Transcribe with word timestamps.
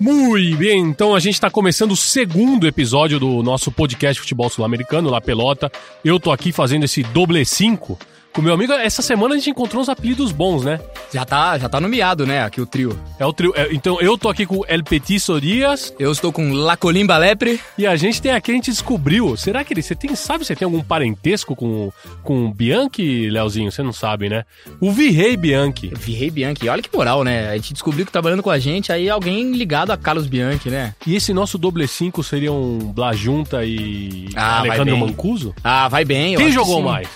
Muito 0.00 0.58
bem, 0.58 0.80
então 0.80 1.14
a 1.14 1.20
gente 1.20 1.34
está 1.34 1.50
começando 1.50 1.92
o 1.92 1.96
segundo 1.96 2.66
episódio 2.66 3.18
do 3.18 3.42
nosso 3.42 3.70
podcast 3.70 4.20
Futebol 4.20 4.48
Sul-Americano, 4.48 5.10
La 5.10 5.20
Pelota. 5.20 5.70
Eu 6.04 6.20
tô 6.20 6.32
aqui 6.32 6.52
fazendo 6.52 6.84
esse 6.84 7.02
doble 7.02 7.44
5 7.44 7.98
com 8.34 8.42
meu 8.42 8.52
amigo. 8.52 8.72
Essa 8.72 9.00
semana 9.00 9.34
a 9.34 9.38
gente 9.38 9.50
encontrou 9.50 9.80
uns 9.80 9.88
apelidos 9.88 10.32
bons, 10.32 10.64
né? 10.64 10.80
Já 11.12 11.24
tá, 11.24 11.56
já 11.56 11.68
tá 11.68 11.80
nomeado, 11.80 12.26
né, 12.26 12.42
aqui 12.42 12.60
o 12.60 12.66
trio. 12.66 12.98
É 13.18 13.24
o 13.24 13.32
trio. 13.32 13.52
é, 13.56 13.68
então 13.72 14.00
eu 14.00 14.18
tô 14.18 14.28
aqui 14.28 14.44
com 14.44 14.62
El 14.66 14.82
Petiso 14.82 15.40
Dias 15.40 15.94
Eu 15.98 16.10
estou 16.10 16.32
com 16.32 16.52
La 16.52 16.76
Colimba 16.76 17.16
Lepre. 17.16 17.60
e 17.78 17.86
a 17.86 17.94
gente 17.96 18.20
tem 18.20 18.32
aqui, 18.32 18.50
a 18.50 18.54
gente 18.54 18.70
descobriu. 18.70 19.36
Será 19.36 19.62
que 19.64 19.72
ele. 19.72 19.82
Você 19.82 19.94
tem, 19.94 20.14
sabe 20.14 20.44
se 20.44 20.54
tem 20.56 20.66
algum 20.66 20.82
parentesco 20.82 21.54
com, 21.54 21.92
com 22.22 22.46
o 22.46 22.50
Bianchi, 22.52 23.30
Leozinho? 23.30 23.70
Você 23.70 23.82
não 23.82 23.92
sabe, 23.92 24.28
né? 24.28 24.44
O 24.80 24.90
Virrei 24.90 25.36
Bianchi. 25.36 25.92
Virrei 25.94 26.30
Bianchi. 26.30 26.68
Olha 26.68 26.82
que 26.82 26.94
moral, 26.94 27.22
né? 27.22 27.50
A 27.50 27.54
gente 27.56 27.72
descobriu 27.72 28.04
que 28.04 28.10
trabalhando 28.12 28.42
com 28.42 28.50
a 28.50 28.58
gente, 28.58 28.90
aí 28.92 29.08
alguém 29.08 29.52
ligado 29.52 29.90
a 29.92 29.96
Carlos 29.96 30.26
Bianchi, 30.26 30.68
né? 30.70 30.94
E 31.06 31.14
esse 31.14 31.32
nosso 31.32 31.56
doble 31.56 31.86
5 31.86 32.22
seriam 32.24 32.78
Blajunta 32.94 33.64
e 33.64 34.28
Ah, 34.34 34.58
Alejandro. 34.58 34.96
Mancuso? 34.98 35.54
Ah, 35.62 35.88
vai 35.88 36.04
bem. 36.04 36.32
eu 36.34 36.38
Quem 36.38 36.48
que 36.48 36.54
jogou 36.54 36.78
sim. 36.78 36.82
mais? 36.82 37.08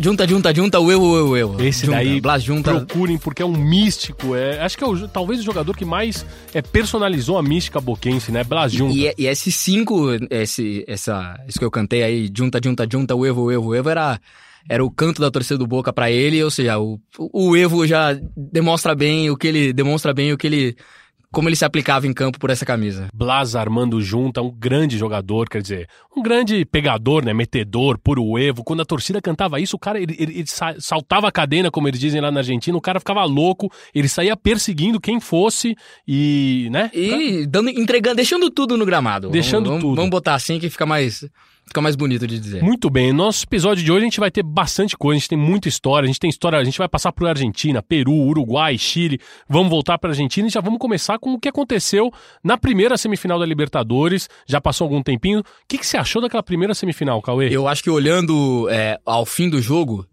Junta, 0.00 0.28
junta, 0.28 0.54
junta, 0.54 0.78
o 0.78 0.92
eu, 0.92 1.02
eu, 1.02 1.36
eu. 1.36 1.60
Esse 1.60 1.86
junta, 1.86 1.98
daí, 1.98 2.20
Blas 2.20 2.42
junta. 2.42 2.70
procurem, 2.72 3.18
porque 3.18 3.42
é 3.42 3.44
um 3.44 3.56
místico. 3.56 4.34
É, 4.36 4.60
acho 4.60 4.78
que 4.78 4.84
é 4.84 4.86
o, 4.86 5.08
talvez 5.08 5.40
o 5.40 5.42
jogador 5.42 5.76
que 5.76 5.84
mais 5.84 6.24
é, 6.54 6.62
personalizou 6.62 7.36
a 7.36 7.42
mística 7.42 7.80
boquense, 7.80 8.30
né? 8.30 8.44
Blas 8.44 8.72
Junta. 8.72 8.94
E, 8.94 9.12
e 9.18 9.26
esses 9.26 9.56
cinco, 9.56 10.06
esse, 10.30 10.84
essa, 10.86 11.36
isso 11.48 11.58
que 11.58 11.64
eu 11.64 11.70
cantei 11.70 12.04
aí, 12.04 12.30
junta, 12.34 12.60
junta, 12.62 12.86
junta, 12.90 13.14
o 13.16 13.26
Evo, 13.26 13.42
o 13.42 13.52
Evo, 13.52 13.68
o 13.70 13.74
Evo, 13.74 13.90
era, 13.90 14.20
era 14.68 14.84
o 14.84 14.90
canto 14.90 15.20
da 15.20 15.32
torcida 15.32 15.58
do 15.58 15.66
Boca 15.66 15.92
pra 15.92 16.08
ele, 16.10 16.42
ou 16.44 16.50
seja, 16.50 16.78
o, 16.78 17.00
o 17.18 17.56
Evo 17.56 17.84
já 17.84 18.16
demonstra 18.36 18.94
bem 18.94 19.30
o 19.30 19.36
que 19.36 19.48
ele, 19.48 19.72
demonstra 19.72 20.14
bem 20.14 20.32
o 20.32 20.38
que 20.38 20.46
ele, 20.46 20.76
como 21.32 21.48
ele 21.48 21.56
se 21.56 21.64
aplicava 21.64 22.06
em 22.06 22.12
campo 22.12 22.38
por 22.38 22.48
essa 22.50 22.64
camisa. 22.64 23.08
Blas 23.12 23.54
Armando 23.54 24.00
Junta, 24.00 24.40
um 24.40 24.50
grande 24.50 24.96
jogador, 24.96 25.48
quer 25.48 25.60
dizer, 25.60 25.88
um 26.16 26.22
grande 26.22 26.64
pegador, 26.64 27.24
né? 27.24 27.34
Metedor, 27.34 27.98
puro 27.98 28.38
Evo. 28.38 28.64
Quando 28.64 28.80
a 28.80 28.84
torcida 28.84 29.20
cantava 29.20 29.60
isso, 29.60 29.76
o 29.76 29.78
cara 29.78 30.00
ele, 30.00 30.16
ele- 30.18 30.38
ele 30.38 30.46
sa- 30.46 30.76
saltava 30.78 31.28
a 31.28 31.32
cadena, 31.32 31.70
como 31.70 31.86
eles 31.86 32.00
dizem 32.00 32.20
lá 32.20 32.30
na 32.30 32.40
Argentina, 32.40 32.76
o 32.76 32.80
cara 32.80 32.98
ficava 32.98 33.22
louco, 33.24 33.70
ele 33.94 34.08
saía 34.08 34.36
perseguindo 34.36 34.98
quem 35.00 35.20
fosse 35.20 35.74
e, 36.06 36.68
né? 36.70 36.90
E 36.94 37.46
dando, 37.46 37.68
entregando, 37.70 38.16
deixando 38.16 38.50
tudo 38.50 38.76
no 38.76 38.86
gramado. 38.86 39.28
Deixando 39.30 39.66
vamos, 39.68 39.82
tudo. 39.82 39.96
Vamos 39.96 40.10
botar 40.10 40.34
assim 40.34 40.58
que 40.58 40.70
fica 40.70 40.86
mais, 40.86 41.24
fica 41.68 41.80
mais 41.80 41.94
bonito 41.94 42.26
de 42.26 42.38
dizer. 42.38 42.62
Muito 42.62 42.90
bem, 42.90 43.12
nosso 43.12 43.44
episódio 43.44 43.84
de 43.84 43.92
hoje 43.92 44.00
a 44.00 44.04
gente 44.04 44.20
vai 44.20 44.30
ter 44.30 44.42
bastante 44.42 44.96
coisa, 44.96 45.16
a 45.16 45.20
gente 45.20 45.28
tem 45.28 45.38
muita 45.38 45.68
história, 45.68 46.06
a 46.06 46.08
gente 46.08 46.18
tem 46.18 46.30
história, 46.30 46.58
a 46.58 46.64
gente 46.64 46.78
vai 46.78 46.88
passar 46.88 47.12
por 47.12 47.28
Argentina, 47.28 47.82
Peru, 47.82 48.12
Uruguai, 48.12 48.76
Chile, 48.76 49.20
vamos 49.48 49.68
voltar 49.68 49.98
para 49.98 50.10
Argentina 50.10 50.48
e 50.48 50.50
já 50.50 50.60
vamos 50.60 50.78
começar 50.78 51.18
com 51.18 51.34
o 51.34 51.38
que 51.38 51.48
aconteceu 51.48 52.12
na 52.42 52.58
primeira 52.58 52.96
semifinal 52.96 53.38
da 53.38 53.46
Libertadores, 53.46 54.28
já 54.46 54.60
passou 54.60 54.86
algum 54.86 55.02
tempinho. 55.02 55.40
O 55.40 55.44
que, 55.68 55.78
que 55.78 55.86
você 55.86 55.96
achou 55.96 56.20
daquela 56.20 56.42
primeira 56.42 56.74
semifinal, 56.74 57.20
Cauê? 57.22 57.48
Eu 57.50 57.68
acho 57.68 57.82
que 57.82 57.90
olhando 57.90 58.68
é, 58.70 58.98
ao 59.04 59.24
fim 59.24 59.48
do 59.48 59.60
jogo, 59.60 60.06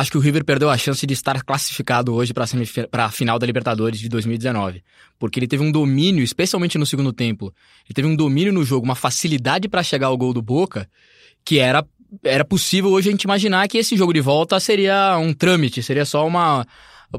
acho 0.00 0.10
que 0.10 0.16
o 0.18 0.20
River 0.20 0.44
perdeu 0.44 0.68
a 0.70 0.76
chance 0.78 1.06
de 1.06 1.14
estar 1.14 1.42
classificado 1.44 2.14
hoje 2.14 2.32
para 2.32 3.04
a 3.04 3.10
final 3.10 3.38
da 3.38 3.46
Libertadores 3.46 4.00
de 4.00 4.08
2019. 4.08 4.82
Porque 5.18 5.38
ele 5.38 5.46
teve 5.46 5.62
um 5.62 5.70
domínio, 5.70 6.22
especialmente 6.24 6.78
no 6.78 6.86
segundo 6.86 7.12
tempo, 7.12 7.52
ele 7.86 7.94
teve 7.94 8.08
um 8.08 8.16
domínio 8.16 8.52
no 8.52 8.64
jogo, 8.64 8.84
uma 8.84 8.94
facilidade 8.94 9.68
para 9.68 9.82
chegar 9.82 10.08
ao 10.08 10.16
gol 10.16 10.32
do 10.32 10.42
Boca, 10.42 10.88
que 11.44 11.58
era, 11.58 11.84
era 12.24 12.44
possível 12.44 12.90
hoje 12.90 13.08
a 13.08 13.12
gente 13.12 13.24
imaginar 13.24 13.68
que 13.68 13.78
esse 13.78 13.96
jogo 13.96 14.12
de 14.12 14.20
volta 14.20 14.58
seria 14.58 15.16
um 15.18 15.32
trâmite, 15.32 15.82
seria 15.82 16.04
só 16.04 16.26
uma. 16.26 16.66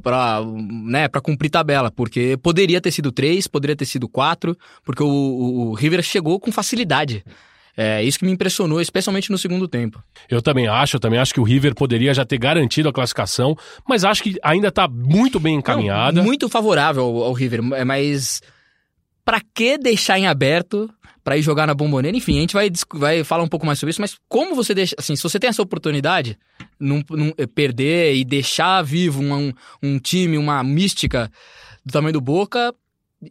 Pra, 0.02 0.40
né, 0.86 1.10
cumprir 1.22 1.50
tabela, 1.50 1.92
porque 1.92 2.38
poderia 2.42 2.80
ter 2.80 2.92
sido 2.92 3.12
três, 3.12 3.46
poderia 3.46 3.76
ter 3.76 3.84
sido 3.86 4.08
quatro, 4.08 4.58
porque 4.86 5.04
o, 5.04 5.06
o- 5.06 5.70
o 5.70 5.74
River 5.74 6.02
chegou 6.02 6.40
com 6.40 6.50
facilidade. 6.50 7.26
É 7.76 8.04
isso 8.04 8.20
que 8.20 8.26
me 8.26 8.32
impressionou, 8.32 8.82
especialmente 8.82 9.32
no 9.32 9.38
segundo 9.38 9.68
tempo. 9.68 10.04
Eu 10.30 10.42
também 10.42 10.68
acho, 10.68 10.98
eu 10.98 11.00
também 11.00 11.20
acho 11.20 11.34
que 11.34 11.40
o 11.40 11.44
River 11.44 11.74
poderia 11.74 12.14
já 12.14 12.26
ter 12.26 12.38
garantido 12.38 12.90
a 12.90 12.94
classificação, 12.94 13.58
mas 13.88 14.04
acho 14.04 14.22
que 14.24 14.36
ainda 14.44 14.68
está 14.68 14.88
muito 14.88 15.40
bem 15.40 15.56
encaminhada. 15.56 16.18
Não, 16.20 16.24
muito 16.24 16.50
favorável 16.50 17.04
ao, 17.04 17.24
ao 17.24 17.34
River, 17.34 17.62
é, 17.74 17.86
mas 17.86 18.42
pra 19.24 19.40
que 19.54 19.78
deixar 19.78 20.20
em 20.20 20.28
aberto 20.28 20.90
pra 21.24 21.38
ir 21.38 21.42
jogar 21.44 21.68
na 21.68 21.74
bomboneira? 21.74 22.18
Enfim, 22.18 22.38
a 22.38 22.42
gente 22.42 22.54
vai, 22.54 22.70
vai 22.96 23.24
falar 23.24 23.44
um 23.44 23.48
pouco 23.48 23.66
mais 23.66 23.80
sobre 23.80 23.92
isso, 23.92 24.02
mas 24.02 24.18
como 24.28 24.56
você 24.56 24.74
deixa, 24.74 24.96
assim, 24.98 25.16
se 25.16 25.24
você 25.24 25.40
tem 25.40 25.50
essa 25.50 25.62
oportunidade, 25.62 26.38
não, 26.80 27.04
não- 27.10 27.34
eh, 27.38 27.46
perder 27.48 28.16
e 28.16 28.26
deixar 28.26 28.82
vivo 28.82 29.22
um, 29.22 29.54
um 29.82 30.00
time, 30.00 30.38
uma 30.38 30.64
mística 30.64 31.32
do 31.86 31.94
tamanho 31.94 32.14
do 32.14 32.22
Boca, 32.22 32.74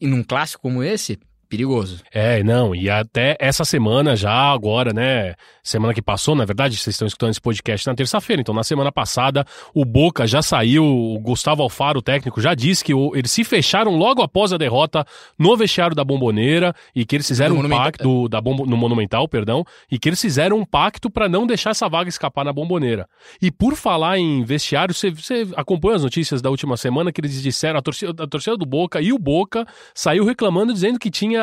e 0.01 0.07
num 0.07 0.23
clássico 0.23 0.63
como 0.63 0.85
esse, 0.85 1.19
perigoso. 1.51 1.99
É, 2.13 2.43
não, 2.43 2.75
e 2.75 2.89
até 2.89 3.37
essa 3.41 3.65
semana 3.65 4.15
já, 4.17 4.33
agora, 4.33 4.93
né? 4.93 5.35
Semana 5.63 5.93
que 5.93 6.01
passou, 6.01 6.35
na 6.35 6.45
verdade, 6.45 6.77
vocês 6.77 6.95
estão 6.95 7.07
escutando 7.07 7.31
esse 7.31 7.41
podcast 7.41 7.87
na 7.87 7.95
terça-feira, 7.95 8.41
então 8.41 8.55
na 8.55 8.63
semana 8.65 8.91
passada 8.93 9.45
o 9.75 9.85
Boca 9.85 10.27
já 10.27 10.41
saiu, 10.41 10.85
o 10.85 11.19
Gustavo 11.21 11.63
Alfaro, 11.63 11.99
o 11.99 12.03
técnico, 12.03 12.41
já 12.41 12.55
disse 12.55 12.83
que 12.85 12.95
o- 12.95 13.15
eles 13.15 13.31
se 13.31 13.43
fecharam 13.45 13.97
logo 13.97 14.23
após 14.23 14.53
a 14.53 14.57
derrota 14.57 15.05
no 15.39 15.57
vestiário 15.57 15.95
da 15.95 16.05
Bomboneira 16.05 16.73
e 16.95 17.05
que 17.05 17.17
eles 17.17 17.27
fizeram 17.27 17.57
Do 17.57 17.67
um 17.67 17.69
pacto, 17.69 18.29
da 18.29 18.41
Bombo- 18.41 18.65
no 18.65 18.77
Monumental, 18.77 19.29
perdão, 19.29 19.65
e 19.91 19.99
que 19.99 20.09
eles 20.09 20.21
fizeram 20.21 20.57
um 20.57 20.65
pacto 20.65 21.11
para 21.11 21.29
não 21.29 21.47
deixar 21.47 21.71
essa 21.71 21.89
vaga 21.89 22.09
escapar 22.09 22.45
na 22.45 22.53
Bomboneira. 22.53 23.07
E 23.43 23.51
por 23.51 23.75
falar 23.75 24.19
em 24.19 24.45
vestiário, 24.45 24.95
você, 24.95 25.11
você 25.11 25.47
acompanha 25.57 25.97
as 25.97 26.05
notícias 26.05 26.41
da 26.41 26.49
última 26.49 26.77
semana 26.77 27.11
que 27.13 27.21
eles 27.21 27.43
disseram, 27.43 27.79
a 27.79 27.83
torcida, 27.83 28.23
a 28.23 28.27
torcida 28.27 28.57
do 28.57 28.65
Boca 28.65 29.01
e 29.01 29.13
o 29.13 29.19
Boca 29.19 29.67
saiu 29.95 30.25
reclamando 30.25 30.73
dizendo 30.73 30.99
que 30.99 31.11
tinha 31.11 31.40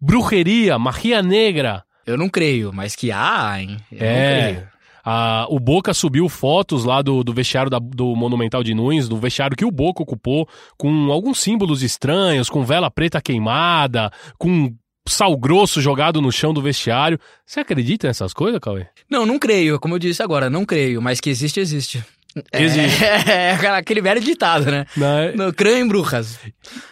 bruxeria, 0.00 0.78
magia 0.78 1.22
negra. 1.22 1.84
Eu 2.06 2.16
não 2.16 2.28
creio, 2.28 2.72
mas 2.72 2.96
que 2.96 3.12
há, 3.12 3.60
hein? 3.60 3.76
Eu 3.92 3.98
É. 4.06 4.42
creio. 4.52 4.68
A- 5.04 5.46
o 5.48 5.58
Boca 5.58 5.94
subiu 5.94 6.28
fotos 6.28 6.84
lá 6.84 7.00
do, 7.00 7.24
do 7.24 7.32
vestiário 7.32 7.70
da- 7.70 7.78
do 7.78 8.14
Monumental 8.14 8.62
de 8.62 8.74
Nunes, 8.74 9.08
do 9.08 9.16
vestiário 9.16 9.56
que 9.56 9.64
o 9.64 9.70
Boca 9.70 10.02
ocupou, 10.02 10.46
com 10.76 11.10
alguns 11.10 11.40
símbolos 11.40 11.82
estranhos, 11.82 12.50
com 12.50 12.62
vela 12.64 12.90
preta 12.90 13.20
queimada, 13.20 14.10
com 14.38 14.74
sal 15.08 15.36
grosso 15.38 15.80
jogado 15.80 16.20
no 16.20 16.30
chão 16.30 16.52
do 16.52 16.60
vestiário. 16.60 17.18
Você 17.46 17.60
acredita 17.60 18.06
nessas 18.08 18.34
coisas, 18.34 18.60
Cauê? 18.60 18.86
Não, 19.10 19.24
não 19.24 19.38
creio, 19.38 19.80
como 19.80 19.94
eu 19.94 19.98
disse 19.98 20.22
agora, 20.22 20.50
não 20.50 20.66
creio, 20.66 21.00
mas 21.00 21.18
que 21.18 21.30
existe, 21.30 21.58
existe. 21.60 22.04
É- 22.52 22.62
Existe. 22.62 23.02
É, 23.30 23.52
aquele 23.68 24.00
velho 24.00 24.20
ditado, 24.20 24.66
né? 24.70 24.86
Né? 24.96 25.32
No 25.34 25.52
crânio 25.52 25.78
em 25.84 25.88
bruxas. 25.88 26.38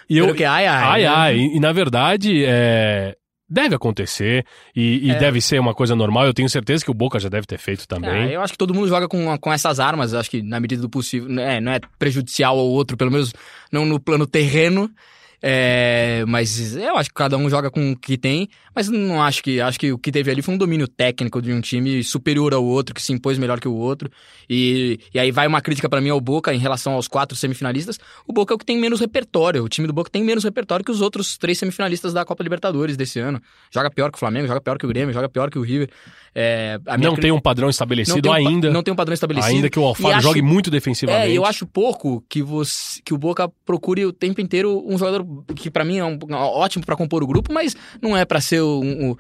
E 0.09 0.19
eu, 0.19 0.27
Pelo 0.27 0.37
que 0.37 0.45
ai, 0.45 0.67
ai. 0.67 0.83
Ai, 0.85 1.03
né? 1.03 1.09
ai. 1.09 1.37
E, 1.37 1.57
e, 1.57 1.61
na 1.61 1.73
verdade, 1.73 2.45
é, 2.45 3.15
deve 3.49 3.75
acontecer 3.75 4.45
e, 4.75 5.07
e 5.07 5.11
É. 5.11 5.15
deve 5.19 5.41
ser 5.41 5.59
uma 5.61 5.75
coisa 5.75 5.95
normal. 5.97 6.27
Eu 6.27 6.35
tenho 6.35 6.49
certeza 6.49 6.85
que 6.85 6.91
o 6.91 6.95
Boca 6.95 7.19
já 7.19 7.29
deve 7.29 7.47
ter 7.47 7.59
feito 7.59 7.83
Ah, 7.85 7.87
também. 7.95 8.31
eu 8.31 8.41
acho 8.43 8.53
que 8.53 8.59
todo 8.59 8.75
mundo 8.75 8.89
joga 8.89 9.09
com, 9.09 9.37
com 9.39 9.53
essas 9.53 9.79
armas, 9.81 10.13
acho 10.15 10.31
que 10.31 10.43
na 10.43 10.59
medida 10.61 10.83
do 10.83 10.91
possível. 10.91 11.29
É, 11.41 11.61
não 11.61 11.73
é 11.73 11.81
prejudicial 11.99 12.59
ao 12.59 12.67
outro, 12.67 12.97
pelo 12.97 13.11
menos 13.11 13.33
não 13.73 13.85
no 13.87 13.99
plano 14.01 14.27
terreno. 14.27 14.91
É, 15.41 16.25
mas 16.27 16.75
eu 16.77 16.97
acho 16.97 17.09
que 17.11 17.15
cada 17.15 17.37
um 17.37 17.49
joga 17.49 17.71
com 17.71 17.93
o 17.93 17.97
que 17.97 18.19
tem, 18.19 18.49
mas 18.75 18.89
não 18.89 19.23
acho 19.23 19.43
que 19.43 19.61
acho 19.61 19.79
que 19.79 19.93
o 19.93 19.99
que 19.99 20.11
teve 20.11 20.31
ali 20.31 20.43
foi 20.43 20.55
um 20.55 20.59
domínio 20.59 20.89
técnico 20.89 21.41
de 21.41 21.53
um 21.53 21.61
time 21.61 22.03
superior 22.03 22.53
ao 22.53 22.65
outro, 22.65 22.95
que 22.95 23.01
se 23.01 23.13
impôs 23.13 23.39
melhor 23.39 23.61
que 23.61 23.69
o 23.69 23.75
outro. 23.75 24.11
E, 24.51 24.99
e 25.15 25.19
aí 25.19 25.31
vai 25.31 25.47
uma 25.47 25.61
crítica 25.61 25.89
pra 25.89 26.01
mim 26.01 26.11
ao 26.11 26.21
Boca 26.21 26.53
em 26.53 26.59
relação 26.59 26.95
aos 26.95 27.07
quatro 27.07 27.37
semifinalistas. 27.37 27.99
O 28.27 28.33
Boca 28.33 28.53
é 28.53 28.57
o 28.57 28.59
que 28.59 28.65
tem 28.67 28.79
menos 28.79 28.99
repertório. 29.01 29.63
O 29.63 29.69
time 29.69 29.87
do 29.87 29.93
Boca 29.93 30.11
tem 30.11 30.25
menos 30.25 30.43
repertório 30.43 30.85
que 30.85 30.91
os 30.91 31.01
outros 31.01 31.39
três 31.39 31.57
semifinalistas 31.59 32.13
da 32.13 32.25
Copa 32.25 32.43
Libertadores 32.43 32.97
desse 32.97 33.21
ano. 33.21 33.41
Joga 33.73 33.91
pior 33.91 34.11
que 34.11 34.17
o 34.17 34.21
Flamengo, 34.21 34.47
joga 34.49 34.61
pior 34.61 34.77
que 34.77 34.87
o 34.87 34.89
Grêmio, 34.89 35.13
joga 35.15 35.29
pior 35.29 35.51
que 35.51 35.59
o 35.59 35.63
River. 35.63 35.89
É, 36.35 36.79
Não 36.99 37.17
tem 37.17 37.33
um 37.33 37.41
padrão 37.41 37.67
não 37.67 37.71
estabelecido 37.71 38.21
tem 38.23 38.31
um 38.31 38.35
pa- 38.35 38.39
ainda. 38.51 38.71
Não 38.71 38.83
tem 38.83 38.93
um 38.93 38.97
padrão 38.97 39.15
estabelecido. 39.15 39.55
Ainda 39.57 39.71
que 39.71 39.79
o 39.79 39.83
Alfaro 39.85 40.15
acho- 40.15 40.23
jogue 40.29 40.43
muito 40.43 40.71
defensivamente. 40.71 41.33
É, 41.33 41.37
eu 41.37 41.45
acho 41.45 41.67
pouco 41.67 42.23
que, 42.29 42.43
você, 42.43 43.01
que 43.05 43.13
o 43.15 43.19
Boca 43.19 43.49
procure 43.65 44.05
o 44.05 44.13
tempo 44.13 44.41
inteiro 44.41 44.85
um 44.87 44.97
jogador 44.99 45.25
que 45.55 45.71
para 45.71 45.85
mim 45.85 45.99
é 45.99 46.05
um, 46.05 46.19
ótimo 46.33 46.85
para 46.85 46.97
compor 46.97 47.23
o 47.23 47.27
grupo, 47.27 47.53
mas 47.53 47.77
não 48.01 48.17
é 48.17 48.25
para 48.25 48.41
ser 48.41 48.63
um 48.63 49.17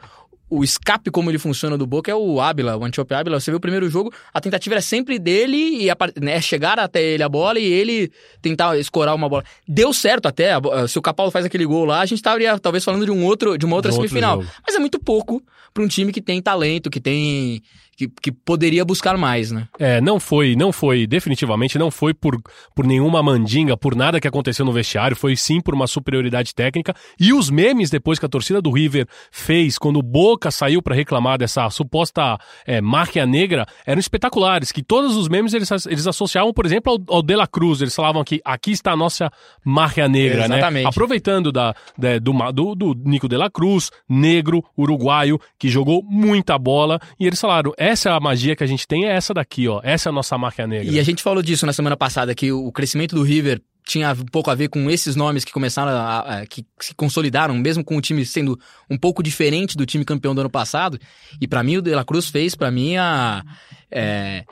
o 0.50 0.64
escape 0.64 1.10
como 1.10 1.30
ele 1.30 1.38
funciona 1.38 1.76
do 1.76 1.86
Boca 1.86 2.10
é 2.10 2.14
o 2.14 2.40
Ábila, 2.40 2.76
o 2.76 2.84
Antiope 2.84 3.14
Ábila. 3.14 3.38
Você 3.38 3.50
vê 3.50 3.56
o 3.56 3.60
primeiro 3.60 3.88
jogo, 3.90 4.12
a 4.32 4.40
tentativa 4.40 4.76
era 4.76 4.82
sempre 4.82 5.18
dele 5.18 5.82
e 5.82 5.90
a, 5.90 5.96
né, 6.20 6.40
chegar 6.40 6.78
até 6.78 7.02
ele 7.02 7.22
a 7.22 7.28
bola 7.28 7.58
e 7.58 7.64
ele 7.64 8.10
tentar 8.40 8.78
escorar 8.78 9.14
uma 9.14 9.28
bola. 9.28 9.44
Deu 9.66 9.92
certo 9.92 10.26
até, 10.26 10.52
se 10.88 10.98
o 10.98 11.02
Capaldo 11.02 11.30
faz 11.30 11.44
aquele 11.44 11.66
gol 11.66 11.84
lá, 11.84 12.00
a 12.00 12.06
gente 12.06 12.18
estaria 12.18 12.58
talvez 12.58 12.84
falando 12.84 13.04
de 13.04 13.10
um 13.10 13.24
outro 13.24 13.58
de 13.58 13.66
uma 13.66 13.76
outra 13.76 13.92
semifinal. 13.92 14.42
Mas 14.66 14.74
é 14.74 14.78
muito 14.78 14.98
pouco 14.98 15.42
para 15.74 15.82
um 15.82 15.88
time 15.88 16.12
que 16.12 16.22
tem 16.22 16.40
talento, 16.40 16.90
que 16.90 17.00
tem 17.00 17.62
que, 17.98 18.06
que 18.22 18.30
poderia 18.30 18.84
buscar 18.84 19.18
mais, 19.18 19.50
né? 19.50 19.66
É, 19.76 20.00
não 20.00 20.20
foi, 20.20 20.54
não 20.54 20.70
foi, 20.70 21.04
definitivamente 21.04 21.76
não 21.76 21.90
foi 21.90 22.14
por, 22.14 22.40
por 22.72 22.86
nenhuma 22.86 23.20
mandinga, 23.24 23.76
por 23.76 23.96
nada 23.96 24.20
que 24.20 24.28
aconteceu 24.28 24.64
no 24.64 24.70
vestiário, 24.70 25.16
foi 25.16 25.34
sim 25.34 25.60
por 25.60 25.74
uma 25.74 25.88
superioridade 25.88 26.54
técnica. 26.54 26.94
E 27.18 27.32
os 27.32 27.50
memes 27.50 27.90
depois 27.90 28.20
que 28.20 28.24
a 28.24 28.28
torcida 28.28 28.62
do 28.62 28.70
River 28.70 29.08
fez, 29.32 29.76
quando 29.78 29.98
o 29.98 30.02
Boca 30.02 30.48
saiu 30.52 30.80
para 30.80 30.94
reclamar 30.94 31.38
dessa 31.38 31.68
suposta 31.70 32.38
é, 32.64 32.80
máquina 32.80 33.26
negra, 33.26 33.66
eram 33.84 33.98
espetaculares, 33.98 34.70
que 34.70 34.82
todos 34.82 35.16
os 35.16 35.28
memes 35.28 35.52
eles, 35.52 35.68
eles 35.86 36.06
associavam, 36.06 36.52
por 36.52 36.66
exemplo, 36.66 36.92
ao, 36.92 37.16
ao 37.16 37.22
De 37.22 37.34
La 37.34 37.48
Cruz, 37.48 37.82
eles 37.82 37.96
falavam 37.96 38.22
que 38.22 38.40
aqui 38.44 38.70
está 38.70 38.92
a 38.92 38.96
nossa 38.96 39.28
máquina 39.64 40.06
negra, 40.06 40.46
né? 40.46 40.58
Exatamente. 40.58 40.84
né? 40.84 40.88
Aproveitando 40.88 41.50
da, 41.50 41.74
da 41.98 42.20
do, 42.20 42.32
do, 42.52 42.74
do 42.76 42.94
Nico 42.94 43.28
De 43.28 43.36
La 43.36 43.50
Cruz, 43.50 43.90
negro, 44.08 44.64
uruguaio, 44.76 45.40
que 45.58 45.68
jogou 45.68 46.00
muita 46.04 46.56
bola, 46.56 47.00
e 47.18 47.26
eles 47.26 47.40
falaram, 47.40 47.72
é 47.76 47.87
essa 47.88 48.10
é 48.10 48.12
a 48.12 48.20
magia 48.20 48.54
que 48.54 48.62
a 48.62 48.66
gente 48.66 48.86
tem, 48.86 49.06
é 49.06 49.12
essa 49.12 49.32
daqui, 49.32 49.66
ó. 49.68 49.80
Essa 49.82 50.08
é 50.08 50.10
a 50.10 50.12
nossa 50.12 50.36
máquina 50.36 50.66
negra. 50.66 50.92
E 50.92 51.00
a 51.00 51.02
gente 51.02 51.22
falou 51.22 51.42
disso 51.42 51.64
na 51.64 51.72
semana 51.72 51.96
passada, 51.96 52.34
que 52.34 52.52
o 52.52 52.70
crescimento 52.70 53.14
do 53.14 53.22
River 53.22 53.60
tinha 53.86 54.12
um 54.12 54.26
pouco 54.26 54.50
a 54.50 54.54
ver 54.54 54.68
com 54.68 54.90
esses 54.90 55.16
nomes 55.16 55.44
que 55.44 55.52
começaram 55.52 55.90
a, 55.92 56.18
a, 56.40 56.46
que 56.46 56.64
se 56.78 56.94
consolidaram, 56.94 57.54
mesmo 57.56 57.82
com 57.82 57.96
o 57.96 58.00
time 58.00 58.24
sendo 58.26 58.58
um 58.90 58.98
pouco 58.98 59.22
diferente 59.22 59.76
do 59.76 59.86
time 59.86 60.04
campeão 60.04 60.34
do 60.34 60.42
ano 60.42 60.50
passado. 60.50 60.98
E 61.40 61.48
para 61.48 61.62
mim 61.62 61.78
o 61.78 61.82
De 61.82 61.94
La 61.94 62.04
Cruz 62.04 62.28
fez 62.28 62.54
para 62.54 62.70
mim 62.70 62.96
a 62.98 63.42
é, 63.90 64.44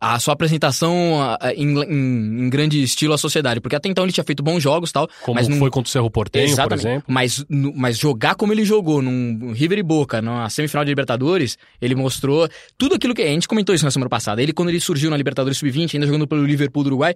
a 0.00 0.18
sua 0.18 0.32
apresentação 0.32 1.20
em, 1.54 1.78
em, 1.78 2.44
em, 2.44 2.50
grande 2.50 2.82
estilo 2.82 3.12
à 3.12 3.18
sociedade. 3.18 3.60
Porque 3.60 3.76
até 3.76 3.86
então 3.88 4.02
ele 4.02 4.12
tinha 4.12 4.24
feito 4.24 4.42
bons 4.42 4.62
jogos 4.62 4.90
tal. 4.90 5.06
Como 5.22 5.34
mas 5.34 5.46
não... 5.46 5.58
foi 5.58 5.68
contra 5.70 5.88
o 5.88 5.92
Cerro 5.92 6.10
Exatamente. 6.32 6.68
por 6.68 6.74
exemplo. 6.74 7.04
Mas, 7.06 7.44
mas 7.74 7.98
jogar 7.98 8.34
como 8.34 8.52
ele 8.52 8.64
jogou 8.64 9.02
num 9.02 9.52
River 9.52 9.78
e 9.78 9.82
Boca, 9.82 10.22
na 10.22 10.48
semifinal 10.48 10.84
de 10.84 10.90
Libertadores, 10.90 11.58
ele 11.82 11.94
mostrou 11.94 12.48
tudo 12.78 12.94
aquilo 12.94 13.14
que. 13.14 13.20
A 13.20 13.26
gente 13.26 13.46
comentou 13.46 13.74
isso 13.74 13.84
na 13.84 13.90
semana 13.90 14.08
passada. 14.08 14.42
Ele, 14.42 14.54
quando 14.54 14.70
ele 14.70 14.80
surgiu 14.80 15.10
na 15.10 15.16
Libertadores 15.18 15.58
Sub-20, 15.58 15.94
ainda 15.94 16.06
jogando 16.06 16.26
pelo 16.26 16.46
Liverpool 16.46 16.82
do 16.82 16.86
Uruguai, 16.86 17.14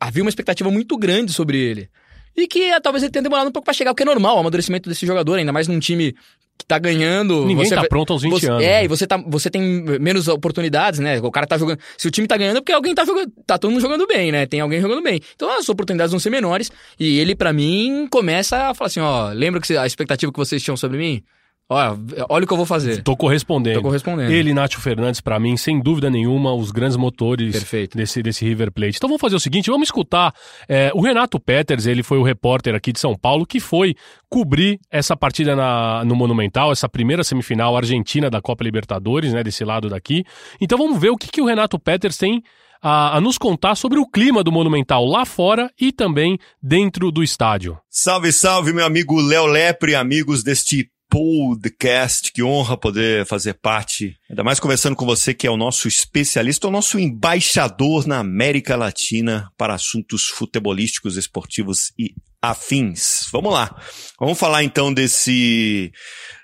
havia 0.00 0.22
uma 0.22 0.30
expectativa 0.30 0.70
muito 0.70 0.96
grande 0.96 1.32
sobre 1.32 1.58
ele. 1.58 1.90
E 2.34 2.46
que 2.46 2.62
é, 2.62 2.80
talvez 2.80 3.02
ele 3.02 3.12
tenha 3.12 3.22
demorado 3.22 3.48
um 3.48 3.52
pouco 3.52 3.64
para 3.66 3.74
chegar, 3.74 3.90
o 3.90 3.94
que 3.94 4.02
é 4.02 4.06
normal, 4.06 4.36
o 4.36 4.40
amadurecimento 4.40 4.88
desse 4.88 5.04
jogador, 5.04 5.38
ainda 5.38 5.52
mais 5.52 5.68
num 5.68 5.78
time 5.78 6.14
que 6.58 6.66
tá 6.66 6.78
ganhando. 6.78 7.46
Ninguém 7.46 7.64
você, 7.64 7.74
tá 7.76 7.84
pronto 7.84 8.12
aos 8.12 8.22
20 8.22 8.32
você, 8.32 8.50
anos. 8.50 8.62
É, 8.64 8.66
né? 8.66 8.84
e 8.84 8.88
você, 8.88 9.06
tá, 9.06 9.16
você 9.16 9.48
tem 9.48 9.62
menos 10.00 10.26
oportunidades, 10.26 10.98
né? 10.98 11.20
O 11.20 11.30
cara 11.30 11.46
tá 11.46 11.56
jogando. 11.56 11.78
Se 11.96 12.08
o 12.08 12.10
time 12.10 12.26
tá 12.26 12.36
ganhando, 12.36 12.56
é 12.56 12.60
porque 12.60 12.72
alguém 12.72 12.94
tá 12.94 13.04
jogando. 13.04 13.32
Tá 13.46 13.56
todo 13.56 13.70
mundo 13.70 13.80
jogando 13.80 14.06
bem, 14.06 14.32
né? 14.32 14.44
Tem 14.46 14.60
alguém 14.60 14.80
jogando 14.80 15.02
bem. 15.02 15.20
Então 15.36 15.56
as 15.56 15.68
oportunidades 15.68 16.10
vão 16.10 16.18
ser 16.18 16.30
menores. 16.30 16.70
E 16.98 17.20
ele, 17.20 17.36
para 17.36 17.52
mim, 17.52 18.08
começa 18.10 18.70
a 18.70 18.74
falar 18.74 18.88
assim: 18.88 19.00
ó, 19.00 19.30
lembra 19.32 19.60
que 19.60 19.76
a 19.76 19.86
expectativa 19.86 20.32
que 20.32 20.38
vocês 20.38 20.62
tinham 20.62 20.76
sobre 20.76 20.98
mim? 20.98 21.22
Olha, 21.70 21.98
olha 22.30 22.44
o 22.44 22.46
que 22.46 22.52
eu 22.52 22.56
vou 22.56 22.64
fazer. 22.64 23.02
Tô 23.02 23.14
correspondendo. 23.14 23.76
Tô 23.76 23.82
correspondendo. 23.82 24.32
Ele 24.32 24.50
e 24.50 24.54
Nacho 24.54 24.80
Fernandes, 24.80 25.20
para 25.20 25.38
mim, 25.38 25.54
sem 25.54 25.78
dúvida 25.78 26.08
nenhuma, 26.08 26.54
os 26.54 26.70
grandes 26.70 26.96
motores 26.96 27.62
desse, 27.94 28.22
desse 28.22 28.44
River 28.44 28.72
Plate. 28.72 28.96
Então 28.96 29.08
vamos 29.08 29.20
fazer 29.20 29.36
o 29.36 29.40
seguinte, 29.40 29.70
vamos 29.70 29.88
escutar 29.88 30.32
é, 30.66 30.90
o 30.94 31.02
Renato 31.02 31.38
Peters, 31.38 31.84
ele 31.84 32.02
foi 32.02 32.16
o 32.16 32.22
repórter 32.22 32.74
aqui 32.74 32.90
de 32.90 32.98
São 32.98 33.14
Paulo, 33.14 33.44
que 33.44 33.60
foi 33.60 33.94
cobrir 34.30 34.80
essa 34.90 35.14
partida 35.14 35.54
na, 35.54 36.02
no 36.06 36.16
Monumental, 36.16 36.72
essa 36.72 36.88
primeira 36.88 37.22
semifinal 37.22 37.76
argentina 37.76 38.30
da 38.30 38.40
Copa 38.40 38.64
Libertadores, 38.64 39.34
né, 39.34 39.42
desse 39.42 39.62
lado 39.62 39.90
daqui. 39.90 40.24
Então 40.58 40.78
vamos 40.78 40.98
ver 40.98 41.10
o 41.10 41.18
que, 41.18 41.28
que 41.28 41.42
o 41.42 41.46
Renato 41.46 41.78
Peters 41.78 42.16
tem 42.16 42.42
a, 42.80 43.18
a, 43.18 43.20
nos 43.20 43.36
contar 43.36 43.74
sobre 43.74 43.98
o 43.98 44.06
clima 44.06 44.42
do 44.42 44.50
Monumental 44.50 45.04
lá 45.04 45.26
fora 45.26 45.70
e 45.78 45.92
também 45.92 46.38
dentro 46.62 47.12
do 47.12 47.22
estádio. 47.22 47.78
Salve, 47.90 48.32
salve, 48.32 48.72
meu 48.72 48.86
amigo 48.86 49.20
Léo 49.20 49.44
Lepre, 49.44 49.94
amigos 49.94 50.42
deste 50.42 50.88
podcast. 51.08 52.32
Que 52.32 52.42
honra 52.42 52.76
poder 52.76 53.26
fazer 53.26 53.54
parte, 53.54 54.16
ainda 54.28 54.44
mais 54.44 54.60
conversando 54.60 54.96
com 54.96 55.06
você, 55.06 55.34
que 55.34 55.46
é 55.46 55.50
o 55.50 55.56
nosso 55.56 55.88
especialista, 55.88 56.68
o 56.68 56.70
nosso 56.70 56.98
embaixador 56.98 58.06
na 58.06 58.18
América 58.18 58.76
Latina 58.76 59.50
para 59.56 59.74
assuntos 59.74 60.26
futebolísticos, 60.26 61.16
esportivos 61.16 61.92
e 61.98 62.14
afins. 62.40 63.28
Vamos 63.32 63.52
lá. 63.52 63.74
Vamos 64.18 64.38
falar 64.38 64.62
então 64.62 64.92
desse 64.92 65.92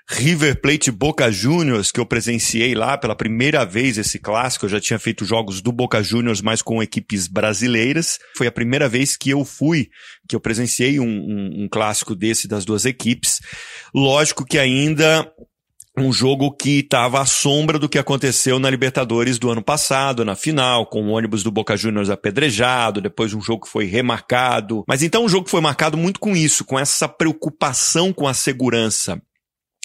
River 0.07 0.61
Plate 0.61 0.91
Boca 0.91 1.31
Juniors, 1.31 1.91
que 1.91 1.99
eu 1.99 2.05
presenciei 2.05 2.75
lá 2.75 2.97
pela 2.97 3.15
primeira 3.15 3.65
vez 3.65 3.97
esse 3.97 4.19
clássico. 4.19 4.65
Eu 4.65 4.69
já 4.69 4.79
tinha 4.79 4.99
feito 4.99 5.25
jogos 5.25 5.61
do 5.61 5.71
Boca 5.71 6.01
Juniors, 6.03 6.41
mas 6.41 6.61
com 6.61 6.81
equipes 6.81 7.27
brasileiras. 7.27 8.19
Foi 8.37 8.45
a 8.45 8.51
primeira 8.51 8.87
vez 8.87 9.17
que 9.17 9.31
eu 9.31 9.43
fui, 9.43 9.89
que 10.29 10.35
eu 10.35 10.39
presenciei 10.39 10.99
um, 10.99 11.07
um, 11.07 11.63
um 11.63 11.67
clássico 11.69 12.15
desse 12.15 12.47
das 12.47 12.63
duas 12.65 12.85
equipes. 12.85 13.39
Lógico 13.93 14.45
que 14.45 14.59
ainda 14.59 15.27
um 15.97 16.11
jogo 16.11 16.51
que 16.51 16.79
estava 16.79 17.21
à 17.21 17.25
sombra 17.25 17.79
do 17.79 17.87
que 17.87 17.97
aconteceu 17.97 18.59
na 18.59 18.69
Libertadores 18.69 19.39
do 19.39 19.49
ano 19.49 19.63
passado, 19.63 20.25
na 20.25 20.35
final, 20.35 20.85
com 20.85 21.03
o 21.03 21.11
ônibus 21.11 21.41
do 21.41 21.51
Boca 21.51 21.77
Juniors 21.77 22.09
apedrejado, 22.09 23.01
depois 23.01 23.33
um 23.33 23.41
jogo 23.41 23.65
que 23.65 23.71
foi 23.71 23.85
remarcado. 23.85 24.83
Mas 24.87 25.01
então 25.01 25.23
um 25.23 25.29
jogo 25.29 25.45
que 25.45 25.51
foi 25.51 25.61
marcado 25.61 25.97
muito 25.97 26.19
com 26.19 26.35
isso, 26.35 26.65
com 26.65 26.77
essa 26.77 27.07
preocupação 27.07 28.11
com 28.11 28.27
a 28.27 28.33
segurança. 28.33 29.21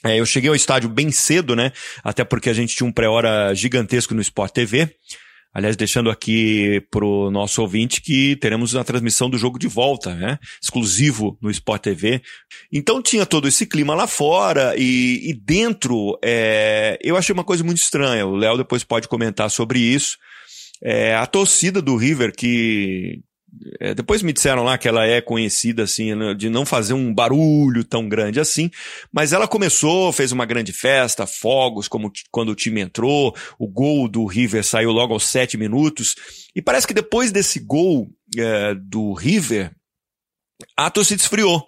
É, 0.04 0.18
eu 0.18 0.26
cheguei 0.26 0.48
ao 0.48 0.56
estádio 0.56 0.88
bem 0.88 1.10
cedo, 1.10 1.54
né? 1.54 1.72
Até 2.02 2.24
porque 2.24 2.48
a 2.48 2.54
gente 2.54 2.74
tinha 2.74 2.86
um 2.86 2.92
pré-hora 2.92 3.54
gigantesco 3.54 4.14
no 4.14 4.22
Sport 4.22 4.52
TV. 4.52 4.94
Aliás, 5.52 5.76
deixando 5.76 6.10
aqui 6.10 6.80
pro 6.92 7.28
nosso 7.30 7.60
ouvinte 7.60 8.00
que 8.00 8.36
teremos 8.36 8.76
a 8.76 8.84
transmissão 8.84 9.28
do 9.28 9.36
jogo 9.36 9.58
de 9.58 9.66
volta, 9.66 10.14
né? 10.14 10.38
Exclusivo 10.62 11.36
no 11.42 11.50
Sport 11.50 11.82
TV. 11.82 12.22
Então 12.72 13.02
tinha 13.02 13.26
todo 13.26 13.48
esse 13.48 13.66
clima 13.66 13.94
lá 13.94 14.06
fora 14.06 14.74
e, 14.76 15.28
e 15.28 15.34
dentro, 15.34 16.16
é, 16.22 16.96
eu 17.02 17.16
achei 17.16 17.32
uma 17.32 17.42
coisa 17.42 17.64
muito 17.64 17.78
estranha. 17.78 18.24
O 18.26 18.36
Léo 18.36 18.56
depois 18.56 18.84
pode 18.84 19.08
comentar 19.08 19.50
sobre 19.50 19.80
isso. 19.80 20.16
É, 20.82 21.16
a 21.16 21.26
torcida 21.26 21.82
do 21.82 21.96
River 21.96 22.32
que 22.34 23.20
é, 23.80 23.94
depois 23.94 24.22
me 24.22 24.32
disseram 24.32 24.62
lá 24.62 24.78
que 24.78 24.88
ela 24.88 25.06
é 25.06 25.20
conhecida 25.20 25.82
assim 25.82 26.14
né, 26.14 26.34
de 26.34 26.48
não 26.48 26.64
fazer 26.64 26.94
um 26.94 27.12
barulho 27.12 27.84
tão 27.84 28.08
grande 28.08 28.38
assim, 28.38 28.70
mas 29.12 29.32
ela 29.32 29.48
começou, 29.48 30.12
fez 30.12 30.32
uma 30.32 30.46
grande 30.46 30.72
festa, 30.72 31.26
fogos 31.26 31.88
como 31.88 32.12
quando 32.30 32.50
o 32.50 32.54
time 32.54 32.80
entrou, 32.80 33.34
o 33.58 33.68
gol 33.68 34.08
do 34.08 34.24
River 34.24 34.64
saiu 34.64 34.90
logo 34.92 35.12
aos 35.12 35.24
sete 35.24 35.56
minutos 35.56 36.14
e 36.54 36.62
parece 36.62 36.86
que 36.86 36.94
depois 36.94 37.32
desse 37.32 37.58
gol 37.58 38.08
é, 38.38 38.74
do 38.74 39.12
River 39.12 39.72
a 40.76 40.90
torcida 40.90 41.22
esfriou. 41.22 41.66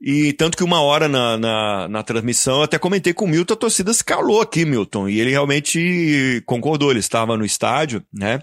E 0.00 0.32
tanto 0.34 0.56
que 0.56 0.64
uma 0.64 0.82
hora 0.82 1.08
na, 1.08 1.38
na, 1.38 1.88
na, 1.88 2.02
transmissão, 2.02 2.56
eu 2.56 2.62
até 2.64 2.78
comentei 2.78 3.14
com 3.14 3.24
o 3.24 3.28
Milton, 3.28 3.54
a 3.54 3.56
torcida 3.56 3.92
se 3.94 4.04
calou 4.04 4.40
aqui, 4.40 4.64
Milton. 4.64 5.08
E 5.08 5.18
ele 5.18 5.30
realmente 5.30 6.42
concordou, 6.44 6.90
ele 6.90 7.00
estava 7.00 7.38
no 7.38 7.44
estádio, 7.44 8.04
né? 8.12 8.40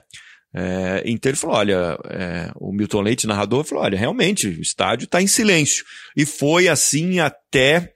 É, 0.53 1.03
então 1.05 1.29
ele 1.29 1.37
falou: 1.37 1.55
olha, 1.55 1.97
é, 2.09 2.51
o 2.55 2.71
Milton 2.71 3.01
Leite, 3.01 3.27
narrador, 3.27 3.63
falou: 3.63 3.83
olha, 3.83 3.97
realmente, 3.97 4.47
o 4.47 4.61
estádio 4.61 5.05
está 5.05 5.21
em 5.21 5.27
silêncio. 5.27 5.85
E 6.15 6.25
foi 6.25 6.67
assim 6.67 7.19
até 7.19 7.93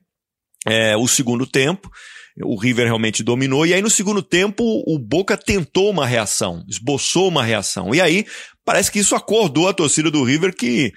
é, 0.66 0.96
o 0.96 1.08
segundo 1.08 1.46
tempo. 1.46 1.90
O 2.44 2.60
River 2.60 2.86
realmente 2.86 3.24
dominou. 3.24 3.66
E 3.66 3.74
aí, 3.74 3.82
no 3.82 3.90
segundo 3.90 4.22
tempo, 4.22 4.84
o 4.86 5.00
Boca 5.00 5.38
tentou 5.38 5.90
uma 5.90 6.06
reação, 6.06 6.66
esboçou 6.68 7.30
uma 7.30 7.44
reação. 7.44 7.96
E 7.96 8.02
aí, 8.02 8.26
parece 8.66 8.92
que 8.92 9.00
isso 9.00 9.16
acordou 9.16 9.70
a 9.70 9.74
torcida 9.74 10.12
do 10.12 10.24
River 10.24 10.54
que 10.54 10.92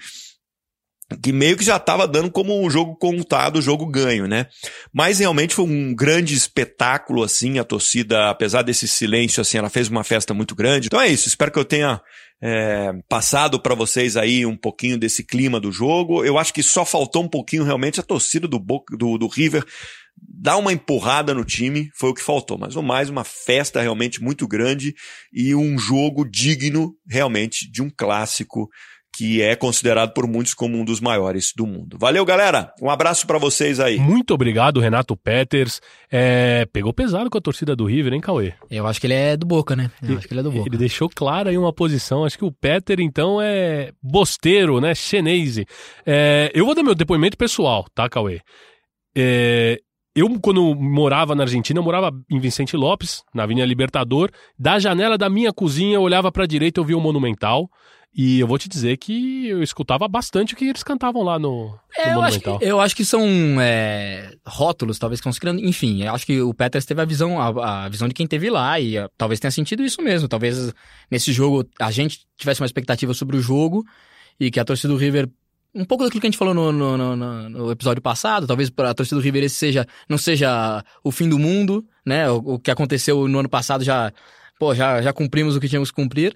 que 1.17 1.31
meio 1.31 1.57
que 1.57 1.63
já 1.63 1.77
estava 1.77 2.07
dando 2.07 2.29
como 2.29 2.59
um 2.63 2.69
jogo 2.69 2.95
contado, 2.95 3.61
jogo 3.61 3.85
ganho, 3.85 4.27
né? 4.27 4.47
Mas 4.93 5.19
realmente 5.19 5.55
foi 5.55 5.65
um 5.65 5.93
grande 5.93 6.35
espetáculo, 6.35 7.23
assim, 7.23 7.57
a 7.57 7.63
torcida, 7.63 8.29
apesar 8.29 8.61
desse 8.61 8.87
silêncio, 8.87 9.41
assim, 9.41 9.57
ela 9.57 9.69
fez 9.69 9.87
uma 9.87 10.03
festa 10.03 10.33
muito 10.33 10.55
grande. 10.55 10.87
Então 10.87 11.01
é 11.01 11.07
isso, 11.07 11.27
espero 11.27 11.51
que 11.51 11.59
eu 11.59 11.65
tenha 11.65 11.99
é, 12.41 12.93
passado 13.09 13.59
para 13.59 13.75
vocês 13.75 14.15
aí 14.15 14.45
um 14.45 14.55
pouquinho 14.55 14.97
desse 14.97 15.23
clima 15.23 15.59
do 15.59 15.71
jogo. 15.71 16.23
Eu 16.23 16.37
acho 16.37 16.53
que 16.53 16.61
só 16.61 16.85
faltou 16.85 17.23
um 17.23 17.29
pouquinho 17.29 17.63
realmente 17.63 17.99
a 17.99 18.03
torcida 18.03 18.47
do, 18.47 18.59
do, 18.91 19.17
do 19.17 19.27
River 19.27 19.65
dar 20.21 20.57
uma 20.57 20.73
empurrada 20.73 21.33
no 21.33 21.45
time, 21.45 21.89
foi 21.95 22.09
o 22.09 22.13
que 22.13 22.21
faltou. 22.21 22.57
Mas 22.57 22.75
o 22.75 22.83
mais, 22.83 23.09
uma 23.09 23.23
festa 23.23 23.81
realmente 23.81 24.21
muito 24.21 24.47
grande 24.47 24.93
e 25.33 25.55
um 25.55 25.77
jogo 25.77 26.25
digno 26.25 26.93
realmente 27.07 27.69
de 27.69 27.81
um 27.81 27.89
clássico 27.89 28.69
que 29.15 29.41
é 29.41 29.55
considerado 29.55 30.13
por 30.13 30.27
muitos 30.27 30.53
como 30.53 30.77
um 30.77 30.85
dos 30.85 30.99
maiores 30.99 31.51
do 31.55 31.67
mundo. 31.67 31.97
Valeu, 31.99 32.23
galera. 32.23 32.73
Um 32.81 32.89
abraço 32.89 33.27
para 33.27 33.37
vocês 33.37 33.79
aí. 33.79 33.97
Muito 33.97 34.33
obrigado, 34.33 34.79
Renato 34.79 35.15
Peters. 35.17 35.81
É, 36.11 36.65
pegou 36.71 36.93
pesado 36.93 37.29
com 37.29 37.37
a 37.37 37.41
torcida 37.41 37.75
do 37.75 37.85
River, 37.85 38.13
hein, 38.13 38.21
Cauê? 38.21 38.53
Eu 38.69 38.87
acho 38.87 38.99
que 38.99 39.07
ele 39.07 39.15
é 39.15 39.35
do 39.35 39.45
Boca, 39.45 39.75
né? 39.75 39.91
Eu 40.01 40.17
acho 40.17 40.27
que 40.27 40.33
ele 40.33 40.39
é 40.39 40.43
do 40.43 40.51
Boca. 40.51 40.69
Ele 40.69 40.77
deixou 40.77 41.09
claro 41.09 41.49
aí 41.49 41.57
uma 41.57 41.73
posição. 41.73 42.23
Acho 42.23 42.37
que 42.37 42.45
o 42.45 42.51
Peter, 42.51 42.99
então, 42.99 43.41
é 43.41 43.91
bosteiro, 44.01 44.79
né? 44.79 44.95
Chenese. 44.95 45.65
É, 46.05 46.51
eu 46.53 46.65
vou 46.65 46.75
dar 46.75 46.83
meu 46.83 46.95
depoimento 46.95 47.37
pessoal, 47.37 47.85
tá, 47.93 48.07
Cauê? 48.07 48.39
É, 49.15 49.79
eu, 50.15 50.27
quando 50.39 50.75
morava 50.75 51.35
na 51.35 51.43
Argentina, 51.43 51.79
eu 51.79 51.83
morava 51.83 52.11
em 52.29 52.39
Vicente 52.39 52.75
Lopes, 52.75 53.23
na 53.33 53.43
Avenida 53.43 53.65
Libertador. 53.65 54.29
Da 54.57 54.79
janela 54.79 55.17
da 55.17 55.29
minha 55.29 55.53
cozinha, 55.53 55.95
eu 55.95 56.01
olhava 56.01 56.31
pra 56.31 56.45
direita 56.45 56.79
e 56.79 56.81
eu 56.81 56.85
via 56.85 56.97
o 56.97 57.01
Monumental. 57.01 57.69
E 58.11 58.39
eu 58.39 58.47
vou 58.47 58.57
te 58.57 58.67
dizer 58.67 58.97
que 58.97 59.47
eu 59.47 59.61
escutava 59.61 60.07
bastante 60.07 60.53
o 60.53 60.57
que 60.57 60.65
eles 60.65 60.81
cantavam 60.83 61.21
lá 61.21 61.37
no, 61.37 61.77
É, 61.95 62.07
no 62.09 62.15
eu, 62.17 62.21
acho 62.23 62.39
que, 62.39 62.49
eu 62.61 62.79
acho 62.81 62.95
que 62.95 63.05
são 63.05 63.21
é, 63.61 64.33
rótulos, 64.45 64.97
talvez, 64.97 65.19
que 65.19 65.21
estão 65.21 65.31
se 65.31 65.39
criando. 65.39 65.63
Enfim, 65.63 66.03
eu 66.03 66.13
acho 66.13 66.25
que 66.25 66.41
o 66.41 66.53
Peters 66.53 66.85
teve 66.85 67.01
a 67.01 67.05
visão, 67.05 67.39
a, 67.39 67.85
a 67.85 67.89
visão 67.89 68.07
de 68.07 68.13
quem 68.15 68.25
teve 68.25 68.49
lá 68.49 68.79
e 68.79 68.97
ah, 68.97 69.07
talvez 69.15 69.39
tenha 69.39 69.51
sentido 69.51 69.83
isso 69.83 70.01
mesmo. 70.01 70.27
Talvez 70.27 70.73
nesse 71.09 71.31
jogo 71.31 71.63
a 71.79 71.91
gente 71.91 72.21
tivesse 72.35 72.59
uma 72.61 72.65
expectativa 72.65 73.13
sobre 73.13 73.37
o 73.37 73.41
jogo 73.41 73.85
e 74.39 74.49
que 74.49 74.59
a 74.59 74.65
torcida 74.65 74.91
do 74.91 74.97
River. 74.99 75.29
Um 75.73 75.85
pouco 75.85 76.03
daquilo 76.03 76.19
que 76.19 76.25
a 76.25 76.31
gente 76.31 76.37
falou 76.39 76.53
no, 76.55 76.71
no, 76.71 76.97
no- 76.97 77.15
no- 77.15 77.49
no 77.49 77.71
episódio 77.71 78.01
passado, 78.01 78.47
talvez 78.47 78.71
para 78.71 78.89
a 78.89 78.93
torcida 78.95 79.19
do 79.21 79.23
River 79.23 79.43
esse 79.43 79.53
seja, 79.55 79.85
não 80.09 80.17
seja 80.17 80.83
o 81.03 81.11
fim 81.11 81.29
do 81.29 81.37
mundo, 81.37 81.85
né? 82.03 82.27
O, 82.31 82.37
o 82.55 82.59
que 82.59 82.71
aconteceu 82.71 83.27
no 83.27 83.37
ano 83.37 83.49
passado 83.49 83.83
já, 83.83 84.11
pô, 84.59 84.73
já, 84.73 84.99
já 84.99 85.13
cumprimos 85.13 85.55
o 85.55 85.59
que 85.59 85.69
tínhamos 85.69 85.91
que 85.91 85.95
cumprir. 86.01 86.35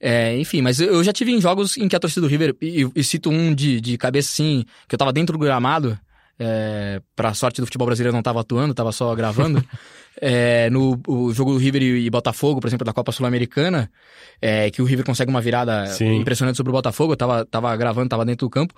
É, 0.00 0.36
enfim, 0.38 0.62
mas 0.62 0.80
eu 0.80 1.02
já 1.02 1.12
tive 1.12 1.32
em 1.32 1.40
jogos 1.40 1.76
em 1.76 1.88
que 1.88 1.96
a 1.96 2.00
torcida 2.00 2.20
do 2.20 2.30
River, 2.30 2.56
e, 2.62 2.88
e 2.94 3.04
cito 3.04 3.30
um 3.30 3.54
de, 3.54 3.80
de 3.80 3.98
cabeça 3.98 4.30
assim, 4.32 4.64
que 4.88 4.94
eu 4.94 4.98
tava 4.98 5.12
dentro 5.12 5.36
do 5.36 5.38
gramado, 5.38 5.98
é, 6.38 7.00
pra 7.16 7.34
sorte 7.34 7.60
do 7.60 7.66
futebol 7.66 7.86
brasileiro 7.86 8.12
eu 8.12 8.16
não 8.16 8.22
tava 8.22 8.40
atuando, 8.40 8.72
tava 8.74 8.92
só 8.92 9.14
gravando. 9.14 9.62
É, 10.20 10.68
no 10.70 11.00
o 11.06 11.32
jogo 11.32 11.52
do 11.52 11.58
River 11.58 11.80
e, 11.80 12.06
e 12.06 12.10
Botafogo, 12.10 12.60
por 12.60 12.66
exemplo, 12.66 12.84
da 12.84 12.92
Copa 12.92 13.12
Sul-Americana, 13.12 13.88
é, 14.42 14.68
que 14.68 14.82
o 14.82 14.84
River 14.84 15.06
consegue 15.06 15.30
uma 15.30 15.40
virada 15.40 15.86
Sim. 15.86 16.16
impressionante 16.16 16.56
sobre 16.56 16.70
o 16.70 16.72
Botafogo, 16.72 17.12
eu 17.12 17.16
tava, 17.16 17.44
tava 17.44 17.76
gravando, 17.76 18.08
tava 18.08 18.24
dentro 18.24 18.48
do 18.48 18.50
campo. 18.50 18.74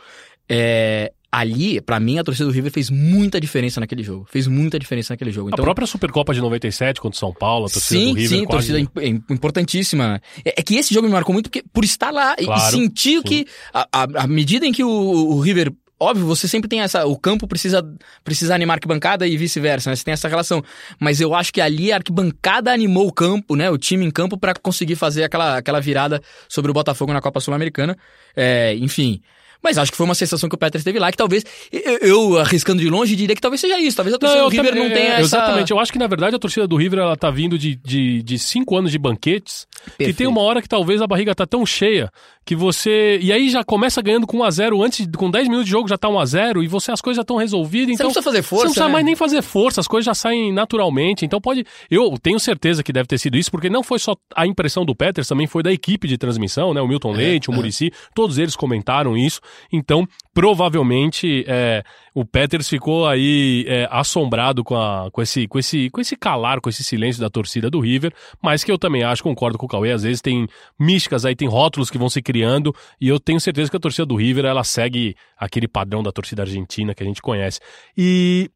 É, 0.47 1.11
ali, 1.32 1.80
pra 1.80 2.00
mim, 2.00 2.18
a 2.18 2.25
torcida 2.25 2.46
do 2.46 2.52
River 2.52 2.72
fez 2.72 2.90
muita 2.90 3.40
diferença 3.40 3.78
naquele 3.80 4.02
jogo. 4.02 4.26
Fez 4.30 4.46
muita 4.46 4.78
diferença 4.78 5.12
naquele 5.12 5.30
jogo. 5.30 5.49
A 5.49 5.52
Então, 5.52 5.64
própria 5.64 5.87
Supercopa 5.87 6.34
de 6.34 6.40
97 6.40 7.00
contra 7.00 7.16
o 7.16 7.18
São 7.18 7.32
Paulo, 7.32 7.66
a 7.66 7.68
torcida 7.70 8.00
sim, 8.00 8.08
do 8.08 8.14
River 8.20 8.38
sim, 8.40 8.44
quase... 8.44 8.68
torcida 8.72 8.80
imp- 8.80 8.99
im- 8.99 9.34
importantíssima. 9.34 10.20
É, 10.44 10.60
é 10.60 10.62
que 10.62 10.75
esse 10.76 10.92
jogo 10.92 11.06
me 11.06 11.12
marcou 11.12 11.32
muito 11.32 11.49
porque, 11.49 11.62
por 11.72 11.84
estar 11.84 12.10
lá 12.10 12.34
e- 12.38 12.44
Claro, 12.44 12.60
e 12.68 12.70
sentir 12.80 13.18
sim. 13.18 13.22
que, 13.22 13.46
a, 13.72 13.87
a- 13.92 14.22
à 14.25 14.26
medida 14.26 14.66
em 14.66 14.72
que 14.72 14.82
o, 14.82 14.88
o 14.90 15.40
River. 15.40 15.72
Óbvio, 16.02 16.25
você 16.25 16.49
sempre 16.49 16.66
tem 16.66 16.80
essa. 16.80 17.04
O 17.04 17.14
campo 17.19 17.47
precisa, 17.47 17.87
precisa 18.25 18.54
animar 18.54 18.73
a 18.73 18.76
arquibancada 18.76 19.26
e 19.26 19.37
vice-versa, 19.37 19.90
né? 19.90 19.97
Você 19.97 20.02
tem 20.02 20.12
essa 20.12 20.28
relação. 20.28 20.64
Mas 20.99 21.21
eu 21.21 21.35
acho 21.35 21.52
que 21.52 21.61
ali 21.61 21.92
a 21.92 21.97
arquibancada 21.97 22.73
animou 22.73 23.07
o 23.07 23.12
campo, 23.12 23.54
né? 23.54 23.69
O 23.69 23.76
time 23.76 24.07
em 24.07 24.11
campo 24.11 24.38
pra 24.38 24.54
conseguir 24.54 24.97
fazer 24.97 25.25
aquela, 25.25 25.59
aquela 25.59 25.78
virada 25.78 26.23
sobre 26.49 26.71
o 26.71 26.75
Botafogo 26.75 27.12
na 27.12 27.21
Copa 27.21 27.38
Sul-Americana. 27.38 27.99
É, 28.35 28.75
enfim. 28.76 29.21
Mas 29.62 29.76
acho 29.76 29.90
que 29.90 29.97
foi 29.97 30.07
uma 30.07 30.14
sensação 30.14 30.49
que 30.49 30.54
o 30.54 30.59
Peters 30.59 30.83
teve 30.83 30.99
lá, 30.99 31.11
que 31.11 31.19
talvez. 31.19 31.45
Eu, 31.71 31.99
eu, 31.99 32.38
arriscando 32.38 32.80
de 32.80 32.88
longe, 32.88 33.14
diria 33.14 33.35
que 33.35 33.42
talvez 33.42 33.61
seja 33.61 33.78
isso. 33.78 33.97
Talvez 33.97 34.14
a 34.14 34.19
torcida 34.19 34.40
eu 34.40 34.45
do 34.47 34.50
River 34.50 34.71
também- 34.71 34.88
não 34.88 34.95
tenha 34.95 35.09
é, 35.09 35.12
essa. 35.12 35.21
Exatamente. 35.37 35.71
Eu 35.71 35.78
acho 35.78 35.92
que, 35.92 35.99
na 35.99 36.07
verdade, 36.07 36.35
a 36.35 36.38
torcida 36.38 36.66
do 36.66 36.76
River 36.76 37.00
ela 37.00 37.16
tá 37.16 37.30
vindo 37.30 37.59
de, 37.59 37.76
de, 37.76 38.23
de 38.23 38.38
cinco 38.38 38.76
anos 38.76 38.90
de 38.90 38.99
banquetes. 38.99 39.66
Que 39.85 39.90
tem 39.99 40.07
Perfeito. 40.07 40.30
uma 40.30 40.40
hora 40.40 40.62
que 40.62 40.69
talvez 40.69 41.02
a 41.02 41.07
barriga 41.07 41.35
tá 41.35 41.47
tão 41.47 41.66
cheia 41.66 42.11
que 42.45 42.57
você. 42.57 43.19
E 43.21 43.30
aí 43.33 43.50
já 43.50 43.62
começa 43.62 44.00
ganhando 44.00 44.26
com 44.26 44.38
1x0. 44.38 44.83
Antes, 44.85 45.07
com 45.14 45.30
10 45.30 45.45
minutos 45.47 45.66
de 45.66 45.71
jogo 45.71 45.88
já 45.90 45.99
tá 45.99 46.09
1x0 46.09 46.62
e 46.64 46.68
você 46.68 46.90
as 46.92 47.00
coisas 47.00 47.16
já 47.16 47.23
estão 47.23 47.37
resolvidas. 47.37 47.88
Você 47.88 47.94
Então, 47.94 48.06
não 48.06 48.12
precisa 48.12 48.30
fazer 48.30 48.42
força. 48.42 48.62
você 48.62 48.66
não 48.66 48.73
precisa 48.73 48.87
né? 48.87 48.92
mais 48.92 49.04
nem 49.04 49.16
fazer 49.16 49.42
força, 49.42 49.80
as 49.80 49.88
coisas 49.88 50.06
já 50.06 50.14
saem 50.14 50.52
naturalmente. 50.52 51.25
Então 51.25 51.40
pode. 51.40 51.64
Eu 51.90 52.14
tenho 52.23 52.38
certeza 52.40 52.82
que 52.82 52.92
deve 52.92 53.06
ter 53.06 53.18
sido 53.18 53.37
isso, 53.37 53.50
porque 53.50 53.68
não 53.68 53.82
foi 53.82 53.99
só 53.99 54.14
a 54.35 54.47
impressão 54.47 54.85
do 54.85 54.94
Peters, 54.94 55.28
também 55.28 55.47
foi 55.47 55.62
da 55.62 55.73
equipe 55.73 56.09
de 56.09 56.16
transmissão, 56.16 56.73
né? 56.73 56.80
O 56.80 56.88
Milton 56.88 57.12
Leite, 57.12 57.50
o 57.50 57.52
é. 57.52 57.56
Murici, 57.56 57.92
todos 58.14 58.38
eles 58.38 58.56
comentaram 58.56 59.16
isso. 59.16 59.40
Então, 59.73 60.06
provavelmente, 60.35 61.44
é, 61.47 61.82
o 62.14 62.25
Peters 62.25 62.68
ficou 62.68 63.06
aí 63.06 63.64
é, 63.68 63.88
assombrado 63.90 64.64
com, 64.64 64.76
a, 64.76 65.11
com, 65.11 65.23
esse, 65.23 65.47
com, 65.47 65.59
esse, 65.59 65.90
com 65.90 66.00
esse 66.00 66.16
calar, 66.16 66.61
com 66.61 66.68
esse 66.68 66.82
silêncio 66.82 67.20
da 67.20 67.30
torcida 67.30 67.70
do 67.70 67.80
River, 67.80 68.12
mas 68.42 68.64
que 68.64 68.70
eu 68.70 68.78
também 68.78 69.02
acho, 69.02 69.23
concordo 69.23 69.56
com 69.59 69.66
o 69.66 69.68
Cauê, 69.68 69.92
às 69.92 70.02
vezes 70.02 70.20
tem 70.20 70.47
místicas 70.78 71.25
aí, 71.25 71.35
tem 71.35 71.49
rótulos 71.49 71.90
que 71.90 71.99
vão 71.99 72.09
se 72.09 72.20
criando, 72.20 72.75
e 73.00 73.09
eu 73.09 73.18
tenho 73.18 73.40
certeza 73.40 73.70
que 73.70 73.76
a 73.76 73.80
torcida 73.80 74.06
do 74.06 74.16
River, 74.16 74.44
ela 74.44 74.64
segue 74.64 75.14
aquele 75.38 75.68
padrão 75.68 75.79
da 76.02 76.12
torcida 76.12 76.42
argentina 76.42 76.94
que 76.94 77.02
a 77.02 77.06
gente 77.06 77.20
conhece. 77.22 77.60
E 77.96 78.50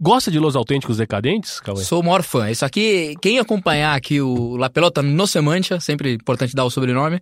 gosta 0.00 0.30
de 0.30 0.38
Los 0.38 0.56
Autênticos 0.56 0.96
Decadentes, 0.98 1.60
Cauê? 1.60 1.82
Sou 1.82 2.00
o 2.00 2.04
maior 2.04 2.22
fã. 2.22 2.50
Isso 2.50 2.64
aqui, 2.64 3.14
quem 3.20 3.38
acompanhar 3.38 3.94
aqui 3.96 4.20
o 4.20 4.56
La 4.56 4.68
Pelota 4.70 5.02
no 5.02 5.26
Semantia, 5.26 5.80
sempre 5.80 6.14
importante 6.14 6.54
dar 6.54 6.64
o 6.64 6.70
sobrenome, 6.70 7.20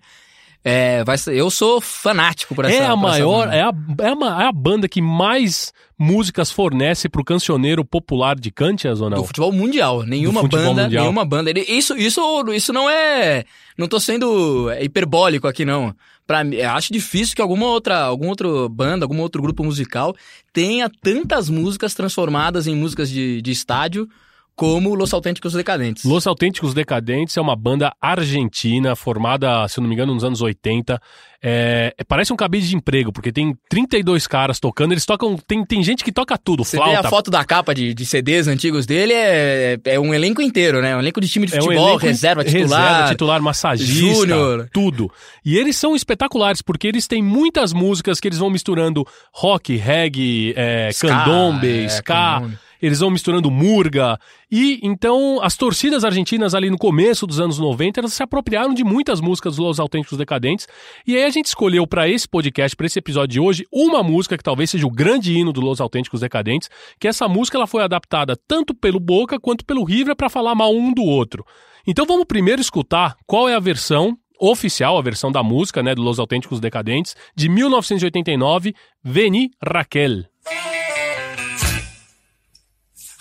é, 0.66 1.04
vai 1.04 1.18
ser, 1.18 1.34
eu 1.36 1.50
sou 1.50 1.78
fanático 1.78 2.54
por 2.54 2.64
essa 2.64 2.74
É 2.74 2.86
a 2.86 2.96
maior, 2.96 3.44
banda. 3.46 3.54
é 3.56 3.60
a, 3.62 3.72
é, 4.00 4.08
a, 4.38 4.42
é 4.44 4.46
a 4.46 4.52
banda 4.52 4.88
que 4.88 5.02
mais 5.02 5.74
músicas 5.98 6.50
fornece 6.50 7.06
pro 7.06 7.22
cancioneiro 7.22 7.84
popular 7.84 8.34
de 8.34 8.50
Cantias 8.50 9.00
ou 9.02 9.10
não? 9.10 9.18
Do 9.18 9.24
futebol 9.24 9.52
mundial. 9.52 10.02
Nenhuma 10.04 10.40
futebol 10.40 10.64
banda, 10.68 10.82
mundial. 10.84 11.02
nenhuma 11.04 11.24
banda. 11.24 11.50
Ele- 11.50 11.66
Isso, 11.68 11.94
isso, 11.98 12.20
isso 12.54 12.72
não 12.72 12.88
é. 12.88 13.44
Não 13.76 13.86
tô 13.86 14.00
sendo 14.00 14.72
hiperbólico 14.80 15.46
aqui, 15.46 15.66
não. 15.66 15.94
Pra 16.26 16.42
acho 16.74 16.92
difícil 16.92 17.36
que 17.36 17.42
alguma 17.42 17.66
outra, 17.66 18.00
alguma 18.04 18.30
outra 18.30 18.48
banda, 18.68 19.04
algum 19.04 19.20
outro 19.20 19.42
grupo 19.42 19.62
musical 19.62 20.14
tenha 20.52 20.88
tantas 20.88 21.50
músicas 21.50 21.94
transformadas 21.94 22.66
em 22.66 22.74
músicas 22.74 23.10
de, 23.10 23.42
de 23.42 23.50
estádio 23.50 24.08
como 24.56 24.94
Los 24.94 25.12
Autênticos 25.12 25.52
Decadentes. 25.52 26.04
Los 26.04 26.26
Autênticos 26.26 26.72
Decadentes 26.74 27.36
é 27.36 27.40
uma 27.40 27.56
banda 27.56 27.92
argentina 28.00 28.94
formada, 28.94 29.66
se 29.68 29.80
não 29.80 29.88
me 29.88 29.94
engano, 29.94 30.14
nos 30.14 30.24
anos 30.24 30.40
80. 30.40 31.00
É, 31.46 31.92
é- 31.98 32.04
parece 32.04 32.32
um 32.32 32.36
cabide 32.36 32.68
de 32.68 32.76
emprego, 32.76 33.12
porque 33.12 33.30
tem 33.30 33.54
32 33.68 34.26
caras 34.26 34.58
tocando, 34.58 34.92
eles 34.92 35.04
tocam. 35.04 35.36
Tem, 35.46 35.64
tem 35.64 35.82
gente 35.82 36.02
que 36.02 36.10
toca 36.12 36.38
tudo, 36.38 36.64
Você 36.64 36.76
vê 36.78 36.82
flauta. 36.84 37.06
a 37.08 37.10
foto 37.10 37.30
da 37.30 37.44
capa 37.44 37.74
de, 37.74 37.92
de 37.92 38.06
CDs 38.06 38.46
antigos 38.48 38.86
dele, 38.86 39.12
é, 39.12 39.78
é 39.84 40.00
um 40.00 40.14
elenco 40.14 40.40
inteiro, 40.40 40.80
né? 40.80 40.96
Um 40.96 41.00
elenco 41.00 41.20
de 41.20 41.28
time 41.28 41.46
de 41.46 41.54
É 41.54 41.58
um 41.58 41.64
futebol, 41.64 41.96
reserva, 41.96 42.44
titular. 42.44 42.80
reserva, 42.92 43.08
titular, 43.10 43.42
massagista, 43.42 43.92
júnior. 43.94 44.68
tudo. 44.72 45.10
E 45.44 45.58
eles 45.58 45.76
são 45.76 45.94
espetaculares, 45.94 46.62
porque 46.62 46.86
eles 46.88 47.06
têm 47.06 47.22
muitas 47.22 47.72
músicas 47.72 48.20
que 48.20 48.28
eles 48.28 48.38
vão 48.38 48.48
misturando 48.48 49.06
rock, 49.32 49.76
reggae, 49.76 50.54
é, 50.56 50.88
Ska, 50.92 51.08
candombe, 51.08 51.84
é, 51.84 51.88
ska, 51.88 52.14
candombe. 52.40 52.58
Eles 52.84 53.00
vão 53.00 53.10
misturando 53.10 53.50
murga. 53.50 54.18
E 54.50 54.78
então 54.82 55.40
as 55.42 55.56
torcidas 55.56 56.04
argentinas 56.04 56.54
ali 56.54 56.68
no 56.68 56.76
começo 56.76 57.26
dos 57.26 57.40
anos 57.40 57.58
90, 57.58 58.00
elas 58.00 58.12
se 58.12 58.22
apropriaram 58.22 58.74
de 58.74 58.84
muitas 58.84 59.22
músicas 59.22 59.56
dos 59.56 59.64
Los 59.64 59.80
Autênticos 59.80 60.18
Decadentes. 60.18 60.68
E 61.06 61.16
aí 61.16 61.24
a 61.24 61.30
gente 61.30 61.46
escolheu 61.46 61.86
para 61.86 62.06
esse 62.06 62.28
podcast, 62.28 62.76
para 62.76 62.84
esse 62.84 62.98
episódio 62.98 63.32
de 63.32 63.40
hoje, 63.40 63.64
uma 63.72 64.02
música 64.02 64.36
que 64.36 64.44
talvez 64.44 64.68
seja 64.68 64.86
o 64.86 64.90
grande 64.90 65.32
hino 65.32 65.50
dos 65.50 65.64
Los 65.64 65.80
Autênticos 65.80 66.20
Decadentes, 66.20 66.68
que 67.00 67.08
essa 67.08 67.26
música 67.26 67.56
ela 67.56 67.66
foi 67.66 67.82
adaptada 67.82 68.36
tanto 68.46 68.74
pelo 68.74 69.00
Boca 69.00 69.40
quanto 69.40 69.64
pelo 69.64 69.82
River 69.82 70.14
para 70.14 70.28
falar 70.28 70.54
mal 70.54 70.74
um 70.74 70.92
do 70.92 71.02
outro. 71.02 71.42
Então 71.86 72.04
vamos 72.04 72.26
primeiro 72.26 72.60
escutar 72.60 73.16
qual 73.26 73.48
é 73.48 73.54
a 73.54 73.60
versão 73.60 74.14
oficial, 74.38 74.98
a 74.98 75.02
versão 75.02 75.32
da 75.32 75.42
música, 75.42 75.82
né, 75.82 75.94
do 75.94 76.02
Los 76.02 76.18
Autênticos 76.18 76.60
Decadentes, 76.60 77.16
de 77.34 77.48
1989, 77.48 78.74
Veni 79.02 79.50
Raquel. 79.62 80.24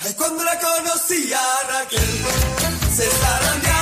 Ay, 0.05 0.13
cuando 0.15 0.43
la 0.43 0.59
conocí 0.59 1.31
a 1.33 1.67
Raquel, 1.71 2.25
se 2.93 3.09
zarandeaba 3.09 3.72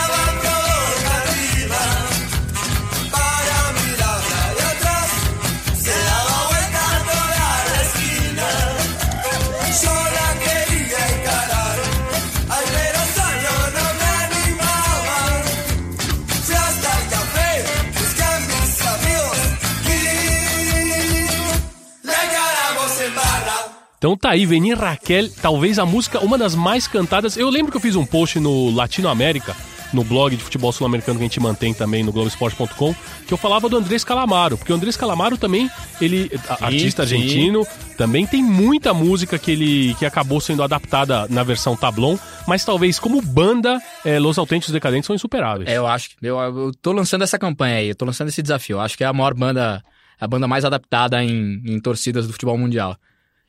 Então 24.02 24.18
tá 24.18 24.32
aí, 24.32 24.48
Veni 24.48 24.74
Raquel, 24.74 25.30
talvez 25.44 25.78
a 25.78 25.86
música, 25.86 26.20
uma 26.22 26.36
das 26.36 26.56
mais 26.56 26.88
cantadas. 26.88 27.38
Eu 27.38 27.52
lembro 27.52 27.72
que 27.72 27.78
eu 27.78 27.82
fiz 27.82 27.96
um 27.96 28.04
post 28.04 28.40
no 28.40 28.72
Latinoamérica 28.72 29.56
no 29.94 30.04
blog 30.04 30.36
de 30.36 30.42
futebol 30.42 30.72
sul-americano 30.72 31.20
que 31.20 31.24
a 31.26 31.28
gente 31.28 31.40
mantém 31.40 31.72
também 31.72 32.02
no 32.04 32.12
Globoesporte.com, 32.12 32.96
que 33.28 33.32
eu 33.32 33.38
falava 33.38 33.70
do 33.70 33.78
Andrés 33.78 34.04
Calamaro, 34.04 34.58
porque 34.58 34.72
o 34.72 34.76
Andrés 34.76 34.98
Calamaro 34.98 35.38
também, 35.38 35.70
ele, 36.02 36.32
a- 36.50 36.66
artista 36.66 37.06
sim. 37.06 37.14
argentino, 37.14 37.68
também 37.96 38.26
tem 38.26 38.42
muita 38.42 38.92
música 38.92 39.38
que 39.38 39.52
ele 39.52 39.94
que 40.00 40.06
acabou 40.06 40.42
sendo 40.42 40.64
adaptada 40.64 41.28
na 41.30 41.44
versão 41.44 41.76
Tablon, 41.76 42.18
mas 42.48 42.66
talvez 42.66 42.98
como 43.00 43.22
banda, 43.22 43.80
eh, 44.04 44.18
Los 44.18 44.40
Autênticos 44.40 44.74
Decadentes 44.74 45.06
são 45.06 45.16
insuperáveis. 45.16 45.70
É, 45.70 45.78
eu 45.78 45.86
acho. 45.86 46.10
que- 46.10 46.16
Eu, 46.26 46.40
eu 46.40 46.72
tô 46.82 46.92
lançando 46.92 47.24
essa 47.24 47.38
campanha 47.38 47.76
aí, 47.76 47.90
eu 47.90 47.96
tô 47.96 48.06
lançando 48.06 48.30
esse 48.30 48.42
desafio. 48.42 48.78
Eu 48.78 48.82
acho 48.82 48.98
que 48.98 49.04
é 49.04 49.08
a 49.08 49.14
maior 49.14 49.36
banda, 49.36 49.84
a 50.20 50.28
banda 50.28 50.48
mais 50.48 50.66
adaptada 50.66 51.24
em, 51.24 51.62
em 51.66 51.80
torcidas 51.80 52.26
do 52.26 52.34
futebol 52.34 52.58
mundial. 52.58 52.96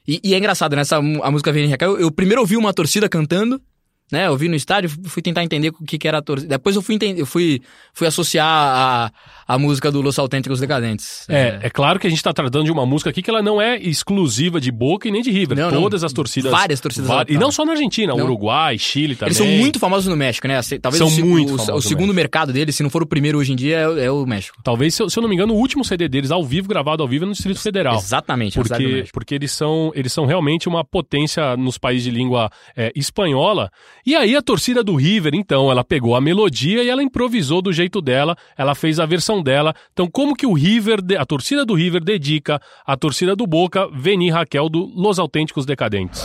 E, 0.07 0.21
e 0.23 0.35
é 0.35 0.39
engraçado, 0.39 0.75
nessa 0.75 0.97
a 0.97 1.31
música 1.31 1.53
Vem 1.53 1.67
Recai, 1.67 1.89
eu, 1.89 1.99
eu 1.99 2.11
primeiro 2.11 2.41
ouvi 2.41 2.57
uma 2.57 2.73
torcida 2.73 3.09
cantando, 3.09 3.61
né? 4.11 4.27
Eu 4.27 4.37
vi 4.37 4.49
no 4.49 4.55
estádio, 4.55 4.91
fui 5.07 5.23
tentar 5.23 5.43
entender 5.43 5.69
o 5.69 5.85
que, 5.85 5.99
que 5.99 6.07
era 6.07 6.19
a 6.19 6.23
torcida. 6.23 6.49
Depois 6.51 6.77
eu 6.77 6.83
fui, 6.83 6.95
entender, 6.97 7.21
eu 7.21 7.27
fui, 7.27 7.63
fui 7.95 8.07
associar 8.07 8.47
a, 8.47 9.13
a 9.53 9.59
música 9.59 9.91
do 9.93 10.01
Los 10.01 10.19
Autênticos 10.19 10.61
Decadentes. 10.61 11.27
É, 11.29 11.59
é 11.65 11.71
claro 11.71 11.99
que 12.01 12.07
a 12.07 12.11
gente 12.11 12.23
tá 12.23 12.33
tratando 12.33 12.65
de 12.65 12.73
uma 12.73 12.87
música 12.87 13.11
aqui 13.11 13.21
que 13.21 13.29
ela 13.29 13.43
não 13.43 13.61
é 13.61 13.79
exclusiva 13.79 14.59
de 14.59 14.73
Boca 14.73 15.07
e 15.07 15.11
nem 15.11 15.21
de 15.21 15.31
River. 15.31 15.59
Não, 15.59 15.71
não. 15.71 15.83
Todas 15.83 16.03
as 16.03 16.11
torcidas. 16.11 16.51
Várias 16.51 16.81
torcidas 16.81 17.11
E 17.29 17.37
não 17.37 17.53
só 17.53 17.63
na 17.67 17.73
Argentina, 17.73 18.15
Não. 18.15 18.25
Uruguai, 18.25 18.79
Chile 18.79 19.15
também. 19.15 19.29
Eles 19.29 19.37
são 19.37 19.47
muito 19.47 19.79
famosos 19.79 20.09
no 20.09 20.17
México, 20.17 20.49
né? 20.49 20.59
Talvez 20.81 20.99
São 20.99 21.09
o, 21.09 21.27
muito 21.29 21.71
o, 21.71 21.75
o 21.75 21.83
segundo 21.83 22.15
mercado 22.15 22.51
deles, 22.51 22.75
se 22.75 22.83
não 22.83 22.89
for 22.89 23.03
o 23.03 23.07
primeiro 23.07 23.37
hoje 23.37 23.53
em 23.53 23.57
dia, 23.57 23.77
é, 23.77 24.07
é 24.07 24.11
o 24.11 24.25
México. 24.25 24.57
Talvez, 24.65 24.95
se 24.95 25.03
eu, 25.03 25.11
se 25.11 25.19
eu 25.19 25.21
não 25.21 25.29
me 25.29 25.35
engano, 25.35 25.53
o 25.53 25.59
último 25.59 25.85
CD 25.85 26.09
deles 26.09 26.31
ao 26.31 26.43
vivo, 26.43 26.67
gravado 26.67 27.03
ao 27.03 27.09
vivo, 27.09 27.25
é 27.25 27.29
no 27.29 27.35
Distrito 27.35 27.61
Federal. 27.61 27.97
Exatamente, 27.97 28.59
Porque, 28.59 29.05
porque 29.13 29.35
eles, 29.35 29.53
são, 29.53 29.93
eles 29.95 30.15
são 30.15 30.25
realmente 30.25 30.67
uma 30.67 30.83
potência 30.83 31.59
nos 31.59 31.77
países 31.77 32.05
de 32.05 32.11
língua 32.11 32.51
é, 32.75 32.91
espanhola. 32.97 33.71
E 34.07 34.17
aí 34.17 34.35
a 34.35 34.41
torcida 34.41 34.83
do 34.83 34.95
River, 34.95 35.35
então, 35.35 35.71
ela 35.71 35.85
pegou 35.85 36.17
a 36.17 36.23
melodia 36.23 36.83
e 36.83 36.89
ela 36.89 37.03
improvisou 37.03 37.61
do 37.61 37.71
jeito 37.71 38.01
dela, 38.01 38.35
ela 38.57 38.75
fez 38.75 38.99
a 38.99 39.05
versão 39.05 39.42
dela. 39.43 39.75
Então, 39.93 40.09
como 40.11 40.35
que 40.35 40.47
o 40.47 40.53
River, 40.53 41.01
a 41.19 41.27
torcida 41.27 41.65
do 41.65 41.75
River 41.75 42.03
dedica 42.03 42.61
à 42.87 42.97
torcida 42.97 43.35
do 43.35 43.47
Boca, 43.47 43.89
Veni 43.93 44.31
Raquel 44.31 44.69
do 44.69 44.91
Los 44.95 45.19
Autênticos 45.19 45.67
Decadentes? 45.67 46.25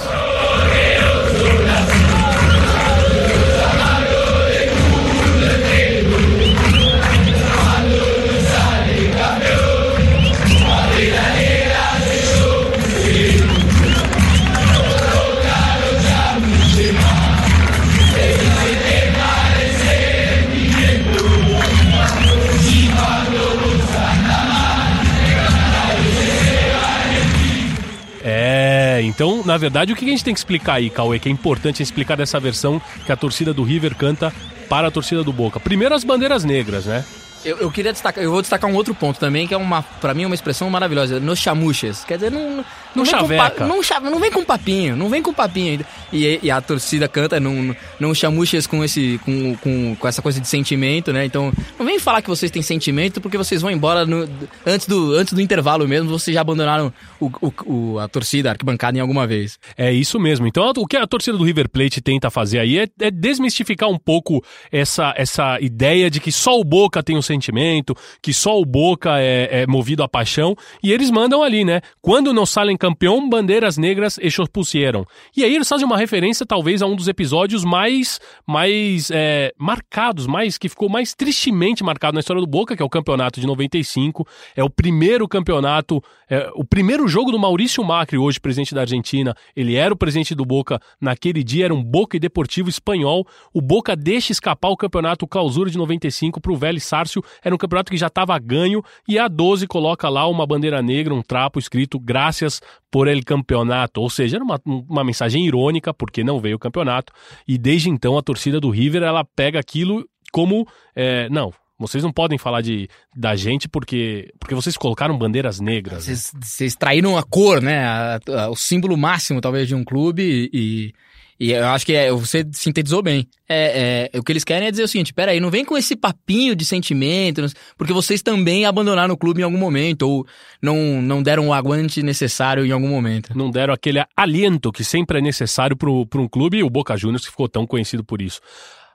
Então, 29.18 29.42
na 29.44 29.58
verdade, 29.58 29.92
o 29.92 29.96
que 29.96 30.06
a 30.06 30.08
gente 30.08 30.24
tem 30.24 30.32
que 30.32 30.40
explicar 30.40 30.76
aí, 30.76 30.92
Cauê, 30.92 31.18
que 31.18 31.28
é 31.28 31.32
importante 31.32 31.82
explicar 31.82 32.16
dessa 32.16 32.40
versão 32.40 32.80
que 33.04 33.12
a 33.12 33.16
torcida 33.16 33.52
do 33.52 33.64
River 33.64 33.96
canta 33.96 34.32
para 34.70 34.90
a 34.90 34.92
torcida 34.92 35.24
do 35.24 35.34
Boca? 35.34 35.60
Primeiro 35.60 35.96
as 35.96 36.04
bandeiras 36.04 36.44
negras, 36.44 36.86
né? 36.86 37.04
Eu, 37.44 37.58
eu 37.58 37.72
queria 37.72 37.92
destacar, 37.92 38.24
eu 38.24 38.30
vou 38.30 38.42
destacar 38.42 38.70
um 38.70 38.76
outro 38.76 38.94
ponto 38.94 39.20
também, 39.20 39.48
que 39.48 39.56
é 39.56 39.58
uma, 39.58 39.82
pra 39.82 40.14
mim, 40.14 40.26
uma 40.26 40.36
expressão 40.36 40.70
maravilhosa. 40.70 41.20
Nos 41.20 41.40
chamuchas. 41.40 42.06
Quer 42.06 42.18
dizer, 42.18 42.32
não. 42.32 42.64
Não 42.98 43.06
vem 43.06 43.14
com 43.14 43.20
chaveca. 43.38 43.66
não, 43.68 43.84
cha- 43.84 44.00
não 44.00 44.20
vem 44.20 44.32
com 44.32 44.44
papinho, 44.44 44.96
não 44.96 45.10
vem 45.10 45.22
com 45.22 45.34
papinho. 45.34 45.86
E, 46.12 46.40
e 46.44 46.52
a 46.52 46.62
torcida 46.62 47.08
canta, 47.08 47.40
não, 47.40 47.76
não 48.00 48.14
chamuchas 48.16 48.66
com, 48.68 48.84
esse, 48.84 49.20
com, 49.26 49.56
com, 49.58 49.96
com 49.96 50.08
essa 50.08 50.22
coisa 50.22 50.40
de 50.40 50.48
sentimento, 50.48 51.12
né? 51.12 51.26
Então, 51.26 51.52
não 51.78 51.86
vem 51.86 52.00
falar 52.00 52.22
que 52.22 52.30
vocês 52.30 52.50
têm 52.52 52.62
sentimento, 52.62 53.20
porque 53.22 53.38
vocês 53.38 53.62
vão 53.62 53.72
embora 53.72 54.06
no- 54.06 54.28
antes, 54.66 54.88
do, 54.88 55.14
antes 55.14 55.34
do 55.34 55.42
intervalo 55.42 55.88
mesmo, 55.88 56.10
vocês 56.10 56.34
já 56.34 56.42
abandonaram 56.42 56.94
o, 57.20 57.26
o- 57.42 57.54
o- 57.94 58.00
a 58.00 58.08
torcida, 58.08 58.50
a 58.50 58.52
arquibancada 58.54 58.98
em 58.98 59.02
alguma 59.02 59.26
vez. 59.28 59.60
É 59.78 59.92
isso 59.92 60.20
mesmo. 60.20 60.48
Então, 60.48 60.72
o 60.78 60.86
que 60.88 60.96
a 60.98 61.06
torcida 61.08 61.38
do 61.38 61.44
River 61.44 61.70
Plate 61.70 62.02
tenta 62.02 62.30
fazer 62.30 62.60
aí 62.60 62.80
é, 62.80 62.88
é 63.02 63.12
desmistificar 63.12 63.90
um 63.90 63.98
pouco 63.98 64.44
essa, 64.72 65.14
essa 65.18 65.60
ideia 65.62 66.10
de 66.10 66.20
que 66.20 66.32
só 66.32 66.60
o 66.60 66.64
Boca 66.64 67.04
tem 67.04 67.18
um 67.18 67.22
sentimento, 67.22 67.96
que 68.22 68.34
só 68.34 68.60
o 68.60 68.66
Boca 68.66 69.20
é, 69.20 69.64
é 69.64 69.68
movido 69.68 70.04
à 70.04 70.08
paixão. 70.08 70.56
E 70.84 70.92
eles 70.92 71.10
mandam 71.12 71.44
ali, 71.44 71.66
né? 71.66 71.82
Quando 72.02 72.34
não 72.34 72.46
salem 72.46 72.78
campeão, 72.88 73.28
bandeiras 73.28 73.78
negras 73.78 74.18
ellos 74.18 74.48
pusieron. 74.52 75.04
E 75.36 75.44
aí 75.44 75.54
eles 75.54 75.68
fazem 75.68 75.86
uma 75.86 75.98
referência, 75.98 76.46
talvez, 76.46 76.82
a 76.82 76.86
um 76.86 76.96
dos 76.96 77.10
episódios 77.10 77.66
mais, 77.66 78.20
mais 78.46 79.12
é, 79.12 79.54
marcados, 79.58 80.26
mais 80.26 80.58
que 80.58 80.70
ficou 80.70 80.88
mais 80.88 81.14
tristemente 81.14 81.84
marcado 81.84 82.14
na 82.14 82.22
história 82.22 82.42
do 82.42 82.48
Boca, 82.48 82.78
que 82.78 82.82
é 82.82 82.86
o 82.86 82.90
campeonato 82.90 83.42
de 83.42 83.48
95. 83.48 84.26
É 84.56 84.64
o 84.64 84.70
primeiro 84.70 85.28
campeonato, 85.28 86.02
é, 86.30 86.50
o 86.56 86.64
primeiro 86.64 87.08
jogo 87.10 87.32
do 87.32 87.38
Maurício 87.38 87.84
Macri, 87.84 88.18
hoje 88.18 88.40
presidente 88.40 88.74
da 88.74 88.82
Argentina. 88.82 89.36
Ele 89.54 89.76
era 89.76 89.94
o 89.94 89.98
presidente 89.98 90.34
do 90.34 90.46
Boca 90.46 90.80
naquele 91.02 91.44
dia, 91.44 91.66
era 91.66 91.74
um 91.74 91.84
Boca 91.84 92.16
e 92.16 92.20
Deportivo 92.20 92.70
espanhol. 92.70 93.28
O 93.54 93.62
Boca 93.62 93.98
deixa 93.98 94.32
escapar 94.32 94.70
o 94.70 94.78
campeonato 94.78 95.28
clausura 95.28 95.70
de 95.70 95.78
95 95.78 96.40
para 96.40 96.54
o 96.54 96.56
Vélez 96.56 96.86
Sárcio. 96.86 97.22
Era 97.44 97.54
um 97.54 97.58
campeonato 97.58 97.92
que 97.92 97.98
já 97.98 98.08
estava 98.08 98.38
ganho 98.40 98.82
e 99.06 99.20
a 99.20 99.28
12 99.28 99.68
coloca 99.68 100.08
lá 100.08 100.26
uma 100.28 100.48
bandeira 100.48 100.82
negra, 100.82 101.14
um 101.14 101.22
trapo 101.22 101.60
escrito 101.60 102.00
graças 102.00 102.62
por 102.92 103.08
el 103.08 103.24
campeonato. 103.24 104.02
Ou 104.02 104.10
seja, 104.10 104.38
era 104.38 104.44
uma, 104.44 104.60
uma 104.66 105.04
mensagem 105.04 105.46
irônica 105.46 105.94
porque 105.94 106.24
não 106.24 106.40
veio 106.40 106.56
o 106.56 106.60
campeonato. 106.60 107.12
E 107.48 107.58
desde 107.58 107.90
então 107.90 108.18
a 108.18 108.22
torcida 108.22 108.60
do 108.60 108.70
River 108.70 109.04
ela 109.04 109.24
pega 109.24 109.60
aquilo 109.60 110.08
como 110.32 110.68
é, 110.96 111.30
não. 111.30 111.54
Vocês 111.80 112.04
não 112.04 112.12
podem 112.12 112.40
falar 112.40 112.62
de, 112.62 112.90
da 113.16 113.36
gente 113.36 113.70
porque, 113.70 114.34
porque 114.40 114.56
vocês 114.56 114.76
colocaram 114.76 115.16
bandeiras 115.16 115.60
negras. 115.60 116.08
né? 116.08 116.16
Vocês, 116.16 116.32
vocês 116.42 116.76
traíram 116.76 117.16
a 117.16 117.22
cor, 117.22 117.62
né? 117.62 117.86
A- 117.86 118.20
a- 118.30 118.50
o 118.50 118.56
símbolo 118.56 118.98
máximo, 118.98 119.40
talvez, 119.40 119.68
de 119.68 119.76
um 119.76 119.84
clube 119.84 120.24
e. 120.24 120.50
E 120.52 120.94
eu 121.40 121.68
acho 121.68 121.86
que 121.86 121.94
é, 121.94 122.12
você 122.12 122.46
sintetizou 122.52 123.02
bem. 123.04 123.28
É, 123.48 124.10
é, 124.14 124.20
o 124.20 124.24
que 124.24 124.32
eles 124.32 124.44
querem 124.44 124.68
é 124.68 124.72
dizer 124.72 124.84
o 124.84 124.88
seguinte: 124.88 125.14
peraí, 125.14 125.40
não 125.40 125.52
vem 125.52 125.64
com 125.64 125.78
esse 125.78 125.96
papinho 125.96 126.56
de 126.56 126.66
sentimento, 126.66 127.42
não- 127.42 127.50
porque 127.78 127.94
vocês 127.94 128.22
também 128.22 128.66
abandonaram 128.66 129.14
o 129.14 129.18
clube 129.18 129.42
em 129.42 129.44
algum 129.44 129.58
momento, 129.58 130.02
ou 130.04 130.28
não, 130.62 131.02
não 131.02 131.22
deram 131.22 131.48
o 131.50 131.54
aguante 131.54 132.02
necessário 132.02 132.66
em 132.66 132.72
algum 132.72 132.88
momento. 132.88 133.38
Não 133.38 133.52
deram 133.52 133.74
aquele 133.74 134.04
aliento 134.16 134.72
que 134.72 134.84
sempre 134.84 135.20
é 135.20 135.22
necessário 135.22 135.76
para 135.78 135.90
um 135.92 136.28
clube 136.28 136.58
e 136.58 136.64
o 136.64 136.70
Boca 136.70 136.98
Juniors 136.98 137.26
que 137.26 137.32
ficou 137.32 137.48
tão 137.48 137.68
conhecido 137.68 138.04
por 138.04 138.22
isso. 138.22 138.42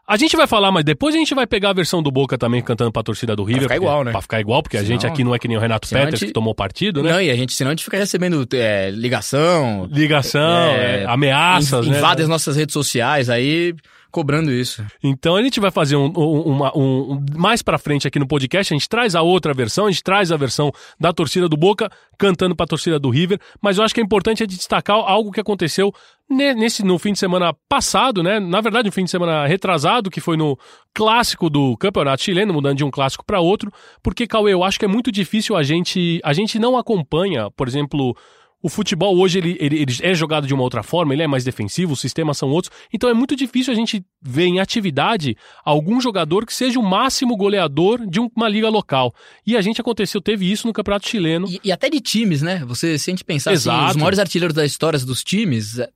A 0.07 0.17
gente 0.17 0.37
vai 0.37 0.47
falar, 0.49 0.73
mas 0.73 0.85
depois 0.85 1.15
a 1.15 1.19
gente 1.19 1.33
vai 1.35 1.47
pegar 1.47 1.71
a 1.71 1.73
versão 1.73 2.03
do 2.03 2.11
Boca 2.11 2.37
também 2.37 2.61
cantando 2.61 2.91
pra 2.91 3.03
torcida 3.05 3.37
do 3.37 3.45
River. 3.45 3.63
ficar 3.63 3.75
porque- 3.77 3.87
igual, 3.87 4.05
né? 4.05 4.11
Pra 4.11 4.21
ficar 4.21 4.41
igual, 4.41 4.63
porque 4.63 4.77
a 4.77 4.81
Senão- 4.81 4.93
gente 4.93 5.07
aqui 5.07 5.23
não 5.23 5.35
é 5.35 5.39
que 5.39 5.47
nem 5.47 5.57
o 5.57 5.61
Renato 5.61 5.87
a 5.87 5.91
Peters 5.99 6.19
gente- 6.21 6.29
que 6.29 6.33
tomou 6.35 6.55
partido, 6.55 7.03
né? 7.03 7.13
Não, 7.13 7.23
e 7.23 7.31
a 7.31 7.35
gente, 7.37 7.53
senão 7.53 7.71
a 7.71 7.75
gente 7.75 7.85
fica 7.85 7.97
recebendo 7.97 8.47
é, 8.53 8.91
ligação, 8.91 9.89
Ligação, 9.91 10.41
É, 10.73 11.03
é, 11.03 11.07
ameaças, 11.07 11.87
inv- 11.87 11.93
né? 11.93 11.99
invade 11.99 12.23
as 12.23 12.29
nossas 12.29 12.57
redes 12.57 12.73
sociais 12.73 13.31
aí, 13.31 13.75
cobrando 14.13 14.53
isso. 14.53 14.85
Então 15.03 15.35
a 15.35 15.43
gente 15.43 15.59
vai 15.59 15.71
fazer 15.71 15.97
um, 15.97 16.13
um- 16.17 16.43
uma- 16.43 16.77
um- 16.79 17.25
mais 17.35 17.63
pra 17.63 17.79
frente 17.79 18.07
aqui 18.07 18.19
no 18.19 18.27
podcast, 18.29 18.73
a 18.73 18.77
gente 18.77 18.89
traz 18.89 19.15
a 19.17 19.23
outra 19.23 19.53
versão, 19.55 19.87
a 19.87 19.91
gente 19.91 20.03
traz 20.05 20.31
a 20.31 20.37
versão 20.37 20.71
da 21.01 21.13
torcida 21.13 21.49
do 21.49 21.57
Boca 21.57 21.91
cantando 22.19 22.55
pra 22.55 22.67
torcida 22.67 22.99
do 22.99 23.11
River, 23.11 23.41
mas 23.61 23.79
eu 23.79 23.85
acho 23.85 23.93
que 23.95 24.01
é 24.01 24.05
importante 24.05 24.43
a 24.43 24.47
gente 24.47 24.57
destacar 24.57 24.97
algo 24.97 25.33
que 25.33 25.41
aconteceu 25.41 25.93
ne- 26.31 26.55
nesse 26.55 26.85
no 26.85 26.99
fim 26.99 27.13
de 27.13 27.19
semana 27.19 27.53
passado, 27.69 28.23
né? 28.23 28.39
Na 28.39 28.61
verdade, 28.61 28.87
no 28.87 28.93
fim 28.93 29.05
de 29.05 29.11
semana 29.11 29.47
retrasado, 29.47 30.11
que 30.11 30.21
foi 30.21 30.37
no 30.37 30.57
clássico 30.95 31.49
do 31.51 31.77
Campeonato 31.79 32.23
Chileno, 32.23 32.53
mudando 32.53 32.77
de 32.77 32.85
um 32.85 32.91
clássico 32.91 33.25
pra 33.25 33.41
outro, 33.41 33.73
porque 34.03 34.27
Cauê, 34.27 34.53
eu 34.53 34.63
acho 34.63 34.79
que 34.79 34.85
é 34.85 34.89
muito 34.89 35.11
difícil 35.11 35.57
a 35.57 35.63
gente 35.63 36.21
a 36.23 36.33
gente 36.33 36.59
não 36.59 36.77
acompanha, 36.77 37.51
por 37.51 37.67
exemplo, 37.67 38.15
o 38.63 38.69
futebol 38.69 39.19
hoje 39.19 39.39
ele, 39.39 39.57
ele, 39.59 39.83
ele 39.83 39.97
é 40.01 40.15
jogado 40.15 40.47
de 40.47 40.55
uma 40.55 40.63
outra 40.63 40.83
forma, 40.83 41.13
ele 41.13 41.23
é 41.23 41.27
mais 41.27 41.43
defensivo, 41.43 41.95
os 41.95 42.01
sistemas 42.01 42.39
são 42.39 42.49
outros. 42.49 42.73
Então 42.93 43.11
é 43.11 43.15
muito 43.15 43.35
difícil 43.35 43.73
a 43.73 43.77
gente 43.77 44.05
ver 44.23 44.45
em 44.45 44.61
atividade 44.61 45.37
algum 45.65 46.01
jogador 46.01 46.47
que 46.47 46.55
seja 46.55 46.79
o 46.79 46.83
máximo 46.83 47.37
goleador 47.37 48.07
de 48.07 48.21
uma 48.21 48.49
liga 48.49 48.69
local. 48.69 49.13
E 49.45 49.57
a 49.57 49.61
gente 49.61 49.81
aconteceu, 49.81 50.21
teve 50.21 50.51
isso 50.51 50.67
no 50.67 50.73
Campeonato 50.73 51.09
Chileno. 51.09 51.49
E, 51.49 51.61
e 51.65 51.73
até 51.73 51.91
de 51.91 52.01
times, 52.01 52.41
né? 52.41 52.65
Você 52.67 52.99
se 52.99 53.11
a 53.11 53.13
gente 53.13 53.25
pensar 53.25 53.51
assim, 53.51 53.69
Exato. 53.69 53.91
os 53.91 53.97
maiores 53.97 54.19
artilheiros 54.21 54.55
da 54.55 54.65
história 54.65 54.99
dos 55.01 55.25
times 55.25 55.81
eh, 55.81 55.91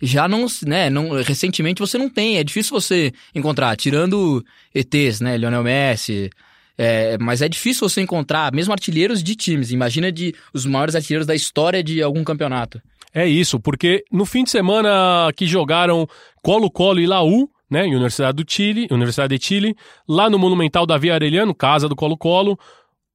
já 0.00 0.28
não, 0.28 0.46
né, 0.66 0.90
não, 0.90 1.22
recentemente 1.22 1.80
você 1.80 1.96
não 1.96 2.08
tem, 2.08 2.36
é 2.36 2.44
difícil 2.44 2.78
você 2.78 3.12
encontrar, 3.34 3.74
tirando 3.76 4.44
ETs, 4.74 5.20
né, 5.20 5.36
Lionel 5.36 5.64
Messi, 5.64 6.30
é, 6.76 7.16
mas 7.18 7.40
é 7.42 7.48
difícil 7.48 7.88
você 7.88 8.00
encontrar 8.00 8.52
mesmo 8.52 8.72
artilheiros 8.72 9.22
de 9.22 9.34
times, 9.34 9.70
imagina 9.70 10.10
de 10.10 10.34
os 10.52 10.66
maiores 10.66 10.94
artilheiros 10.94 11.26
da 11.26 11.34
história 11.34 11.82
de 11.82 12.02
algum 12.02 12.24
campeonato. 12.24 12.80
É 13.12 13.26
isso, 13.26 13.60
porque 13.60 14.04
no 14.10 14.26
fim 14.26 14.42
de 14.42 14.50
semana 14.50 15.30
que 15.36 15.46
jogaram 15.46 16.06
Colo-Colo 16.42 16.98
e 16.98 17.06
Laú, 17.06 17.48
né, 17.70 17.84
Universidade 17.84 18.42
do 18.42 18.50
Chile, 18.50 18.88
Universidade 18.90 19.38
de 19.38 19.44
Chile, 19.44 19.76
lá 20.08 20.28
no 20.28 20.38
Monumental 20.38 20.84
Davi 20.84 21.12
Arellano, 21.12 21.54
casa 21.54 21.88
do 21.88 21.94
Colo-Colo, 21.94 22.58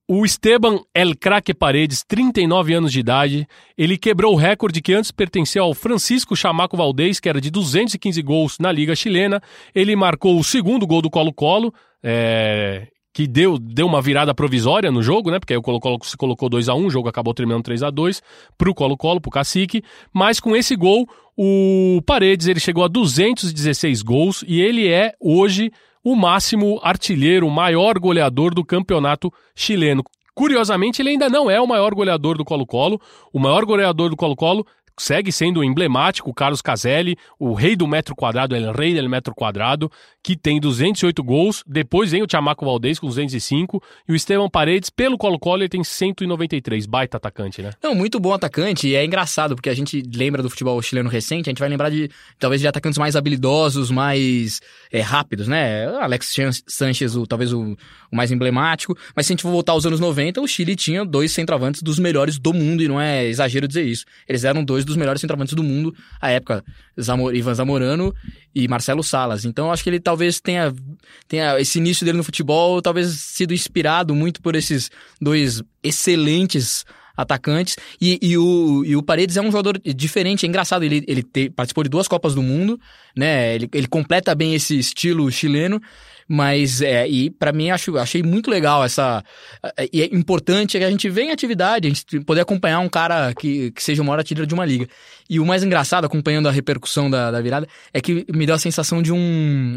O 0.07 0.25
Esteban 0.25 0.79
El 0.95 1.15
Craque 1.15 1.53
Paredes, 1.53 2.03
39 2.07 2.73
anos 2.73 2.93
de 2.93 2.99
idade, 2.99 3.47
ele 3.77 3.97
quebrou 3.97 4.33
o 4.33 4.37
recorde 4.37 4.81
que 4.81 4.93
antes 4.93 5.11
pertencia 5.11 5.61
ao 5.61 5.73
Francisco 5.73 6.35
Chamaco 6.35 6.77
Valdez, 6.77 7.19
que 7.19 7.29
era 7.29 7.39
de 7.39 7.51
215 7.51 8.21
gols 8.21 8.57
na 8.57 8.71
Liga 8.71 8.95
Chilena. 8.95 9.41
Ele 9.75 9.95
marcou 9.95 10.39
o 10.39 10.43
segundo 10.43 10.87
gol 10.87 11.01
do 11.01 11.09
Colo-Colo, 11.09 11.73
é, 12.01 12.87
que 13.13 13.27
deu, 13.27 13.57
deu 13.57 13.87
uma 13.87 14.01
virada 14.01 14.33
provisória 14.33 14.91
no 14.91 15.01
jogo, 15.01 15.31
né? 15.31 15.39
Porque 15.39 15.53
aí 15.53 15.57
o 15.57 15.61
Colo-Colo 15.61 15.99
se 16.03 16.15
colocou 16.15 16.49
2 16.49 16.69
a 16.69 16.75
1 16.75 16.85
o 16.85 16.89
jogo 16.89 17.09
acabou 17.09 17.33
terminando 17.33 17.63
3 17.63 17.83
a 17.83 17.89
2 17.89 18.21
pro 18.57 18.73
Colo-Colo, 18.73 19.19
pro 19.19 19.31
Cacique. 19.31 19.83
Mas 20.13 20.39
com 20.39 20.55
esse 20.55 20.75
gol, 20.75 21.07
o 21.35 22.01
Paredes 22.05 22.47
ele 22.47 22.59
chegou 22.59 22.83
a 22.83 22.87
216 22.87 24.01
gols 24.01 24.43
e 24.47 24.61
ele 24.61 24.87
é 24.87 25.13
hoje 25.19 25.71
o 26.03 26.15
máximo 26.15 26.79
artilheiro, 26.83 27.47
o 27.47 27.51
maior 27.51 27.99
goleador 27.99 28.53
do 28.53 28.63
campeonato 28.63 29.31
chileno. 29.55 30.03
Curiosamente, 30.39 31.01
ele 31.01 31.09
ainda 31.09 31.29
não 31.29 31.51
é 31.51 31.59
o 31.59 31.67
maior 31.67 31.93
goleador 31.93 32.37
do 32.37 32.45
Colo-Colo. 32.45 33.01
O 33.33 33.39
maior 33.39 33.65
goleador 33.65 34.09
do 34.09 34.15
Colo-Colo 34.15 34.65
segue 34.99 35.31
sendo 35.31 35.63
emblemático, 35.63 36.29
o 36.29 36.33
Carlos 36.33 36.61
Caselli, 36.61 37.17
o 37.39 37.53
rei 37.53 37.75
do 37.75 37.87
metro 37.87 38.15
quadrado, 38.15 38.55
el 38.55 38.71
rei 38.73 38.93
del 38.93 39.09
metro 39.09 39.33
quadrado, 39.33 39.91
que 40.21 40.35
tem 40.35 40.59
208 40.59 41.23
gols. 41.23 41.63
Depois 41.65 42.11
vem 42.11 42.21
o 42.21 42.27
Chamaco 42.29 42.65
Valdez 42.65 42.99
com 42.99 43.07
205 43.07 43.81
e 44.07 44.11
o 44.11 44.15
Esteban 44.15 44.49
Paredes, 44.49 44.89
pelo 44.89 45.17
Colo-Colo, 45.17 45.61
ele 45.61 45.69
tem 45.69 45.83
193. 45.83 46.85
Baita 46.85 47.17
atacante, 47.17 47.61
né? 47.61 47.71
Não, 47.81 47.95
muito 47.95 48.19
bom 48.19 48.33
atacante. 48.33 48.87
E 48.87 48.95
é 48.95 49.05
engraçado, 49.05 49.55
porque 49.55 49.69
a 49.69 49.73
gente 49.73 50.03
lembra 50.13 50.43
do 50.43 50.49
futebol 50.49 50.81
chileno 50.81 51.09
recente, 51.09 51.49
a 51.49 51.51
gente 51.51 51.59
vai 51.59 51.69
lembrar 51.69 51.89
de, 51.89 52.09
talvez, 52.37 52.61
de 52.61 52.67
atacantes 52.67 52.97
mais 52.97 53.15
habilidosos, 53.15 53.89
mais 53.89 54.59
é, 54.91 55.01
rápidos, 55.01 55.47
né? 55.47 55.85
Alex 55.97 56.35
Sanchez, 56.67 57.15
o, 57.15 57.25
talvez 57.25 57.53
o, 57.53 57.77
o 58.11 58.15
mais 58.15 58.31
emblemático. 58.31 58.97
Mas 59.15 59.25
se 59.25 59.31
a 59.31 59.33
gente 59.33 59.43
for 59.43 59.51
voltar 59.51 59.71
aos 59.71 59.85
anos 59.85 59.99
90, 59.99 60.41
o 60.41 60.47
Chile 60.47 60.75
tinha 60.75 61.05
dois 61.05 61.31
centroavantes 61.31 61.81
dos 61.81 61.97
melhores 61.97 62.37
do 62.37 62.53
mundo, 62.53 62.83
e 62.83 62.87
não 62.87 62.99
é 62.99 63.25
exagero 63.25 63.67
dizer 63.67 63.83
isso. 63.83 64.05
Eles 64.27 64.43
eram 64.43 64.63
dois 64.63 64.83
dos 64.89 64.97
melhores 64.97 65.21
centroavantes 65.21 65.53
do 65.53 65.63
mundo 65.63 65.95
à 66.19 66.29
época, 66.29 66.63
Zamor, 66.99 67.33
Ivan 67.33 67.53
Zamorano 67.53 68.13
e 68.53 68.67
Marcelo 68.67 69.03
Salas. 69.03 69.45
Então 69.45 69.67
eu 69.67 69.71
acho 69.71 69.83
que 69.83 69.89
ele 69.89 69.99
talvez 69.99 70.41
tenha, 70.41 70.73
tenha 71.27 71.59
esse 71.59 71.79
início 71.79 72.05
dele 72.05 72.17
no 72.17 72.23
futebol, 72.23 72.81
talvez 72.81 73.09
sido 73.09 73.53
inspirado 73.53 74.13
muito 74.13 74.41
por 74.41 74.55
esses 74.55 74.89
dois 75.21 75.63
excelentes 75.81 76.85
atacantes. 77.15 77.75
E, 77.99 78.17
e, 78.21 78.37
o, 78.37 78.83
e 78.85 78.95
o 78.95 79.03
Paredes 79.03 79.35
é 79.37 79.41
um 79.41 79.51
jogador 79.51 79.79
diferente, 79.95 80.45
é 80.45 80.49
engraçado. 80.49 80.83
Ele, 80.83 81.03
ele 81.07 81.21
te, 81.21 81.49
participou 81.49 81.83
de 81.83 81.89
duas 81.89 82.07
Copas 82.07 82.33
do 82.33 82.41
Mundo, 82.41 82.79
né? 83.15 83.55
Ele, 83.55 83.69
ele 83.73 83.87
completa 83.87 84.33
bem 84.33 84.55
esse 84.55 84.77
estilo 84.77 85.29
chileno. 85.31 85.81
Mas, 86.31 86.79
é, 86.79 87.07
e 87.07 87.31
para 87.31 87.51
mim, 87.51 87.71
acho, 87.71 87.97
achei 87.97 88.21
muito 88.21 88.51
legal 88.51 88.83
essa. 88.83 89.23
E 89.91 90.03
é 90.03 90.05
importante 90.11 90.77
que 90.77 90.83
a 90.83 90.91
gente 90.91 91.09
venha 91.09 91.29
em 91.29 91.33
atividade, 91.33 91.87
a 91.87 91.89
gente 91.89 92.19
poder 92.19 92.41
acompanhar 92.41 92.79
um 92.81 92.87
cara 92.87 93.33
que, 93.33 93.71
que 93.71 93.81
seja 93.81 94.03
o 94.03 94.05
maior 94.05 94.19
artilheiro 94.19 94.45
de 94.45 94.53
uma 94.53 94.63
liga. 94.63 94.87
E 95.27 95.39
o 95.39 95.45
mais 95.45 95.63
engraçado, 95.63 96.05
acompanhando 96.05 96.47
a 96.47 96.51
repercussão 96.51 97.09
da, 97.09 97.31
da 97.31 97.41
virada, 97.41 97.67
é 97.91 97.99
que 98.01 98.25
me 98.31 98.45
deu 98.45 98.53
a 98.53 98.59
sensação 98.59 99.01
de 99.01 99.11
um. 99.11 99.73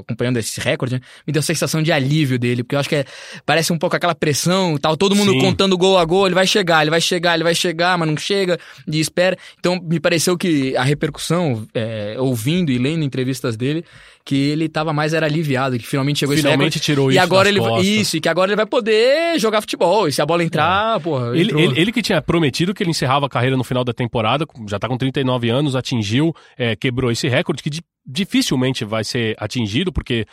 Acompanhando 0.00 0.38
esse 0.38 0.58
recorde, 0.58 0.94
né, 0.94 1.00
me 1.26 1.32
deu 1.32 1.40
a 1.40 1.42
sensação 1.42 1.82
de 1.82 1.92
alívio 1.92 2.38
dele, 2.38 2.62
porque 2.62 2.76
eu 2.76 2.80
acho 2.80 2.88
que 2.88 2.96
é, 2.96 3.04
parece 3.44 3.72
um 3.72 3.78
pouco 3.78 3.96
aquela 3.96 4.14
pressão, 4.14 4.78
tal, 4.78 4.96
todo 4.96 5.14
mundo 5.14 5.32
Sim. 5.32 5.40
contando 5.40 5.76
gol 5.76 5.98
a 5.98 6.04
gol, 6.04 6.26
ele 6.26 6.34
vai 6.34 6.46
chegar, 6.46 6.82
ele 6.82 6.90
vai 6.90 7.00
chegar, 7.00 7.34
ele 7.34 7.44
vai 7.44 7.54
chegar, 7.54 7.96
mas 7.98 8.08
não 8.08 8.16
chega, 8.16 8.58
e 8.86 9.00
espera. 9.00 9.36
Então, 9.58 9.78
me 9.82 10.00
pareceu 10.00 10.36
que 10.36 10.76
a 10.76 10.82
repercussão, 10.82 11.66
é, 11.74 12.16
ouvindo 12.18 12.70
e 12.70 12.76
lendo 12.78 13.04
entrevistas 13.04 13.56
dele, 13.56 13.84
que 14.24 14.34
ele 14.34 14.68
tava 14.70 14.92
mais 14.92 15.12
era 15.12 15.26
aliviado, 15.26 15.76
que 15.78 15.86
finalmente 15.86 16.20
chegou 16.20 16.34
Finalmente 16.34 16.76
esse 16.78 16.84
tirou 16.84 17.10
e 17.10 17.14
isso 17.16 17.22
agora 17.22 17.48
ele 17.48 17.60
costas. 17.60 17.86
isso, 17.86 18.16
e 18.16 18.20
que 18.22 18.28
agora 18.28 18.50
ele 18.50 18.56
vai 18.56 18.64
poder 18.64 19.38
jogar 19.38 19.60
futebol, 19.60 20.08
e 20.08 20.12
se 20.12 20.22
a 20.22 20.26
bola 20.26 20.42
entrar, 20.42 20.98
porra, 21.00 21.36
Ele, 21.36 21.52
ele, 21.52 21.78
ele 21.78 21.92
que 21.92 22.00
tinha 22.00 22.22
prometido 22.22 22.72
que 22.72 22.82
ele 22.82 22.90
encerrava 22.90 23.26
a 23.26 23.28
carreira 23.28 23.56
no 23.56 23.62
final 23.64 23.84
da 23.84 23.92
temporada, 23.92 24.46
já 24.68 24.78
tá 24.78 24.88
com 24.88 24.96
39 24.96 25.50
anos, 25.50 25.76
atingiu, 25.76 26.34
é, 26.56 26.74
quebrou 26.74 27.10
esse 27.10 27.28
recorde 27.28 27.62
que 27.62 27.68
di- 27.68 27.82
dificilmente 28.06 28.84
vai 28.84 29.04
ser 29.04 29.36
atingido, 29.38 29.92
porque 29.92 30.24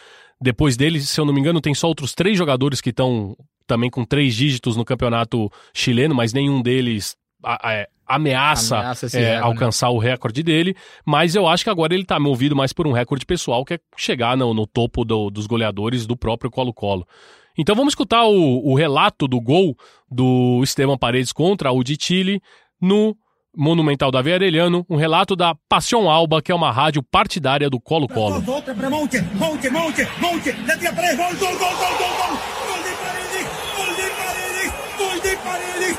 depois 0.42 0.78
dele, 0.78 1.00
se 1.02 1.20
eu 1.20 1.26
não 1.26 1.34
me 1.34 1.40
engano, 1.42 1.60
tem 1.60 1.74
só 1.74 1.88
outros 1.88 2.14
três 2.14 2.38
jogadores 2.38 2.80
que 2.80 2.92
estão 2.92 3.36
também 3.68 3.90
com 3.90 4.06
três 4.06 4.34
dígitos 4.36 4.76
no 4.78 4.86
campeonato 4.86 5.52
chileno, 5.74 6.16
mas 6.16 6.32
nenhum 6.34 6.62
deles 6.62 7.16
é, 7.66 7.88
ameaça, 8.16 8.78
Ameaça 8.78 9.06
é, 9.06 9.10
recorde, 9.10 9.32
né? 9.32 9.38
alcançar 9.40 9.90
o 9.90 9.98
recorde 9.98 10.44
dele, 10.44 10.76
mas 11.06 11.36
eu 11.36 11.48
acho 11.48 11.64
que 11.64 11.70
agora 11.70 11.94
ele 11.94 12.06
tá 12.06 12.20
movido 12.20 12.56
mais 12.56 12.74
por 12.74 12.86
um 12.88 12.92
recorde 12.92 13.26
pessoal, 13.26 13.64
que 13.66 13.76
é 13.76 13.80
chegar 13.98 14.36
no, 14.38 14.54
no 14.54 14.66
topo 14.68 15.04
do- 15.06 15.30
dos 15.30 15.48
goleadores 15.48 16.06
do 16.06 16.16
próprio 16.18 16.50
Colo-Colo. 16.52 17.08
Então 17.58 17.76
vamos 17.76 17.92
escutar 17.92 18.24
o, 18.26 18.72
o 18.72 18.76
relato 18.76 19.28
do 19.28 19.40
gol 19.42 19.76
do 20.10 20.62
Esteban 20.64 20.98
Paredes 20.98 21.32
contra 21.34 21.72
o 21.72 21.84
de 21.84 21.98
Chile 22.00 22.42
no 22.82 23.16
Monumental 23.56 24.10
Davi 24.12 24.32
Arellano, 24.32 24.86
um 24.90 24.96
relato 24.96 25.36
da 25.36 25.54
Paixão 25.68 26.10
Alba, 26.10 26.42
que 26.42 26.52
é 26.54 26.56
uma 26.56 26.72
rádio 26.72 27.04
partidária 27.04 27.70
do 27.70 27.82
Colo-Colo. 27.82 28.42
Gol 34.98 35.20
de 35.22 35.36
Paredes, 35.38 35.98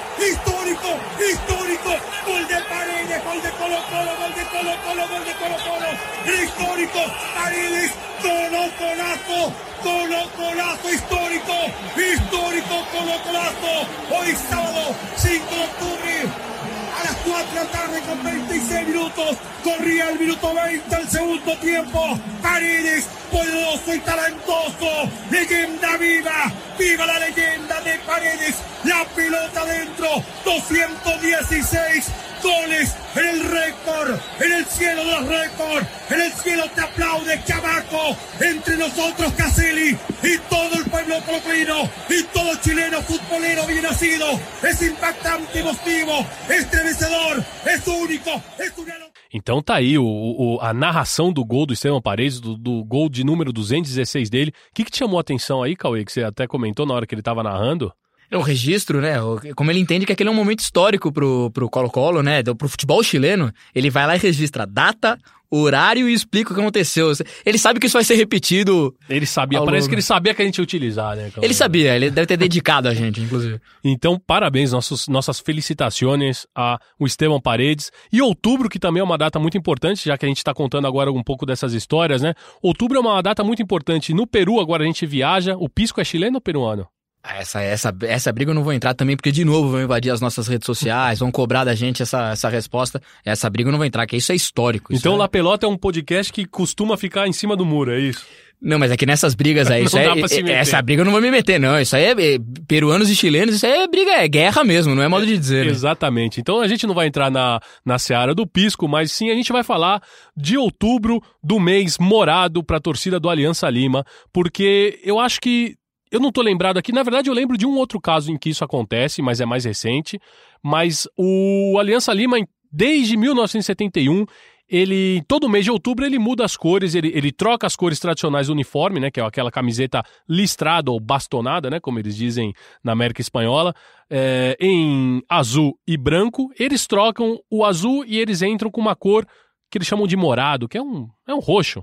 histórico, 1.18 1.90
gol 2.26 2.46
de 2.46 2.60
Paredes, 2.68 3.24
gol 3.24 3.40
de 3.40 3.50
Colo 3.52 3.78
Colo, 3.90 4.12
gol 4.18 4.32
de 4.34 4.44
Colo 4.44 4.76
Colo, 4.84 5.08
gol 5.08 5.24
de 5.24 5.34
Colo 5.34 5.56
Colo, 5.64 6.42
histórico, 6.42 6.98
Paredes, 7.34 7.92
Colo 8.22 8.70
Colazo, 8.78 9.52
Colo 9.82 10.30
Colazo 10.36 10.90
histórico, 10.90 11.54
histórico 11.96 12.86
Colo 12.92 13.18
Colazo, 13.24 13.86
hoy 14.10 14.36
sábado 14.48 14.94
5 15.16 15.44
de. 15.78 16.62
A 17.00 17.05
las 17.05 17.16
4 17.16 17.48
de 17.48 17.55
la 17.55 17.70
tarde 17.70 18.00
con 18.02 18.22
26 18.22 18.88
minutos. 18.88 19.37
Corría 19.64 20.11
el 20.11 20.18
minuto 20.18 20.55
20 20.55 20.94
al 20.94 21.09
segundo 21.09 21.57
tiempo. 21.59 22.18
Paredes, 22.42 23.07
poderoso 23.31 23.94
y 23.94 23.98
talentoso. 24.00 25.11
Leyenda 25.31 25.96
viva. 25.96 26.52
Viva 26.78 27.07
la 27.07 27.18
leyenda 27.18 27.81
de 27.81 27.98
Paredes. 28.00 28.57
La 28.85 29.05
pelota 29.14 29.64
dentro. 29.64 30.09
216 30.44 32.11
goles 32.42 32.94
en 33.16 33.28
el 33.28 33.40
récord. 33.50 34.18
En 34.40 34.52
el 34.52 34.64
cielo 34.66 35.05
de 35.05 35.11
los 35.12 35.28
récords. 35.28 35.87
En 36.11 36.20
el 36.20 36.33
cielo 36.33 36.64
te 36.74 36.81
aplaude 36.81 37.40
Chamaco. 37.44 38.16
Entre 38.40 38.76
nosotros 38.76 39.33
Caselli. 39.35 39.96
Y 40.22 40.38
todo 40.50 40.74
el 40.74 40.85
pueblo 40.90 41.16
colombiano. 41.24 41.88
Y 42.09 42.22
todo 42.35 42.55
chileno 42.62 43.00
futbolero 43.02 43.66
bien 43.66 43.83
nacido. 43.83 44.26
Es 44.62 44.83
impactante, 44.83 45.61
emotivo. 45.61 46.26
Estremecedor. 46.48 47.44
Es 47.66 47.87
único. 47.87 48.31
Es 48.59 48.76
una... 48.78 48.94
Então 49.35 49.62
tá 49.62 49.76
aí 49.76 49.96
o, 49.96 50.05
o- 50.05 50.59
a 50.61 50.74
narração 50.74 51.33
do 51.33 51.42
gol 51.44 51.64
do 51.64 51.72
Esteban 51.72 52.02
Paredes, 52.02 52.38
do, 52.38 52.55
do 52.57 52.85
gol 52.85 53.09
de 53.09 53.24
número 53.24 53.50
216 53.50 54.28
dele. 54.28 54.50
O 54.70 54.74
que, 54.74 54.85
que 54.85 54.90
te 54.90 54.98
chamou 54.98 55.16
a 55.16 55.22
atenção 55.22 55.62
aí, 55.62 55.74
Cauê, 55.74 56.05
que 56.05 56.12
você 56.12 56.22
até 56.22 56.46
comentou 56.46 56.85
na 56.85 56.92
hora 56.92 57.07
que 57.07 57.14
ele 57.14 57.22
tava 57.22 57.42
narrando? 57.42 57.92
É 58.32 58.36
o 58.38 58.40
registro, 58.40 59.02
né? 59.02 59.16
Como 59.54 59.70
ele 59.70 59.78
entende 59.78 60.06
que 60.06 60.12
aquele 60.12 60.30
é 60.30 60.32
um 60.32 60.34
momento 60.34 60.60
histórico 60.60 61.12
pro, 61.12 61.50
pro 61.50 61.68
Colo-Colo, 61.68 62.22
né? 62.22 62.42
Pro 62.42 62.66
futebol 62.66 63.02
chileno, 63.02 63.52
ele 63.74 63.90
vai 63.90 64.06
lá 64.06 64.16
e 64.16 64.18
registra 64.18 64.66
data, 64.66 65.18
horário 65.50 66.08
e 66.08 66.14
explica 66.14 66.50
o 66.50 66.54
que 66.54 66.60
aconteceu. 66.62 67.12
Ele 67.44 67.58
sabe 67.58 67.78
que 67.78 67.86
isso 67.86 67.92
vai 67.92 68.04
ser 68.04 68.14
repetido. 68.14 68.96
Ele 69.06 69.26
sabia, 69.26 69.58
parece 69.60 69.82
longo. 69.82 69.88
que 69.90 69.94
ele 69.96 70.02
sabia 70.02 70.32
que 70.32 70.40
a 70.40 70.44
gente 70.46 70.56
ia 70.56 70.62
utilizar, 70.62 71.14
né? 71.14 71.30
Ele 71.42 71.52
sabia, 71.52 71.94
ele 71.94 72.10
deve 72.10 72.26
ter 72.26 72.38
dedicado 72.38 72.88
a 72.88 72.94
gente, 72.94 73.20
inclusive. 73.20 73.60
Então, 73.84 74.18
parabéns, 74.18 74.72
nossos, 74.72 75.08
nossas 75.08 75.38
felicitações 75.38 76.46
a 76.56 76.78
o 76.98 77.06
Esteban 77.06 77.38
Paredes. 77.38 77.92
E 78.10 78.22
outubro, 78.22 78.70
que 78.70 78.78
também 78.78 79.02
é 79.02 79.04
uma 79.04 79.18
data 79.18 79.38
muito 79.38 79.58
importante, 79.58 80.06
já 80.06 80.16
que 80.16 80.24
a 80.24 80.28
gente 80.28 80.38
está 80.38 80.54
contando 80.54 80.86
agora 80.86 81.12
um 81.12 81.22
pouco 81.22 81.44
dessas 81.44 81.74
histórias, 81.74 82.22
né? 82.22 82.32
Outubro 82.62 82.96
é 82.96 83.00
uma 83.00 83.20
data 83.20 83.44
muito 83.44 83.60
importante. 83.60 84.14
No 84.14 84.26
Peru, 84.26 84.58
agora 84.58 84.84
a 84.84 84.86
gente 84.86 85.04
viaja. 85.04 85.54
O 85.58 85.68
Pisco 85.68 86.00
é 86.00 86.04
chileno 86.04 86.36
ou 86.36 86.40
peruano? 86.40 86.88
Essa, 87.24 87.62
essa, 87.62 87.94
essa 88.02 88.32
briga 88.32 88.50
eu 88.50 88.54
não 88.54 88.64
vou 88.64 88.72
entrar 88.72 88.94
também, 88.94 89.16
porque 89.16 89.30
de 89.30 89.44
novo 89.44 89.70
vão 89.70 89.82
invadir 89.82 90.11
as 90.11 90.20
nossas 90.20 90.48
redes 90.48 90.66
sociais, 90.66 91.20
vão 91.20 91.30
cobrar 91.30 91.62
da 91.64 91.74
gente 91.74 92.02
essa, 92.02 92.30
essa 92.32 92.48
resposta. 92.48 93.00
Essa 93.24 93.48
briga 93.48 93.68
eu 93.68 93.72
não 93.72 93.78
vou 93.78 93.87
entrar, 93.87 94.06
que 94.06 94.16
isso 94.16 94.32
é 94.32 94.35
histórico. 94.35 94.92
Então, 94.92 95.14
é- 95.14 95.18
La 95.18 95.28
Pelota 95.28 95.64
é 95.64 95.68
um 95.68 95.76
podcast 95.78 96.32
que 96.32 96.44
costuma 96.44 96.96
ficar 96.96 97.28
em 97.28 97.32
cima 97.32 97.56
do 97.56 97.64
muro, 97.64 97.92
é 97.92 98.00
isso? 98.00 98.26
Não, 98.64 98.78
mas 98.78 98.92
é 98.92 98.96
que 98.96 99.06
nessas 99.06 99.35
brigas 99.35 99.68
aí, 99.70 99.82
isso 99.87 99.96
se 99.96 100.02
é- 100.02 100.14
meter. 100.14 100.50
essa 100.50 100.80
briga 100.82 101.02
eu 101.02 101.04
não 101.04 101.12
vou 101.12 101.20
me 101.20 101.30
meter, 101.30 101.61
não. 101.61 101.80
Isso 101.80 101.94
aí 101.94 102.04
é, 102.06 102.11
é 102.35 102.38
peruanos 102.66 103.08
e 103.08 103.14
chilenos, 103.14 103.54
isso 103.54 103.66
aí 103.66 103.72
é 103.72 103.87
briga, 103.88 104.11
é 104.12 104.26
guerra 104.26 104.64
mesmo, 104.64 104.92
não 104.94 105.02
é 105.02 105.08
modo 105.08 105.24
de 105.26 105.37
dizer. 105.38 105.64
né? 105.66 105.70
Exatamente. 105.70 106.40
Então 106.40 106.61
a 106.61 106.66
gente 106.66 106.87
não 106.88 106.94
vai 106.94 107.06
entrar 107.06 107.30
na, 107.30 107.61
na 107.85 107.98
seara 108.00 108.35
do 108.35 108.46
pisco, 108.46 108.88
mas 108.88 109.12
sim 109.12 109.30
a 109.30 109.35
gente 109.35 109.52
vai 109.52 109.62
falar 109.62 110.02
de 110.37 110.56
outubro 110.58 111.20
do 111.42 111.61
mês 111.61 111.98
morado 111.98 112.64
para 112.64 112.78
a 112.78 112.80
torcida 112.80 113.18
do 113.20 113.28
Aliança 113.30 113.68
Lima, 113.70 114.04
porque 114.32 115.00
eu 115.04 115.20
acho 115.20 115.40
que. 115.40 115.76
Eu 116.12 116.20
não 116.20 116.31
tô 116.31 116.42
lembrado 116.42 116.77
aqui, 116.77 116.92
na 116.92 117.03
verdade 117.03 117.31
eu 117.31 117.35
lembro 117.35 117.57
de 117.57 117.64
um 117.64 117.75
outro 117.75 117.98
caso 117.98 118.31
em 118.31 118.37
que 118.37 118.51
isso 118.51 118.62
acontece, 118.62 119.22
mas 119.22 119.40
é 119.40 119.46
mais 119.46 119.64
recente. 119.64 120.20
Mas 120.62 121.09
o 121.16 121.79
Aliança 121.81 122.12
Lima, 122.12 122.37
desde 122.70 123.16
1971, 123.16 124.27
ele 124.68 125.22
todo 125.27 125.48
mês 125.48 125.64
de 125.64 125.70
outubro 125.70 126.05
ele 126.05 126.18
muda 126.18 126.44
as 126.44 126.55
cores, 126.55 126.94
ele, 126.94 127.11
ele 127.14 127.33
troca 127.33 127.66
as 127.66 127.75
cores 127.75 127.98
tradicionais 127.98 128.48
do 128.48 128.53
uniforme, 128.53 129.01
né, 129.01 129.11
que 129.11 129.20
é 129.20 129.25
aquela 129.25 129.51
camiseta 129.51 130.05
listrada 130.29 130.90
ou 130.90 131.01
bastonada, 131.01 131.70
né, 131.70 131.81
como 131.81 131.98
eles 131.98 132.14
dizem 132.14 132.53
na 132.85 132.92
América 132.92 133.22
Espanhola, 133.22 133.75
é, 134.11 134.55
em 134.61 135.22
azul 135.31 135.79
e 135.87 135.96
branco. 135.96 136.51
Eles 136.61 136.87
trocam 136.87 137.38
o 137.51 137.64
azul 137.64 138.05
e 138.07 138.18
eles 138.18 138.42
entram 138.42 138.70
com 138.70 138.83
uma 138.83 138.94
cor 138.94 139.27
que 139.70 139.79
eles 139.79 139.88
chamam 139.88 140.07
de 140.07 140.14
morado, 140.14 140.68
que 140.68 140.77
é 140.77 140.83
um, 140.83 141.09
é 141.27 141.35
um 141.35 141.40
roxo. 141.40 141.83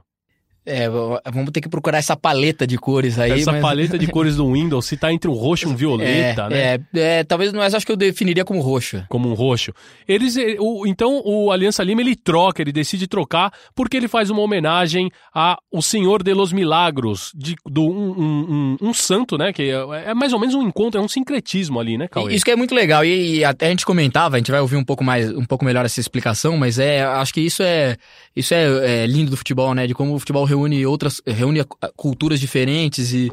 É, 0.69 0.87
vamos 1.31 1.51
ter 1.51 1.61
que 1.61 1.69
procurar 1.69 1.97
essa 1.97 2.15
paleta 2.15 2.65
de 2.67 2.77
cores 2.77 3.17
aí. 3.19 3.31
Essa 3.41 3.51
mas- 3.51 3.61
paleta 3.61 3.97
de 3.97 4.07
cores 4.07 4.35
do 4.35 4.51
Windows, 4.53 4.85
se 4.85 4.95
tá 4.95 5.11
entre 5.11 5.29
um 5.29 5.33
roxo 5.33 5.67
e 5.67 5.71
um 5.71 5.75
violeta, 5.77 6.43
é, 6.43 6.49
né? 6.49 6.85
é, 6.95 7.19
é, 7.19 7.23
talvez, 7.23 7.51
mas 7.53 7.73
acho 7.73 7.85
que 7.85 7.91
eu 7.91 7.97
definiria 7.97 8.45
como 8.45 8.59
roxo. 8.61 9.03
como 9.09 9.29
um 9.29 9.33
roxo. 9.33 9.73
Eles, 10.07 10.37
eh, 10.37 10.55
o- 10.59 10.85
então 10.85 11.21
o 11.25 11.51
Aliança 11.51 11.83
Lima 11.83 12.01
ele 12.01 12.15
troca, 12.15 12.61
ele 12.61 12.71
decide 12.71 13.07
trocar 13.07 13.51
porque 13.75 13.97
ele 13.97 14.07
faz 14.07 14.29
uma 14.29 14.41
homenagem 14.41 15.09
a 15.33 15.57
o 15.71 15.81
Senhor 15.81 16.21
de 16.23 16.33
los 16.33 16.51
Milagros, 16.53 17.31
de, 17.35 17.55
do 17.65 17.81
um, 17.83 18.11
um, 18.11 18.77
um- 18.81 18.89
um 18.89 18.93
santo, 18.93 19.37
né? 19.37 19.51
Que 19.53 19.63
é, 19.71 20.09
é 20.11 20.13
mais 20.13 20.33
ou 20.33 20.39
menos 20.39 20.53
um 20.55 20.61
encontro, 20.61 20.99
é 20.99 21.03
um 21.03 21.07
sincretismo 21.07 21.79
ali, 21.79 21.97
né, 21.97 22.07
Cauê? 22.07 22.33
Isso 22.33 22.45
que 22.45 22.51
é 22.51 22.55
muito 22.55 22.75
legal. 22.75 23.03
E, 23.03 23.37
e 23.37 23.45
até 23.45 23.67
a 23.67 23.69
gente 23.69 23.85
comentava, 23.85 24.35
a 24.35 24.39
gente 24.39 24.51
vai 24.51 24.59
ouvir 24.61 24.75
um 24.75 24.83
pouco 24.83 25.03
mais, 25.03 25.29
um 25.31 25.45
pouco 25.45 25.65
melhor 25.65 25.85
essa 25.85 25.99
explicação, 25.99 26.57
mas 26.57 26.77
é, 26.79 27.03
acho 27.03 27.33
que 27.33 27.41
isso 27.41 27.63
é, 27.63 27.95
isso 28.35 28.53
é, 28.53 29.03
é 29.03 29.07
lindo 29.07 29.31
do 29.31 29.37
futebol, 29.37 29.73
né? 29.73 29.87
De 29.87 29.93
como 29.93 30.13
o 30.15 30.19
futebol 30.19 30.43
reúne 30.45 30.58
outras, 30.85 31.21
reúne 31.25 31.61
culturas 31.95 32.39
diferentes 32.39 33.13
e 33.13 33.31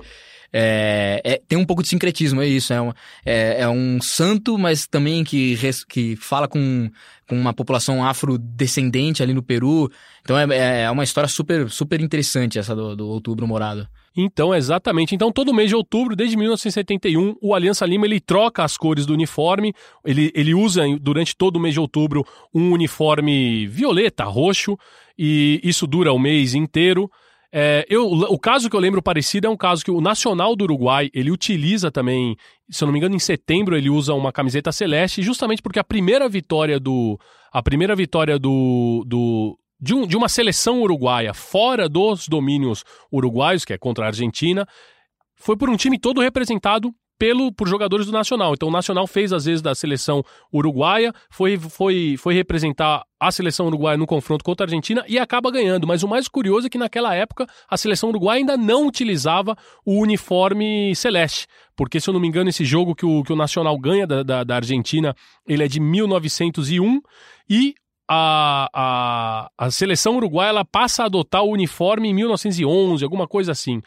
é, 0.53 1.21
é- 1.25 1.43
tem 1.47 1.59
um 1.59 1.65
pouco 1.65 1.83
de 1.83 1.89
sincretismo, 1.89 2.41
é 2.41 2.47
isso. 2.47 2.73
É 2.73 2.81
um, 2.81 2.93
é, 3.25 3.61
é 3.63 3.69
um 3.69 4.01
santo, 4.01 4.57
mas 4.57 4.87
também 4.87 5.23
que, 5.25 5.55
res- 5.55 5.85
que 5.85 6.17
fala 6.17 6.49
com, 6.49 6.91
com 7.29 7.39
uma 7.39 7.53
população 7.53 8.05
afrodescendente 8.05 9.23
ali 9.23 9.35
no 9.35 9.43
Peru. 9.43 9.91
Então 10.23 10.39
é, 10.39 10.83
é 10.85 10.91
uma 10.91 11.05
história 11.05 11.29
super, 11.29 11.71
super 11.71 12.01
interessante 12.01 12.59
essa 12.59 12.75
do, 12.75 12.97
do 12.97 13.07
Outubro 13.09 13.47
Morado. 13.47 13.87
Então, 14.17 14.55
exatamente. 14.55 15.15
Então, 15.15 15.31
todo 15.31 15.53
mês 15.53 15.69
de 15.69 15.77
outubro, 15.77 16.17
desde 16.17 16.37
1971, 16.37 17.37
o 17.43 17.55
Aliança 17.55 17.85
Lima 17.85 18.07
ele 18.07 18.19
troca 18.19 18.65
as 18.65 18.77
cores 18.77 19.05
do 19.05 19.13
uniforme. 19.13 19.75
Ele, 20.05 20.33
ele 20.35 20.55
usa 20.55 20.83
durante 20.99 21.37
todo 21.37 21.57
o 21.57 21.61
mês 21.61 21.75
de 21.75 21.81
outubro 21.81 22.25
um 22.55 22.73
uniforme 22.73 23.67
violeta, 23.67 24.25
roxo, 24.25 24.79
e 25.19 25.61
isso 25.63 25.87
dura 25.87 26.13
o 26.13 26.19
mês 26.19 26.55
inteiro. 26.55 27.11
É, 27.53 27.87
eu, 27.89 28.07
o 28.07 28.39
caso 28.39 28.69
que 28.69 28.77
eu 28.77 28.81
lembro 28.81 29.03
parecido 29.03 29.47
é 29.47 29.51
um 29.51 29.57
caso 29.57 29.85
que 29.85 29.91
o 29.91 30.01
Nacional 30.01 30.57
do 30.57 30.65
Uruguai 30.65 31.11
ele 31.15 31.31
utiliza 31.31 31.91
também, 31.91 32.37
se 32.71 32.83
eu 32.83 32.87
não 32.87 32.93
me 32.93 32.99
engano, 32.99 33.15
em 33.15 33.21
setembro 33.21 33.77
ele 33.77 33.89
usa 33.89 34.15
uma 34.15 34.33
camiseta 34.33 34.73
celeste, 34.73 35.23
justamente 35.23 35.63
porque 35.63 35.79
a 35.79 35.85
primeira 35.85 36.29
vitória 36.29 36.81
do 36.81 37.19
a 37.53 37.63
primeira 37.63 37.95
vitória 37.95 38.39
do, 38.39 39.05
do 39.07 39.59
de, 39.81 39.95
um, 39.95 40.07
de 40.07 40.17
uma 40.17 40.29
seleção 40.29 40.81
uruguaia 40.81 41.35
fora 41.35 41.89
dos 41.89 42.29
domínios 42.29 42.85
uruguaios, 43.13 43.65
que 43.65 43.73
é 43.73 43.79
contra 43.79 44.05
a 44.05 44.09
Argentina, 44.09 44.67
foi 45.35 45.57
por 45.57 45.69
um 45.69 45.77
time 45.77 45.99
todo 45.99 46.21
representado 46.21 46.95
pelo, 47.19 47.53
por 47.53 47.69
jogadores 47.69 48.07
do 48.07 48.13
Nacional. 48.13 48.55
Então 48.55 48.69
o 48.69 48.73
Nacional 48.73 49.07
fez, 49.07 49.33
às 49.33 49.45
vezes, 49.45 49.63
da 49.63 49.75
seleção 49.75 50.23
uruguaia, 50.53 51.13
foi, 51.31 51.59
foi, 51.59 52.17
foi 52.19 52.35
representar 52.35 53.05
a 53.19 53.33
seleção 53.33 53.67
uruguaia 53.67 53.97
no 53.97 54.07
confronto 54.07 54.45
contra 54.45 54.65
a 54.65 54.67
Argentina 54.67 55.05
e 55.09 55.19
acaba 55.19 55.51
ganhando. 55.51 55.87
Mas 55.87 56.03
o 56.03 56.09
mais 56.09 56.29
curioso 56.29 56.67
é 56.67 56.71
que 56.71 56.79
naquela 56.79 57.15
época 57.15 57.47
a 57.69 57.77
seleção 57.77 58.11
uruguaia 58.11 58.41
ainda 58.41 58.57
não 58.57 58.87
utilizava 58.87 59.57
o 59.85 60.01
uniforme 60.01 60.95
celeste. 60.95 61.47
Porque, 61.75 62.01
se 62.01 62.09
eu 62.09 62.15
não 62.15 62.21
me 62.21 62.29
engano, 62.29 62.49
esse 62.49 62.65
jogo 62.65 62.95
que 62.95 63.07
o, 63.07 63.23
que 63.23 63.33
o 63.33 63.37
Nacional 63.37 63.79
ganha 63.79 64.07
da, 64.07 64.23
da, 64.23 64.45
da 64.45 64.57
Argentina, 64.57 65.15
ele 65.47 65.65
é 65.65 65.69
de 65.69 65.81
1901 65.81 67.01
e 67.49 67.75
a, 68.09 68.69
a, 68.73 69.51
a 69.59 69.71
seleção 69.71 70.17
uruguaia 70.17 70.51
ela 70.51 70.65
passa 70.65 71.03
a 71.03 71.07
adotar 71.07 71.43
o 71.43 71.51
uniforme 71.51 72.09
em 72.09 72.15
1911, 72.15 73.05
alguma 73.05 73.27
coisa 73.27 73.53
assim. 73.53 73.81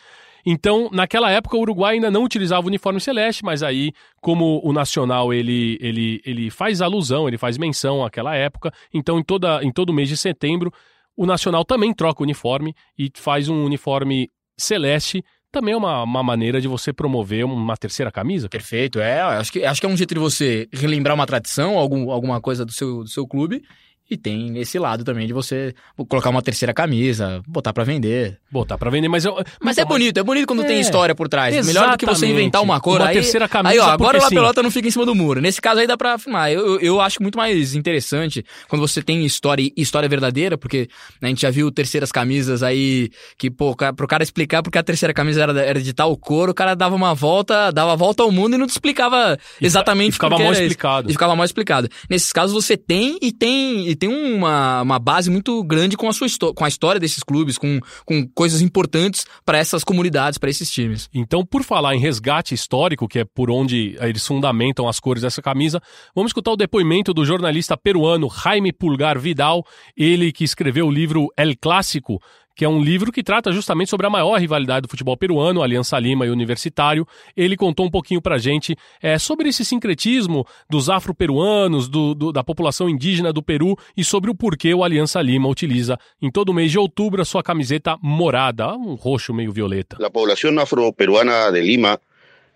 Então, 0.46 0.90
naquela 0.92 1.30
época, 1.30 1.58
o 1.58 1.60
Uruguai 1.60 1.96
ainda 1.96 2.10
não 2.10 2.24
utilizava 2.24 2.66
o 2.66 2.68
uniforme 2.68 3.00
celeste, 3.00 3.44
mas 3.44 3.62
aí, 3.62 3.92
como 4.22 4.62
o 4.64 4.72
Nacional 4.72 5.34
ele, 5.34 5.78
ele, 5.82 6.22
ele 6.26 6.50
faz 6.50 6.82
alusão, 6.82 7.28
ele 7.28 7.38
faz 7.38 7.58
menção 7.58 8.04
àquela 8.04 8.36
época, 8.36 8.72
então 8.94 9.20
em, 9.20 9.24
toda, 9.24 9.62
em 9.64 9.72
todo 9.72 9.94
mês 9.94 10.08
de 10.08 10.18
setembro, 10.18 10.72
o 11.16 11.26
Nacional 11.26 11.66
também 11.66 11.94
troca 11.94 12.22
o 12.22 12.24
uniforme 12.24 12.74
e 12.98 13.12
faz 13.16 13.50
um 13.50 13.66
uniforme 13.66 14.30
celeste. 14.58 15.24
Também 15.52 15.74
é 15.74 15.78
uma, 15.78 16.04
uma 16.04 16.24
maneira 16.24 16.62
de 16.62 16.68
você 16.68 16.94
promover 16.94 17.44
uma 17.44 17.76
terceira 17.76 18.12
camisa. 18.12 18.48
cara. 18.48 18.62
Perfeito, 18.62 19.00
é. 19.00 19.20
Acho 19.20 19.52
que, 19.52 19.66
acho 19.66 19.82
que 19.82 19.86
é 19.86 19.90
um 19.90 19.98
jeito 19.98 20.14
de 20.14 20.20
você 20.20 20.70
relembrar 20.72 21.16
uma 21.16 21.26
tradição, 21.26 21.78
algum, 21.78 22.10
alguma 22.12 22.40
coisa 22.40 22.64
do 22.64 22.72
seu, 22.72 23.04
do 23.04 23.10
seu 23.10 23.28
clube. 23.28 23.62
E 24.10 24.18
tem 24.18 24.58
esse 24.58 24.80
lado 24.80 25.04
também 25.04 25.28
de 25.28 25.34
você 25.34 25.74
colocar 26.08 26.32
uma 26.32 26.42
terceira 26.42 26.74
camisa, 26.74 27.44
botar 27.48 27.72
pra 27.72 27.84
vender. 27.84 28.40
Botar 28.52 28.78
pra 28.78 28.90
vender, 28.90 29.08
mas... 29.08 29.24
Eu, 29.24 29.38
Mas 29.62 29.78
é 29.78 29.86
bonito, 29.86 30.18
é 30.18 30.24
bonito 30.24 30.48
quando 30.48 30.64
É, 30.64 30.66
tem 30.66 30.80
história 30.80 31.14
por 31.14 31.30
trás. 31.30 31.54
Melhor 31.66 31.92
do 31.92 31.98
que 31.98 32.06
você 32.06 32.26
exatamente. 32.26 32.42
inventar 32.42 32.64
uma 32.64 32.80
cor. 32.80 33.00
Uma 33.00 33.10
aí, 33.10 33.14
terceira 33.14 33.48
camisa, 33.48 33.74
Aí, 33.74 33.80
ó, 33.80 33.86
agora 33.86 34.18
porque 34.18 34.26
a 34.26 34.30
sim. 34.30 34.36
pelota 34.36 34.64
não 34.64 34.72
fica 34.72 34.88
em 34.88 34.92
cima 34.92 35.06
do 35.06 35.14
muro. 35.14 35.40
Nesse 35.40 35.62
caso 35.62 35.80
aí 35.80 35.86
dá 35.86 35.96
pra 35.96 36.14
afirmar. 36.16 36.52
Eu, 36.52 36.80
eu, 36.80 37.00
acho 37.00 37.22
muito 37.22 37.38
mais 37.38 37.76
interessante 37.76 38.44
quando 38.68 38.82
você 38.82 39.02
tem 39.02 39.24
história 39.26 39.62
e 39.62 39.74
história 39.78 40.10
verdadeira, 40.10 40.58
porque 40.58 40.90
né, 41.22 41.28
a 41.28 41.30
gente 41.30 41.42
já 41.42 41.52
viu 41.52 41.72
terceiras 41.72 42.12
camisas 42.12 42.64
aí 42.64 43.12
que, 43.38 43.52
pô, 43.52 43.76
pro 43.76 44.08
cara 44.08 44.24
explicar 44.24 44.64
porque 44.64 44.80
a 44.80 44.84
terceira 44.84 45.14
camisa 45.14 45.44
era, 45.44 45.62
era 45.62 45.82
de 45.82 45.94
tal 45.94 46.18
cor, 46.18 46.50
o 46.50 46.54
cara 46.54 46.74
dava 46.74 46.96
uma 46.96 47.14
volta, 47.14 47.72
dava 47.72 47.94
a 47.94 47.96
volta 47.96 48.24
ao 48.24 48.32
mundo 48.32 48.56
e 48.56 48.58
não 48.58 48.66
te 48.66 48.72
explicava 48.72 49.38
exatamente 49.62 50.10
e 50.10 50.14
ficava 50.14 50.36
porque 50.36 50.44
mal 50.44 50.54
explicado. 50.54 51.10
E 51.10 51.14
ficava 51.14 51.36
mal 51.36 51.46
explicado. 51.46 51.90
Nesses 52.10 52.34
casos 52.34 52.54
você 52.54 52.76
tem 52.76 53.20
e 53.22 53.32
tem 53.32 53.88
e 53.88 53.99
tem 54.00 54.10
uma, 54.10 54.82
uma 54.82 54.98
base 54.98 55.30
muito 55.30 55.62
grande 55.64 55.98
com 55.98 56.08
a 56.08 56.14
sua 56.14 56.28
com 56.56 56.64
a 56.64 56.68
história 56.68 57.00
desses 57.00 57.24
clubes, 57.24 57.58
com, 57.58 57.80
com 58.06 58.28
coisas 58.30 58.62
importantes 58.62 59.26
para 59.46 59.58
essas 59.58 59.84
comunidades, 59.84 60.38
para 60.38 60.50
esses 60.50 60.72
times. 60.72 61.10
Então, 61.14 61.46
por 61.46 61.64
falar 61.64 61.96
em 61.96 62.00
resgate 62.00 62.54
histórico, 62.54 63.08
que 63.08 63.20
é 63.20 63.26
por 63.26 63.52
onde 63.52 63.98
eles 64.00 64.26
fundamentam 64.26 64.88
as 64.88 65.00
cores 65.00 65.22
dessa 65.22 65.42
camisa, 65.42 65.82
vamos 66.16 66.30
escutar 66.30 66.52
o 66.52 66.58
depoimento 66.58 67.14
do 67.14 67.26
jornalista 67.26 67.76
peruano 67.76 68.30
Jaime 68.30 68.72
Pulgar 68.72 69.20
Vidal, 69.20 69.66
ele 69.98 70.32
que 70.32 70.44
escreveu 70.44 70.88
o 70.88 70.92
livro 70.92 71.28
El 71.36 71.56
Clássico, 71.60 72.22
que 72.60 72.66
é 72.66 72.68
um 72.68 72.82
livro 72.84 73.10
que 73.10 73.24
trata 73.24 73.54
justamente 73.54 73.90
sobre 73.90 74.06
a 74.06 74.10
maior 74.10 74.38
rivalidade 74.38 74.82
do 74.82 74.90
futebol 74.90 75.16
peruano, 75.16 75.64
Aliança 75.64 75.98
Lima 75.98 76.26
e 76.26 76.30
Universitário. 76.30 77.08
Ele 77.38 77.56
contou 77.56 77.86
um 77.86 77.90
pouquinho 77.90 78.22
pra 78.22 78.38
gente 78.38 78.76
é, 79.02 79.18
sobre 79.18 79.48
esse 79.48 79.64
sincretismo 79.64 80.46
dos 80.70 80.90
afro-peruanos, 80.90 81.88
do, 81.88 82.14
do- 82.14 82.34
da 82.34 82.44
população 82.44 82.90
indígena 82.90 83.32
do 83.32 83.42
Peru 83.42 83.78
e 83.96 84.04
sobre 84.04 84.30
o 84.30 84.36
porquê 84.36 84.74
o 84.74 84.84
Aliança 84.84 85.22
Lima 85.22 85.48
utiliza 85.48 85.98
em 86.22 86.30
todo 86.30 86.54
mês 86.54 86.70
de 86.70 86.78
outubro 86.78 87.22
a 87.22 87.26
sua 87.26 87.42
camiseta 87.42 87.96
morada, 88.02 88.74
um 88.76 88.96
roxo 88.96 89.34
meio 89.34 89.54
violeta. 89.54 89.96
La 89.98 90.10
población 90.10 90.60
afroperuana 90.60 91.52
de 91.52 91.62
Lima 91.62 91.98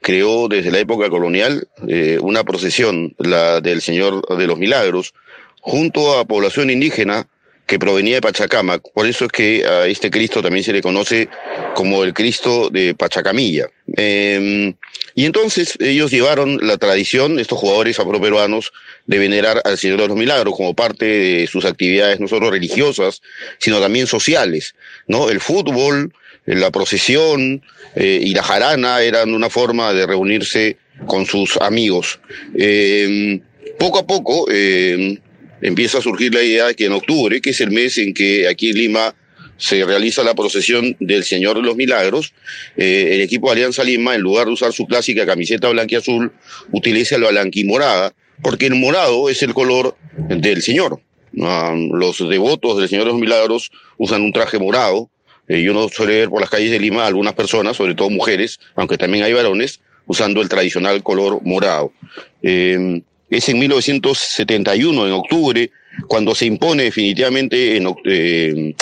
creó 0.02 0.50
desde 0.50 0.70
la 0.70 0.80
época 0.80 1.10
colonial 1.10 1.66
eh, 1.88 2.18
una 2.22 2.44
procesión, 2.44 3.16
la 3.20 3.62
del 3.62 3.80
Señor 3.82 4.22
de 4.38 4.48
los 4.48 4.60
Milagros, 4.60 5.14
junto 5.62 6.20
a 6.20 6.26
población 6.26 6.70
indígena 6.70 7.26
que 7.66 7.80
provenía 7.80 8.16
de 8.16 8.22
Pachacamac. 8.22 8.82
Por 8.94 9.08
eso 9.08 9.26
es 9.26 9.32
que 9.32 9.66
a 9.66 9.88
este 9.88 10.12
Cristo 10.12 10.42
también 10.42 10.64
se 10.64 10.74
le 10.74 10.82
conoce 10.82 11.30
como 11.76 12.04
el 12.04 12.14
Cristo 12.14 12.70
de 12.70 12.94
Pachacamilla. 12.94 13.68
Eh, 13.96 14.74
y 15.16 15.26
entonces 15.26 15.78
ellos 15.80 16.12
llevaron 16.12 16.60
la 16.66 16.78
tradición, 16.78 17.40
estos 17.40 17.60
jugadores 17.60 18.00
afroperuanos, 18.00 18.74
de 19.06 19.20
venerar 19.20 19.62
al 19.64 19.78
Señor 19.78 20.02
de 20.02 20.08
los 20.08 20.18
Milagros 20.18 20.56
como 20.56 20.74
parte 20.74 21.06
de 21.06 21.48
sus 21.48 21.66
actividades 21.66 22.20
no 22.20 22.28
solo 22.28 22.50
religiosas, 22.50 23.22
sino 23.60 23.80
también 23.80 24.08
sociales. 24.08 24.76
¿no? 25.08 25.30
El 25.30 25.40
fútbol, 25.40 26.14
eh, 26.46 26.56
la 26.56 26.72
procesión 26.72 27.64
eh, 27.96 28.20
y 28.22 28.34
la 28.34 28.44
jarana 28.44 29.02
eran 29.02 29.34
una 29.34 29.50
forma 29.50 29.94
de 29.94 30.06
reunirse 30.06 30.78
con 31.06 31.26
sus 31.26 31.58
amigos. 31.58 32.20
Eh, 32.56 33.40
poco 33.78 34.00
a 34.00 34.08
poco 34.08 34.48
eh, 34.52 35.20
empieza 35.64 35.98
a 35.98 36.02
surgir 36.02 36.34
la 36.34 36.44
idea 36.44 36.68
de 36.68 36.76
que 36.76 36.86
en 36.86 36.92
octubre, 36.92 37.42
que 37.42 37.52
es 37.52 37.62
el 37.62 37.72
mes 37.72 37.98
en 37.98 38.14
que 38.14 38.48
aquí 38.48 38.70
en 38.70 38.78
Lima 38.78 39.16
se 39.58 39.86
realiza 39.86 40.24
la 40.24 40.36
procesión 40.36 40.96
del 41.00 41.24
Señor 41.24 41.56
de 41.56 41.64
los 41.64 41.78
Milagros, 41.78 42.34
eh, 42.76 43.12
el 43.14 43.22
equipo 43.22 43.48
de 43.48 43.54
Alianza 43.54 43.84
Lima, 43.84 44.14
en 44.14 44.22
lugar 44.22 44.48
de 44.48 44.54
usar 44.54 44.74
su 44.74 44.86
clásica 44.86 45.26
camiseta 45.26 45.70
blanca 45.70 45.96
y 45.96 45.98
azul, 45.98 46.34
utiliza 46.72 47.18
la 47.18 47.30
blanquimorada, 47.30 48.14
porque 48.42 48.66
el 48.66 48.76
morado 48.76 49.30
es 49.30 49.42
el 49.42 49.54
color 49.54 49.96
del 50.28 50.62
Señor. 50.62 51.00
Ah, 51.42 51.74
los 51.76 52.20
devotos 52.28 52.78
del 52.78 52.90
Señor 52.90 53.06
de 53.06 53.12
los 53.12 53.22
Milagros 53.22 53.72
usan 53.98 54.22
un 54.22 54.34
traje 54.34 54.60
morado. 54.60 55.10
Eh, 55.48 55.60
y 55.60 55.70
uno 55.70 55.88
suele 55.90 56.20
ver 56.20 56.30
por 56.30 56.42
las 56.42 56.50
calles 56.50 56.72
de 56.72 56.80
Lima 56.80 57.06
algunas 57.06 57.34
personas, 57.34 57.78
sobre 57.78 57.96
todo 57.96 58.10
mujeres, 58.10 58.60
aunque 58.76 58.98
también 58.98 59.24
hay 59.24 59.34
varones, 59.34 59.82
usando 60.08 60.42
el 60.42 60.50
tradicional 60.50 61.04
color 61.04 61.42
morado. 61.44 61.94
Eh, 62.42 63.02
es 63.38 63.50
en 63.50 63.60
1971, 63.60 65.08
en 65.08 65.14
octubre, 65.14 65.72
cuando 66.08 66.36
se 66.36 66.46
impone 66.46 66.84
definitivamente 66.84 67.78
eh, 67.78 68.76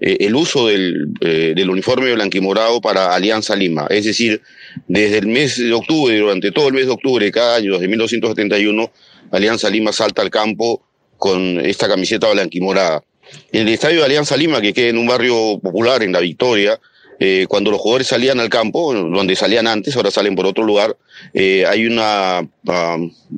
eh, 0.00 0.16
el 0.20 0.34
uso 0.34 0.68
del, 0.68 1.08
eh, 1.20 1.52
del 1.54 1.70
uniforme 1.70 2.12
blanquimorado 2.14 2.80
para 2.80 3.14
Alianza 3.14 3.54
Lima. 3.56 3.86
Es 3.90 4.04
decir, 4.04 4.40
desde 4.88 5.18
el 5.18 5.26
mes 5.26 5.58
de 5.58 5.72
octubre, 5.72 6.18
durante 6.18 6.52
todo 6.52 6.68
el 6.68 6.74
mes 6.74 6.86
de 6.86 6.92
octubre 6.92 7.30
cada 7.30 7.56
año, 7.56 7.74
desde 7.74 7.88
1971, 7.88 8.90
Alianza 9.30 9.70
Lima 9.70 9.92
salta 9.92 10.22
al 10.22 10.30
campo 10.30 10.82
con 11.16 11.60
esta 11.60 11.88
camiseta 11.88 12.30
blanquimorada. 12.30 13.04
El 13.52 13.68
estadio 13.68 14.00
de 14.00 14.06
Alianza 14.06 14.36
Lima, 14.36 14.60
que 14.60 14.72
queda 14.72 14.88
en 14.88 14.98
un 14.98 15.06
barrio 15.06 15.58
popular 15.60 16.02
en 16.02 16.12
La 16.12 16.20
Victoria, 16.20 16.80
eh, 17.20 17.46
cuando 17.48 17.70
los 17.70 17.80
jugadores 17.80 18.06
salían 18.06 18.40
al 18.40 18.48
campo, 18.48 18.94
donde 18.94 19.36
salían 19.36 19.66
antes, 19.66 19.94
ahora 19.94 20.10
salen 20.10 20.34
por 20.34 20.46
otro 20.46 20.64
lugar, 20.64 20.96
eh, 21.34 21.66
hay 21.66 21.86
una, 21.86 22.48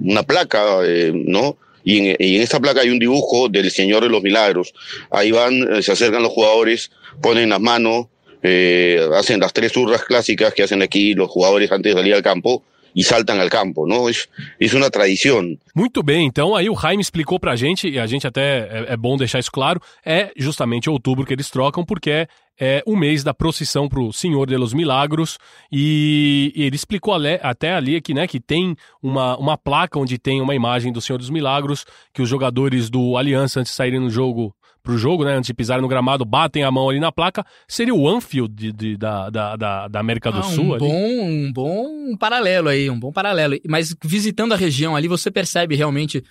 una 0.01 0.23
placa, 0.23 0.79
eh, 0.85 1.13
¿no? 1.13 1.57
Y 1.85 1.99
en, 1.99 2.17
y 2.21 2.37
en 2.37 2.43
esta 2.43 2.61
placa 2.61 2.81
hay 2.81 2.91
un 2.91 3.01
dibujo 3.01 3.49
del 3.49 3.71
Señor 3.73 4.05
de 4.05 4.09
los 4.09 4.23
Milagros. 4.23 4.73
Ahí 5.11 5.33
van, 5.33 5.75
eh, 5.75 5.83
se 5.83 5.91
acercan 5.91 6.23
los 6.23 6.31
jugadores, 6.31 6.93
ponen 7.21 7.49
las 7.49 7.61
manos, 7.61 8.07
eh, 8.45 9.05
hacen 9.15 9.41
las 9.41 9.53
tres 9.53 9.77
urras 9.77 10.05
clásicas 10.05 10.55
que 10.55 10.63
hacen 10.63 10.81
aquí 10.81 11.15
los 11.15 11.29
jugadores 11.29 11.71
antes 11.73 11.93
de 11.93 12.01
salir 12.01 12.15
al 12.15 12.23
campo 12.23 12.63
y 12.95 13.03
saltan 13.03 13.41
al 13.41 13.51
campo, 13.51 13.87
¿no? 13.87 14.09
Es, 14.09 14.29
es 14.59 14.75
una 14.75 14.91
tradición. 14.91 15.59
Muito 15.75 16.03
bem, 16.03 16.27
então 16.27 16.55
aí 16.55 16.69
o 16.69 16.75
Jaime 16.75 17.03
explicou 17.03 17.39
pra 17.39 17.57
gente, 17.57 17.89
e 17.89 17.99
a 17.99 18.07
gente 18.07 18.27
até 18.27 18.69
é, 18.69 18.87
é 18.91 18.97
bom 18.97 19.17
deixar 19.17 19.39
isso 19.39 19.51
claro, 19.51 19.81
é 20.05 20.31
justamente 20.37 20.91
outubro 20.91 21.25
que 21.25 21.33
eles 21.33 21.51
trocam, 21.51 21.85
porque 21.85 22.11
é, 22.11 22.29
é 22.59 22.83
o 22.87 22.97
mês 22.97 23.25
da 23.25 23.33
procissão 23.33 23.89
pro 23.89 24.13
Senhor 24.13 24.47
de 24.47 24.57
los 24.57 24.75
Milagros, 24.75 25.39
e, 25.71 26.53
e 26.55 26.63
ele 26.65 26.77
explicou 26.77 27.15
até 27.43 27.75
ali 27.75 28.01
que, 28.01 28.15
né, 28.15 28.27
que 28.27 28.41
tem 28.41 28.77
uma, 29.03 29.37
uma 29.39 29.57
placa 29.57 29.99
onde 29.99 30.19
tem 30.19 30.41
uma 30.41 30.55
imagem 30.55 30.93
do 30.93 31.01
Senhor 31.01 31.19
dos 31.19 31.31
Milagros, 31.31 31.85
que 32.13 32.23
os 32.23 32.29
jogadores 32.29 32.91
do 32.91 33.17
Aliança, 33.17 33.61
antes 33.61 33.73
de 33.73 33.77
saírem 33.77 34.01
no 34.01 34.11
jogo, 34.11 34.55
pro 34.83 34.99
jogo, 34.99 35.25
né, 35.25 35.35
antes 35.35 35.47
de 35.47 35.55
pisarem 35.55 35.81
no 35.83 35.89
gramado, 35.89 36.25
batem 36.25 36.65
a 36.65 36.71
mão 36.71 36.89
ali 36.91 36.99
na 36.99 37.13
placa, 37.13 37.45
seria 37.69 37.95
o 37.95 38.09
Anfield 38.09 38.53
de, 38.55 38.73
de- 38.73 38.97
da, 38.97 39.31
da, 39.31 39.89
da, 39.89 40.01
América 40.01 40.31
do 40.33 40.41
Ah, 40.41 40.43
Sul 40.43 40.71
um 40.71 40.75
ali? 40.75 40.79
bom, 40.81 41.21
um 41.23 41.53
bom 41.53 42.17
paralelo 42.17 42.69
aí, 42.69 42.91
um 42.91 42.99
bom 42.99 43.13
paralelo. 43.13 43.57
Mas 43.69 43.95
visitando 44.05 44.53
a 44.53 44.57
região 44.57 44.97
ali, 44.97 45.07
você 45.09 45.31
percebe 45.31 45.77
realmente, 45.77 46.23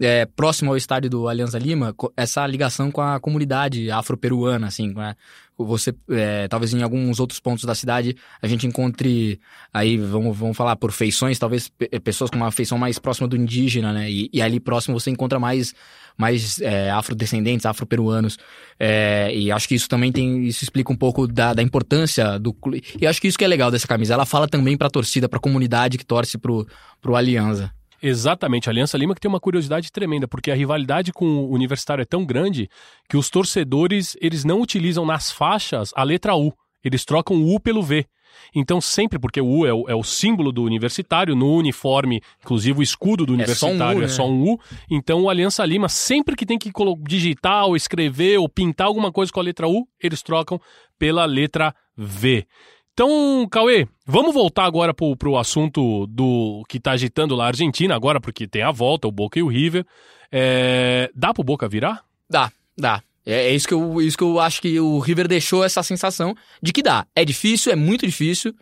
é, 0.00 0.26
próximo 0.26 0.70
ao 0.70 0.76
estádio 0.76 1.10
do 1.10 1.28
Alianza 1.28 1.58
Lima, 1.58 1.94
essa 2.16 2.46
ligação 2.46 2.90
com 2.90 3.00
a 3.00 3.18
comunidade 3.18 3.90
afro-peruana, 3.90 4.68
assim, 4.68 4.92
né? 4.94 5.16
Você, 5.60 5.92
é, 6.10 6.46
talvez 6.46 6.72
em 6.72 6.84
alguns 6.84 7.18
outros 7.18 7.40
pontos 7.40 7.64
da 7.64 7.74
cidade, 7.74 8.14
a 8.40 8.46
gente 8.46 8.64
encontre, 8.64 9.40
aí 9.74 9.96
vamos, 9.96 10.36
vamos 10.38 10.56
falar 10.56 10.76
por 10.76 10.92
feições, 10.92 11.36
talvez 11.36 11.68
pe- 11.68 11.88
pessoas 11.98 12.30
com 12.30 12.36
uma 12.36 12.52
feição 12.52 12.78
mais 12.78 12.96
próxima 13.00 13.26
do 13.26 13.36
indígena, 13.36 13.92
né? 13.92 14.08
E, 14.08 14.30
e 14.32 14.40
ali 14.40 14.60
próximo 14.60 15.00
você 15.00 15.10
encontra 15.10 15.40
mais, 15.40 15.74
mais 16.18 16.60
é, 16.60 16.90
afrodescendentes, 16.90 17.64
afro-peruanos. 17.64 18.36
É, 18.78 19.32
e 19.32 19.52
acho 19.52 19.68
que 19.68 19.76
isso 19.76 19.88
também 19.88 20.10
tem. 20.10 20.44
Isso 20.44 20.64
explica 20.64 20.92
um 20.92 20.96
pouco 20.96 21.28
da, 21.28 21.54
da 21.54 21.62
importância 21.62 22.38
do 22.38 22.52
clube. 22.52 22.82
E 23.00 23.06
acho 23.06 23.20
que 23.20 23.28
isso 23.28 23.38
que 23.38 23.44
é 23.44 23.48
legal 23.48 23.70
dessa 23.70 23.86
camisa. 23.86 24.14
Ela 24.14 24.26
fala 24.26 24.48
também 24.48 24.76
pra 24.76 24.90
torcida, 24.90 25.28
pra 25.28 25.38
comunidade 25.38 25.96
que 25.96 26.04
torce 26.04 26.36
pro, 26.36 26.66
pro 27.00 27.14
Alianza. 27.14 27.72
Exatamente, 28.00 28.68
a 28.68 28.72
Aliança 28.72 28.96
Lima 28.96 29.14
que 29.14 29.20
tem 29.20 29.28
uma 29.28 29.40
curiosidade 29.40 29.90
tremenda, 29.90 30.28
porque 30.28 30.52
a 30.52 30.54
rivalidade 30.54 31.12
com 31.12 31.24
o 31.24 31.52
Universitário 31.52 32.02
é 32.02 32.04
tão 32.04 32.24
grande 32.24 32.70
que 33.08 33.16
os 33.16 33.28
torcedores, 33.28 34.16
eles 34.20 34.44
não 34.44 34.60
utilizam 34.60 35.04
nas 35.04 35.32
faixas 35.32 35.90
a 35.96 36.04
letra 36.04 36.36
U, 36.36 36.52
eles 36.84 37.04
trocam 37.04 37.36
o 37.36 37.54
U 37.54 37.58
pelo 37.58 37.82
V. 37.82 38.06
Então 38.54 38.80
sempre, 38.80 39.18
porque 39.18 39.40
o 39.40 39.46
U 39.46 39.66
é 39.66 39.72
o, 39.72 39.88
é 39.88 39.94
o 39.94 40.02
símbolo 40.02 40.52
do 40.52 40.62
universitário, 40.62 41.34
no 41.34 41.54
uniforme, 41.54 42.20
inclusive 42.42 42.78
o 42.78 42.82
escudo 42.82 43.24
do 43.24 43.40
É 43.40 43.46
só 43.46 43.66
um 43.66 43.70
U, 43.70 43.72
universitário 43.72 43.98
é 43.98 44.02
né? 44.02 44.08
só 44.08 44.28
um 44.28 44.52
U, 44.52 44.60
então 44.90 45.22
o 45.22 45.30
Aliança 45.30 45.64
Lima, 45.64 45.88
sempre 45.88 46.36
que 46.36 46.46
tem 46.46 46.58
que 46.58 46.70
digitar 47.02 47.66
ou 47.66 47.76
escrever 47.76 48.38
ou 48.38 48.48
pintar 48.48 48.86
alguma 48.86 49.12
coisa 49.12 49.32
com 49.32 49.40
a 49.40 49.42
letra 49.42 49.68
U, 49.68 49.86
eles 50.00 50.22
trocam 50.22 50.60
pela 50.98 51.24
letra 51.24 51.74
V. 51.96 52.46
Então, 52.92 53.46
Cauê, 53.48 53.86
vamos 54.04 54.34
voltar 54.34 54.64
agora 54.64 54.92
pro, 54.92 55.16
pro 55.16 55.36
assunto 55.36 56.04
do 56.08 56.64
que 56.68 56.80
tá 56.80 56.90
agitando 56.90 57.36
lá 57.36 57.44
a 57.44 57.48
Argentina, 57.48 57.94
agora 57.94 58.20
porque 58.20 58.48
tem 58.48 58.62
a 58.62 58.72
volta, 58.72 59.06
o 59.06 59.12
Boca 59.12 59.38
e 59.38 59.42
o 59.42 59.46
River. 59.46 59.86
É, 60.32 61.08
dá 61.14 61.32
pro 61.32 61.44
Boca 61.44 61.68
virar? 61.68 62.04
Dá, 62.28 62.50
dá. 62.76 63.00
É, 63.28 63.48
é 63.50 63.54
isso, 63.54 63.68
que 63.68 63.74
eu, 63.74 64.00
isso 64.00 64.16
que 64.16 64.24
eu 64.24 64.40
acho 64.40 64.60
que 64.62 64.80
o 64.80 64.98
River 64.98 65.28
deixou 65.28 65.62
essa 65.62 65.82
sensação 65.82 66.34
de 66.62 66.72
que 66.72 66.82
dá. 66.82 67.06
É 67.14 67.24
difícil, 67.24 67.70
é 67.70 67.76
muito 67.76 68.06
difícil. 68.06 68.54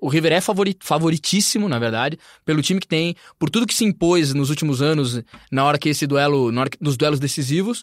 O 0.00 0.08
River 0.08 0.32
é 0.32 0.40
favori- 0.40 0.76
favoritíssimo, 0.80 1.68
na 1.68 1.78
verdade, 1.78 2.18
pelo 2.44 2.62
time 2.62 2.80
que 2.80 2.86
tem, 2.88 3.14
por 3.38 3.48
tudo 3.50 3.66
que 3.66 3.74
se 3.74 3.84
impôs 3.84 4.32
nos 4.34 4.48
últimos 4.50 4.80
anos, 4.82 5.20
na 5.50 5.64
hora 5.64 5.78
que 5.78 5.88
esse 5.88 6.06
duelo, 6.06 6.50
na 6.52 6.62
hora 6.62 6.70
que, 6.70 6.78
dos 6.80 6.96
duelos 6.96 7.18
decisivos. 7.20 7.82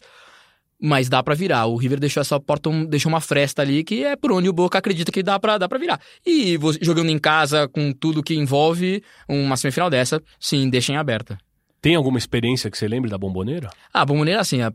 Mas 0.82 1.10
dá 1.10 1.22
pra 1.22 1.34
virar. 1.34 1.66
O 1.66 1.76
River 1.76 2.00
deixou 2.00 2.22
essa 2.22 2.40
porta, 2.40 2.70
um- 2.70 2.86
deixou 2.86 3.12
uma 3.12 3.20
fresta 3.20 3.60
ali 3.60 3.84
que 3.84 4.02
é 4.02 4.16
por 4.16 4.32
onde 4.32 4.48
o 4.48 4.52
Boca 4.52 4.78
acredita 4.78 5.12
que 5.12 5.22
dá 5.22 5.38
pra, 5.38 5.58
dá 5.58 5.68
pra 5.68 5.78
virar. 5.78 6.00
E 6.26 6.58
jogando 6.80 7.10
em 7.10 7.18
casa 7.18 7.68
com 7.68 7.92
tudo 7.92 8.22
que 8.22 8.34
envolve 8.34 9.02
uma 9.28 9.58
semifinal 9.58 9.90
dessa, 9.90 10.22
sim, 10.38 10.70
deixem 10.70 10.96
aberta. 10.96 11.36
Tem 11.82 11.94
alguma 11.94 12.18
experiência 12.18 12.70
que 12.70 12.76
você 12.76 12.86
lembre 12.86 13.10
da 13.10 13.16
bomboneira? 13.16 13.70
Ah, 13.92 14.02
a 14.02 14.04
bomboneira, 14.04 14.40
assim, 14.40 14.60
é, 14.62 14.70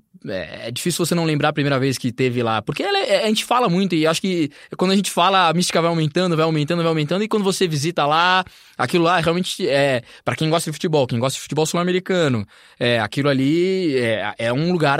é 0.67 0.71
difícil 0.71 1.05
você 1.05 1.13
não 1.13 1.23
lembrar 1.25 1.49
a 1.49 1.53
primeira 1.53 1.79
vez 1.79 1.97
que 1.97 2.11
teve 2.11 2.41
lá. 2.41 2.61
Porque 2.61 2.81
ela 2.81 2.97
é- 2.97 3.23
a 3.25 3.27
gente 3.27 3.45
fala 3.45 3.69
muito 3.69 3.93
e 3.95 4.07
acho 4.07 4.19
que 4.21 4.49
quando 4.75 4.91
a 4.91 4.95
gente 4.95 5.11
fala, 5.11 5.47
a 5.49 5.53
mística 5.53 5.79
vai 5.81 5.89
aumentando, 5.89 6.35
vai 6.35 6.45
aumentando, 6.45 6.79
vai 6.79 6.87
aumentando. 6.87 7.23
E 7.23 7.27
quando 7.27 7.43
você 7.43 7.67
visita 7.67 8.05
lá, 8.05 8.43
aquilo 8.77 9.03
lá 9.03 9.19
realmente 9.19 9.67
é. 9.67 10.01
Pra 10.23 10.35
quem 10.35 10.49
gosta 10.49 10.71
de 10.71 10.73
futebol, 10.75 11.05
quem 11.05 11.19
gosta 11.19 11.37
de 11.37 11.41
futebol 11.43 11.65
sul-americano, 11.65 12.45
é, 12.79 12.99
aquilo 12.99 13.29
ali 13.29 13.95
é, 13.97 14.33
é 14.39 14.53
um 14.53 14.71
lugar 14.71 14.99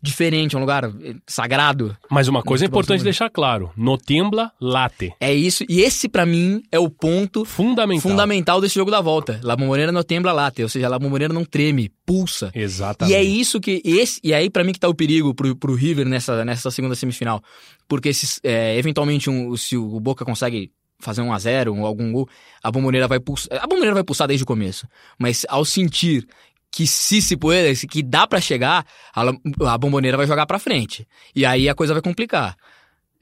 diferente, 0.00 0.54
é 0.54 0.58
um 0.58 0.60
lugar 0.60 0.84
sagrado. 1.26 1.96
Mas 2.08 2.28
uma 2.28 2.42
coisa 2.42 2.64
é 2.64 2.68
importante 2.68 3.02
deixar 3.04 3.28
claro: 3.30 3.70
no 3.76 3.98
tembla, 3.98 4.52
late. 4.60 5.12
É 5.20 5.32
isso. 5.32 5.64
E 5.68 5.80
esse, 5.80 6.08
pra 6.08 6.24
mim, 6.24 6.62
é 6.70 6.78
o 6.78 6.88
ponto 6.88 7.44
Fundamental. 7.44 8.02
fundamental 8.10 8.60
desse 8.60 8.74
jogo 8.76 8.90
da 8.90 9.00
volta. 9.00 9.40
La 9.42 9.56
Bomboneira 9.56 9.90
não 9.92 10.02
tembla 10.02 10.32
late, 10.32 10.62
ou 10.62 10.68
seja, 10.68 10.88
La 10.88 10.98
Bomboneira 10.98 11.32
não 11.32 11.39
treme, 11.44 11.90
pulsa. 12.04 12.50
Exatamente. 12.54 13.14
E 13.14 13.16
é 13.16 13.22
isso 13.22 13.60
que. 13.60 13.82
Esse, 13.84 14.20
e 14.22 14.32
aí, 14.32 14.50
pra 14.50 14.64
mim, 14.64 14.72
que 14.72 14.80
tá 14.80 14.88
o 14.88 14.94
perigo 14.94 15.34
pro, 15.34 15.54
pro 15.56 15.74
River 15.74 16.06
nessa, 16.06 16.44
nessa 16.44 16.70
segunda 16.70 16.94
semifinal. 16.94 17.42
Porque 17.88 18.12
se, 18.12 18.40
é, 18.42 18.76
eventualmente, 18.78 19.28
um, 19.28 19.56
se 19.56 19.76
o 19.76 20.00
Boca 20.00 20.24
consegue 20.24 20.72
fazer 21.00 21.22
um 21.22 21.32
a 21.32 21.38
0 21.38 21.74
ou 21.74 21.86
algum 21.86 22.12
gol, 22.12 22.28
a 22.62 22.70
bomboneira 22.70 23.08
vai 23.08 23.18
pulsar. 23.18 23.58
A 23.62 23.66
bomboneira 23.66 23.94
vai 23.94 24.04
pulsar 24.04 24.28
desde 24.28 24.44
o 24.44 24.46
começo. 24.46 24.86
Mas 25.18 25.44
ao 25.48 25.64
sentir 25.64 26.26
que 26.70 26.86
se 26.86 27.20
se 27.20 27.36
puder, 27.36 27.74
que 27.88 28.02
dá 28.02 28.26
pra 28.26 28.40
chegar, 28.40 28.86
a, 29.14 29.72
a 29.72 29.78
bomboneira 29.78 30.16
vai 30.16 30.26
jogar 30.26 30.46
pra 30.46 30.58
frente. 30.58 31.06
E 31.34 31.44
aí 31.44 31.68
a 31.68 31.74
coisa 31.74 31.92
vai 31.92 32.02
complicar. 32.02 32.56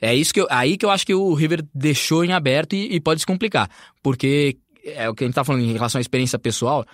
É 0.00 0.14
isso 0.14 0.33
que 0.33 0.40
eu, 0.40 0.46
aí 0.50 0.76
que 0.76 0.85
eu 0.85 0.90
acho 0.90 1.07
que 1.07 1.14
o 1.14 1.33
River 1.35 1.64
deixou 1.74 2.24
em 2.24 2.33
aberto 2.33 2.74
e, 2.74 2.94
e 2.94 3.00
pode 3.00 3.20
se 3.20 3.26
complicar. 3.26 3.68
Porque 4.02 4.59
é 4.85 5.09
o 5.09 5.14
que 5.14 5.24
a 5.24 5.26
gente 5.26 5.35
tá 5.35 5.44
falando 5.44 5.64
em 5.64 5.72
relação 5.72 5.98
à 5.98 6.02
experiência 6.02 6.38
pessoal. 6.38 6.85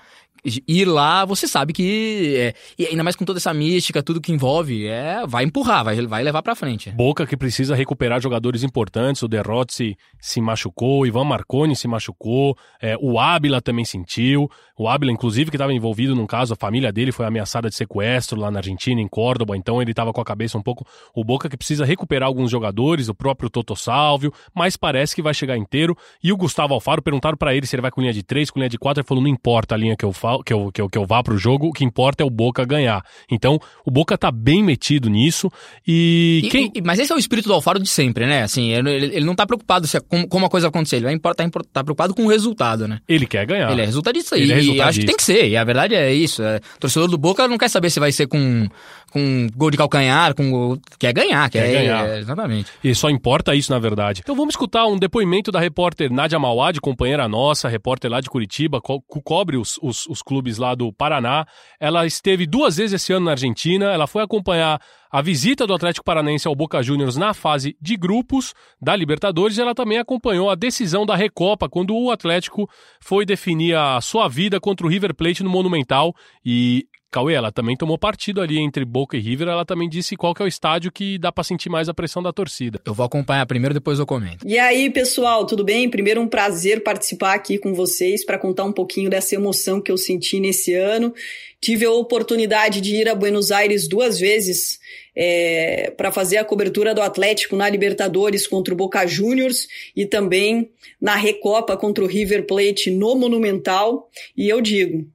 Ir 0.44 0.84
lá, 0.84 1.24
você 1.24 1.48
sabe 1.48 1.72
que. 1.72 2.36
é, 2.36 2.54
e 2.78 2.86
ainda 2.86 3.02
mais 3.02 3.16
com 3.16 3.24
toda 3.24 3.38
essa 3.38 3.54
mística, 3.54 4.02
tudo 4.02 4.20
que 4.20 4.32
envolve, 4.32 4.86
é, 4.86 5.26
vai 5.26 5.44
empurrar, 5.44 5.84
vai, 5.84 6.06
vai 6.06 6.22
levar 6.22 6.42
pra 6.42 6.54
frente. 6.54 6.90
Boca 6.90 7.26
que 7.26 7.36
precisa 7.36 7.74
recuperar 7.74 8.20
jogadores 8.20 8.62
importantes. 8.62 9.22
O 9.22 9.28
Derrotzi 9.28 9.96
se 10.20 10.40
machucou, 10.40 11.00
o 11.00 11.06
Ivan 11.06 11.24
Marconi 11.24 11.74
se 11.74 11.88
machucou, 11.88 12.56
é, 12.80 12.96
o 13.00 13.18
Ábila 13.18 13.62
também 13.62 13.84
sentiu. 13.84 14.50
O 14.76 14.88
Ábila, 14.88 15.12
inclusive, 15.12 15.50
que 15.50 15.56
estava 15.56 15.72
envolvido 15.72 16.14
num 16.14 16.26
caso, 16.26 16.52
a 16.52 16.56
família 16.56 16.92
dele 16.92 17.12
foi 17.12 17.24
ameaçada 17.24 17.70
de 17.70 17.76
sequestro 17.76 18.38
lá 18.38 18.50
na 18.50 18.58
Argentina, 18.58 19.00
em 19.00 19.08
Córdoba, 19.08 19.56
então 19.56 19.80
ele 19.80 19.92
estava 19.92 20.12
com 20.12 20.20
a 20.20 20.24
cabeça 20.24 20.58
um 20.58 20.62
pouco. 20.62 20.86
O 21.14 21.24
Boca 21.24 21.48
que 21.48 21.56
precisa 21.56 21.84
recuperar 21.84 22.26
alguns 22.26 22.50
jogadores, 22.50 23.08
o 23.08 23.14
próprio 23.14 23.48
Toto 23.48 23.76
Salvio, 23.76 24.32
mas 24.54 24.76
parece 24.76 25.14
que 25.14 25.22
vai 25.22 25.32
chegar 25.32 25.56
inteiro. 25.56 25.96
E 26.22 26.32
o 26.32 26.36
Gustavo 26.36 26.74
Alfaro 26.74 27.00
perguntaram 27.00 27.36
para 27.36 27.54
ele 27.54 27.66
se 27.66 27.74
ele 27.74 27.82
vai 27.82 27.90
com 27.90 28.00
linha 28.00 28.12
de 28.12 28.22
3, 28.22 28.50
com 28.50 28.58
linha 28.58 28.68
de 28.68 28.78
4. 28.78 29.00
Ele 29.00 29.06
falou: 29.06 29.22
não 29.22 29.30
importa 29.30 29.74
a 29.74 29.78
linha 29.78 29.96
que 29.96 30.04
eu, 30.04 30.12
que 30.42 30.52
eu, 30.52 30.70
que 30.72 30.80
eu, 30.80 30.88
que 30.88 30.98
eu 30.98 31.04
vá 31.06 31.22
pro 31.22 31.36
jogo, 31.38 31.68
o 31.68 31.72
que 31.72 31.84
importa 31.84 32.22
é 32.22 32.26
o 32.26 32.30
Boca 32.30 32.64
ganhar. 32.64 33.04
Então, 33.30 33.58
o 33.84 33.90
Boca 33.90 34.16
tá 34.18 34.30
bem 34.30 34.62
metido 34.62 35.08
nisso. 35.10 35.50
E, 35.86 36.42
E- 36.44 36.48
quem. 36.48 36.72
e- 36.74 36.80
mas 36.82 36.98
esse 36.98 37.12
é 37.12 37.14
o 37.14 37.18
espírito 37.18 37.46
do 37.48 37.54
Alfaro 37.54 37.78
de 37.78 37.88
sempre, 37.88 38.26
né? 38.26 38.42
Assim, 38.42 38.70
ele, 38.72 38.90
ele- 38.90 39.24
não 39.24 39.34
tá 39.34 39.46
preocupado 39.46 39.86
se, 39.86 40.00
como, 40.00 40.26
como 40.28 40.46
a 40.46 40.50
coisa 40.50 40.68
acontecer, 40.68 40.96
ele 40.96 41.04
vai 41.06 41.14
impor- 41.14 41.34
tá, 41.34 41.48
tá 41.72 41.84
preocupado 41.84 42.14
com 42.14 42.24
o 42.24 42.28
resultado, 42.28 42.88
né? 42.88 43.00
Ele 43.08 43.26
quer 43.26 43.46
ganhar. 43.46 43.70
Ele 43.70 43.82
é 43.82 43.84
resultadista. 43.84 44.36
Ele 44.36 44.46
e 44.46 44.52
é 44.52 44.54
resultadista. 44.56 44.88
acho 44.88 45.00
que 45.00 45.06
tem 45.06 45.16
que 45.16 45.22
ser. 45.22 45.48
E 45.48 45.56
a 45.56 45.64
verdade 45.64 45.94
é 45.94 46.12
isso. 46.12 46.42
É, 46.42 46.56
o 46.76 46.80
torcedor 46.80 47.08
do 47.08 47.18
Boca 47.18 47.46
não 47.46 47.58
quer 47.58 47.68
saber 47.68 47.90
se 47.90 48.00
vai 48.00 48.10
ser 48.12 48.26
com, 48.26 48.68
com 49.12 49.46
gol 49.56 49.70
de 49.70 49.76
calcanhar, 49.76 50.34
com 50.34 50.50
gol... 50.50 50.78
Quer 50.98 51.12
ganhar. 51.12 51.48
Quer, 51.50 51.64
Quer 51.66 51.72
ganhar. 51.72 52.08
é, 52.08 52.18
exatamente. 52.18 52.70
E 52.82 52.94
só 52.94 53.08
importa 53.10 53.54
isso, 53.54 53.72
na 53.72 53.78
verdade. 53.78 54.20
Então 54.22 54.34
vamos 54.34 54.52
escutar 54.54 54.86
um 54.86 54.98
depoimento 54.98 55.52
da 55.52 55.60
repórter 55.60 56.12
Nádia 56.12 56.38
Mauad, 56.38 56.80
companheira 56.80 57.28
nossa, 57.28 57.68
repórter 57.68 58.10
lá 58.10 58.20
de 58.20 58.28
Curitiba, 58.30 58.80
co- 58.80 59.00
cobre 59.02 59.56
os, 59.56 59.78
os, 59.82 60.06
os 60.06 60.22
clubes 60.24 60.58
lá 60.58 60.74
do 60.74 60.92
Paraná. 60.92 61.46
Ela 61.78 62.06
esteve 62.06 62.46
duas 62.46 62.76
vezes 62.76 63.02
esse 63.02 63.12
ano 63.12 63.26
na 63.26 63.32
Argentina, 63.32 63.86
ela 63.86 64.06
foi 64.06 64.22
acompanhar 64.22 64.80
a 65.10 65.22
visita 65.22 65.64
do 65.64 65.72
Atlético 65.72 66.04
Paranense 66.04 66.48
ao 66.48 66.56
Boca 66.56 66.82
Juniors 66.82 67.16
na 67.16 67.32
fase 67.32 67.76
de 67.80 67.96
grupos 67.96 68.52
da 68.82 68.96
Libertadores. 68.96 69.58
Ela 69.58 69.72
também 69.72 69.98
acompanhou 69.98 70.50
a 70.50 70.56
decisão 70.56 71.06
da 71.06 71.14
Recopa, 71.14 71.68
quando 71.68 71.94
o 71.94 72.10
Atlético 72.10 72.68
foi 73.00 73.24
definir 73.24 73.76
a 73.76 74.00
sua 74.00 74.26
vida 74.26 74.58
contra 74.58 74.84
o 74.84 74.90
River 74.90 75.14
Plate 75.14 75.44
no 75.44 75.50
Monumental. 75.50 76.12
E 76.44 76.88
Cauê, 77.14 77.34
ela 77.34 77.52
também 77.52 77.76
tomou 77.76 77.96
partido 77.96 78.40
ali 78.40 78.58
entre 78.58 78.84
Boca 78.84 79.16
e 79.16 79.20
River, 79.20 79.46
ela 79.46 79.64
também 79.64 79.88
disse 79.88 80.16
qual 80.16 80.34
que 80.34 80.42
é 80.42 80.44
o 80.44 80.48
estádio 80.48 80.90
que 80.90 81.16
dá 81.16 81.30
pra 81.30 81.44
sentir 81.44 81.68
mais 81.68 81.88
a 81.88 81.94
pressão 81.94 82.20
da 82.20 82.32
torcida. 82.32 82.80
Eu 82.84 82.92
vou 82.92 83.06
acompanhar 83.06 83.46
primeiro, 83.46 83.72
depois 83.72 84.00
eu 84.00 84.06
comento. 84.06 84.44
E 84.44 84.58
aí, 84.58 84.90
pessoal, 84.90 85.46
tudo 85.46 85.62
bem? 85.62 85.88
Primeiro, 85.88 86.20
um 86.20 86.26
prazer 86.26 86.82
participar 86.82 87.34
aqui 87.34 87.56
com 87.56 87.72
vocês 87.72 88.24
para 88.24 88.36
contar 88.36 88.64
um 88.64 88.72
pouquinho 88.72 89.08
dessa 89.08 89.36
emoção 89.36 89.80
que 89.80 89.92
eu 89.92 89.96
senti 89.96 90.40
nesse 90.40 90.74
ano. 90.74 91.14
Tive 91.60 91.84
a 91.84 91.92
oportunidade 91.92 92.80
de 92.80 92.96
ir 92.96 93.08
a 93.08 93.14
Buenos 93.14 93.52
Aires 93.52 93.86
duas 93.86 94.18
vezes 94.18 94.80
é, 95.16 95.92
para 95.96 96.10
fazer 96.10 96.38
a 96.38 96.44
cobertura 96.44 96.92
do 96.92 97.00
Atlético 97.00 97.54
na 97.54 97.68
Libertadores 97.68 98.44
contra 98.44 98.74
o 98.74 98.76
Boca 98.76 99.06
Juniors 99.06 99.68
e 99.94 100.04
também 100.04 100.68
na 101.00 101.14
Recopa 101.14 101.76
contra 101.76 102.02
o 102.02 102.08
River 102.08 102.44
Plate 102.44 102.90
no 102.90 103.14
Monumental. 103.14 104.10
E 104.36 104.48
eu 104.48 104.60
digo, 104.60 105.08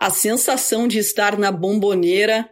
a 0.00 0.10
sensação 0.10 0.86
de 0.86 0.98
estar 0.98 1.36
na 1.36 1.50
bomboneira 1.50 2.48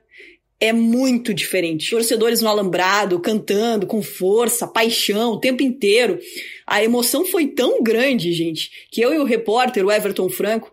é 0.59 0.73
muito 0.73 1.33
diferente. 1.33 1.91
Torcedores 1.91 2.43
no 2.43 2.49
alambrado, 2.49 3.21
cantando 3.21 3.87
com 3.87 4.03
força, 4.03 4.67
paixão 4.67 5.33
o 5.33 5.41
tempo 5.41 5.63
inteiro. 5.63 6.19
A 6.67 6.83
emoção 6.83 7.25
foi 7.25 7.47
tão 7.47 7.83
grande, 7.85 8.33
gente, 8.33 8.89
que 8.91 9.01
eu 9.01 9.15
e 9.15 9.19
o 9.19 9.25
repórter, 9.25 9.87
o 9.87 9.93
Everton 9.93 10.29
Franco, 10.29 10.73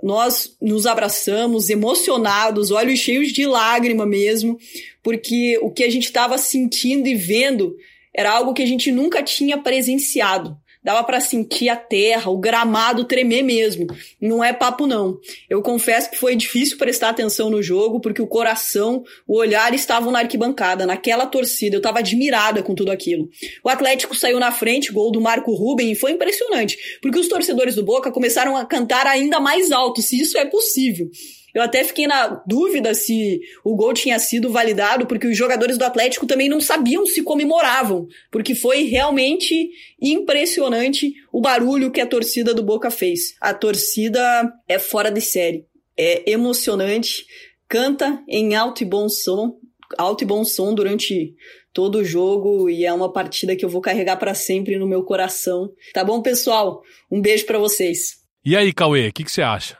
nós 0.00 0.56
nos 0.60 0.86
abraçamos, 0.86 1.68
emocionados, 1.68 2.70
olhos 2.70 3.00
cheios 3.00 3.32
de 3.32 3.44
lágrima 3.44 4.06
mesmo, 4.06 4.58
porque 5.02 5.58
o 5.60 5.72
que 5.72 5.82
a 5.82 5.90
gente 5.90 6.04
estava 6.04 6.38
sentindo 6.38 7.08
e 7.08 7.16
vendo 7.16 7.74
era 8.14 8.30
algo 8.30 8.54
que 8.54 8.62
a 8.62 8.66
gente 8.66 8.92
nunca 8.92 9.22
tinha 9.22 9.58
presenciado 9.58 10.56
dava 10.82 11.04
para 11.04 11.20
sentir 11.20 11.68
a 11.68 11.76
terra, 11.76 12.30
o 12.30 12.38
gramado 12.38 13.04
tremer 13.04 13.42
mesmo. 13.42 13.86
Não 14.20 14.42
é 14.42 14.52
papo 14.52 14.86
não. 14.86 15.18
Eu 15.48 15.62
confesso 15.62 16.10
que 16.10 16.18
foi 16.18 16.34
difícil 16.34 16.76
prestar 16.76 17.10
atenção 17.10 17.50
no 17.50 17.62
jogo 17.62 18.00
porque 18.00 18.20
o 18.20 18.26
coração, 18.26 19.04
o 19.26 19.36
olhar 19.36 19.72
estavam 19.74 20.10
na 20.10 20.20
arquibancada, 20.20 20.86
naquela 20.86 21.26
torcida. 21.26 21.76
Eu 21.76 21.78
estava 21.78 22.00
admirada 22.00 22.62
com 22.62 22.74
tudo 22.74 22.90
aquilo. 22.90 23.28
O 23.62 23.68
Atlético 23.68 24.16
saiu 24.16 24.40
na 24.40 24.50
frente, 24.50 24.92
gol 24.92 25.12
do 25.12 25.20
Marco 25.20 25.52
Ruben 25.54 25.92
e 25.92 25.94
foi 25.94 26.12
impressionante, 26.12 26.98
porque 27.00 27.18
os 27.18 27.28
torcedores 27.28 27.74
do 27.74 27.84
Boca 27.84 28.10
começaram 28.10 28.56
a 28.56 28.64
cantar 28.64 29.06
ainda 29.06 29.38
mais 29.38 29.70
alto, 29.70 30.02
se 30.02 30.20
isso 30.20 30.36
é 30.36 30.44
possível. 30.44 31.08
Eu 31.54 31.62
até 31.62 31.84
fiquei 31.84 32.06
na 32.06 32.42
dúvida 32.46 32.94
se 32.94 33.40
o 33.62 33.76
gol 33.76 33.92
tinha 33.92 34.18
sido 34.18 34.50
validado, 34.50 35.06
porque 35.06 35.26
os 35.26 35.36
jogadores 35.36 35.76
do 35.76 35.84
Atlético 35.84 36.26
também 36.26 36.48
não 36.48 36.60
sabiam 36.60 37.06
se 37.06 37.22
comemoravam, 37.22 38.06
porque 38.30 38.54
foi 38.54 38.84
realmente 38.84 39.70
impressionante 40.00 41.12
o 41.32 41.40
barulho 41.40 41.90
que 41.90 42.00
a 42.00 42.06
torcida 42.06 42.54
do 42.54 42.62
Boca 42.62 42.90
fez. 42.90 43.34
A 43.40 43.52
torcida 43.52 44.52
é 44.66 44.78
fora 44.78 45.10
de 45.10 45.20
série, 45.20 45.66
é 45.96 46.30
emocionante, 46.30 47.26
canta 47.68 48.22
em 48.28 48.54
alto 48.54 48.82
e 48.82 48.86
bom 48.86 49.08
som, 49.08 49.56
alto 49.98 50.24
e 50.24 50.26
bom 50.26 50.44
som 50.44 50.74
durante 50.74 51.34
todo 51.72 51.98
o 51.98 52.04
jogo 52.04 52.68
e 52.68 52.84
é 52.84 52.92
uma 52.92 53.12
partida 53.12 53.56
que 53.56 53.64
eu 53.64 53.68
vou 53.68 53.80
carregar 53.80 54.16
para 54.16 54.34
sempre 54.34 54.78
no 54.78 54.86
meu 54.86 55.02
coração. 55.02 55.70
Tá 55.92 56.04
bom, 56.04 56.20
pessoal? 56.20 56.82
Um 57.10 57.20
beijo 57.20 57.46
para 57.46 57.58
vocês. 57.58 58.22
E 58.44 58.56
aí, 58.56 58.72
Cauê, 58.72 59.08
o 59.08 59.12
que, 59.12 59.24
que 59.24 59.30
você 59.30 59.42
acha? 59.42 59.78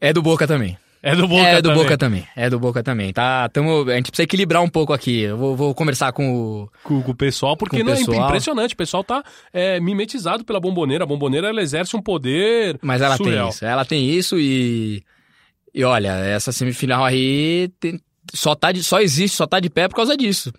É 0.00 0.12
do 0.12 0.22
Boca 0.22 0.46
também. 0.46 0.76
É 1.06 1.14
do 1.14 1.28
Boca 1.28 1.42
é 1.46 1.60
do 1.60 1.68
também. 1.68 1.82
Boca 1.82 1.98
também. 1.98 2.28
É 2.34 2.50
do 2.50 2.58
Boca 2.58 2.82
também. 2.82 3.12
Tá, 3.12 3.46
tamo, 3.50 3.90
a 3.90 3.94
gente 3.96 4.10
precisa 4.10 4.24
equilibrar 4.24 4.62
um 4.62 4.68
pouco 4.68 4.92
aqui. 4.92 5.20
Eu 5.20 5.36
vou, 5.36 5.54
vou 5.54 5.74
conversar 5.74 6.12
com 6.12 6.34
o. 6.34 6.70
Com, 6.82 7.02
com 7.02 7.10
o 7.10 7.14
pessoal, 7.14 7.56
porque 7.58 7.82
o 7.82 7.84
não 7.84 7.92
é 7.92 7.96
pessoal. 7.96 8.24
impressionante. 8.26 8.72
O 8.72 8.76
pessoal 8.76 9.04
tá 9.04 9.22
é, 9.52 9.78
mimetizado 9.80 10.44
pela 10.46 10.58
bomboneira. 10.58 11.04
A 11.04 11.06
bomboneira 11.06 11.48
ela 11.48 11.60
exerce 11.60 11.94
um 11.94 12.00
poder. 12.00 12.78
Mas 12.80 13.02
ela 13.02 13.18
surreal. 13.18 13.48
tem 13.48 13.54
isso. 13.54 13.64
Ela 13.66 13.84
tem 13.84 14.08
isso 14.10 14.38
e. 14.40 15.04
E 15.74 15.84
olha, 15.84 16.08
essa 16.08 16.52
semifinal 16.52 17.04
aí 17.04 17.68
tem- 17.78 18.00
só, 18.32 18.54
tá 18.54 18.72
de, 18.72 18.82
só 18.82 19.00
existe, 19.00 19.36
só 19.36 19.46
tá 19.46 19.60
de 19.60 19.68
pé 19.68 19.88
por 19.88 19.96
causa 19.96 20.16
disso. 20.16 20.52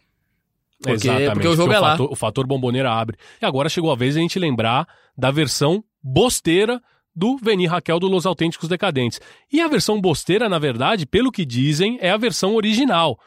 Porque, 0.80 1.08
Exatamente, 1.08 1.34
porque 1.34 1.48
o 1.48 1.56
jogo 1.56 1.74
é 1.74 1.80
lá. 1.80 1.92
fator, 1.92 2.12
o 2.12 2.16
fator 2.16 2.46
bomboneira 2.46 2.92
abre. 2.92 3.18
E 3.42 3.46
agora 3.46 3.70
chegou 3.70 3.92
a 3.92 3.96
vez 3.96 4.14
de 4.14 4.20
a 4.20 4.22
gente 4.22 4.38
lembrar 4.38 4.88
da 5.18 5.32
versão 5.32 5.84
bosteira 6.04 6.80
do 7.16 7.38
Veni 7.38 7.66
Raquel 7.66 8.00
do 8.00 8.08
Los 8.08 8.26
Autênticos 8.26 8.68
Decadentes. 8.68 9.20
E 9.52 9.62
a 9.62 9.68
versão 9.68 10.02
bosteira, 10.02 10.50
na 10.50 10.60
verdade, 10.60 11.06
pelo 11.06 11.32
que 11.32 11.46
dizem, 11.46 11.98
é 12.02 12.10
a 12.12 12.18
versão 12.18 12.56
original. 12.56 13.18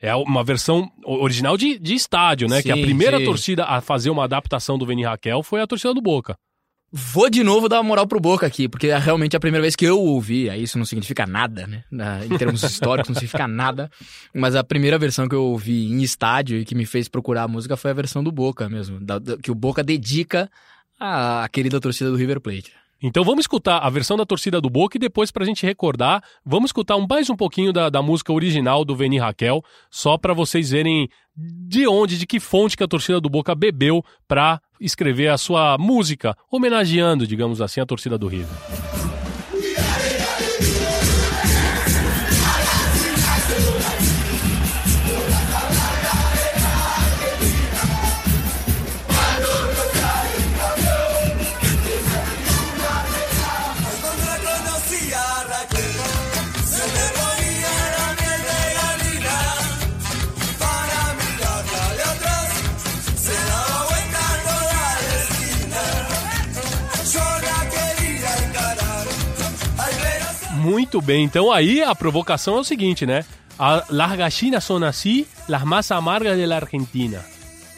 É 0.00 0.14
uma 0.14 0.44
versão 0.44 0.88
original 1.04 1.56
de, 1.56 1.78
de 1.78 1.94
estádio, 1.94 2.48
né? 2.48 2.62
que 2.62 2.70
a 2.70 2.76
Sim, 2.76 2.82
primeira 2.82 3.18
sim. 3.18 3.24
torcida 3.24 3.64
a 3.64 3.80
fazer 3.80 4.10
uma 4.10 4.24
adaptação 4.24 4.78
do 4.78 4.86
Veni 4.86 5.04
Raquel 5.04 5.42
foi 5.42 5.60
a 5.60 5.66
torcida 5.66 5.92
do 5.92 6.00
Boca. 6.00 6.36
Vou 6.90 7.28
de 7.28 7.44
novo 7.44 7.68
dar 7.68 7.76
uma 7.78 7.82
moral 7.88 8.06
pro 8.06 8.18
Boca 8.18 8.46
aqui, 8.46 8.66
porque 8.66 8.86
é 8.86 8.96
realmente 8.96 9.36
a 9.36 9.40
primeira 9.40 9.60
vez 9.60 9.76
que 9.76 9.84
eu 9.84 10.00
ouvi, 10.00 10.48
aí 10.48 10.62
isso 10.62 10.78
não 10.78 10.86
significa 10.86 11.26
nada, 11.26 11.66
né? 11.66 11.84
Em 12.24 12.38
termos 12.38 12.62
históricos, 12.62 13.10
não 13.10 13.14
significa 13.14 13.46
nada. 13.46 13.90
Mas 14.34 14.54
a 14.56 14.64
primeira 14.64 14.96
versão 14.98 15.28
que 15.28 15.34
eu 15.34 15.44
ouvi 15.44 15.86
em 15.92 16.00
estádio 16.02 16.58
e 16.58 16.64
que 16.64 16.74
me 16.74 16.86
fez 16.86 17.06
procurar 17.06 17.42
a 17.42 17.48
música 17.48 17.76
foi 17.76 17.90
a 17.90 17.94
versão 17.94 18.24
do 18.24 18.32
Boca 18.32 18.70
mesmo, 18.70 18.98
da- 19.00 19.18
da- 19.18 19.36
que 19.36 19.50
o 19.50 19.54
Boca 19.54 19.84
dedica 19.84 20.50
à, 20.98 21.44
à 21.44 21.48
querida 21.50 21.78
torcida 21.78 22.08
do 22.10 22.16
River 22.16 22.40
Plate. 22.40 22.72
Então 23.00 23.22
vamos 23.22 23.44
escutar 23.44 23.78
a 23.78 23.88
versão 23.88 24.16
da 24.16 24.26
torcida 24.26 24.60
do 24.60 24.68
Boca 24.68 24.96
e 24.96 25.00
depois 25.00 25.30
pra 25.30 25.44
gente 25.44 25.64
recordar, 25.64 26.22
vamos 26.44 26.70
escutar 26.70 26.96
um, 26.96 27.06
mais 27.08 27.30
um 27.30 27.36
pouquinho 27.36 27.72
da, 27.72 27.88
da 27.88 28.02
música 28.02 28.32
original 28.32 28.84
do 28.84 28.96
Veni 28.96 29.18
Raquel, 29.18 29.62
só 29.88 30.18
pra 30.18 30.34
vocês 30.34 30.70
verem 30.70 31.08
de 31.36 31.86
onde, 31.86 32.18
de 32.18 32.26
que 32.26 32.40
fonte 32.40 32.76
que 32.76 32.82
a 32.82 32.88
torcida 32.88 33.20
do 33.20 33.30
Boca 33.30 33.54
bebeu 33.54 34.04
pra 34.26 34.60
escrever 34.80 35.28
a 35.28 35.38
sua 35.38 35.78
música, 35.78 36.36
homenageando, 36.50 37.24
digamos 37.24 37.60
assim, 37.60 37.80
a 37.80 37.86
torcida 37.86 38.18
do 38.18 38.26
River. 38.26 39.07
Muito 70.68 71.00
bem, 71.00 71.24
então 71.24 71.50
aí 71.50 71.82
a 71.82 71.94
provocação 71.94 72.56
é 72.56 72.60
o 72.60 72.64
seguinte, 72.64 73.06
né? 73.06 73.24
A, 73.58 73.84
las 73.88 74.16
gallinas 74.16 74.64
son 74.64 74.84
así, 74.84 75.26
las 75.48 75.64
más 75.64 75.90
amargas 75.90 76.36
de 76.36 76.46
la 76.46 76.56
Argentina. 76.56 77.24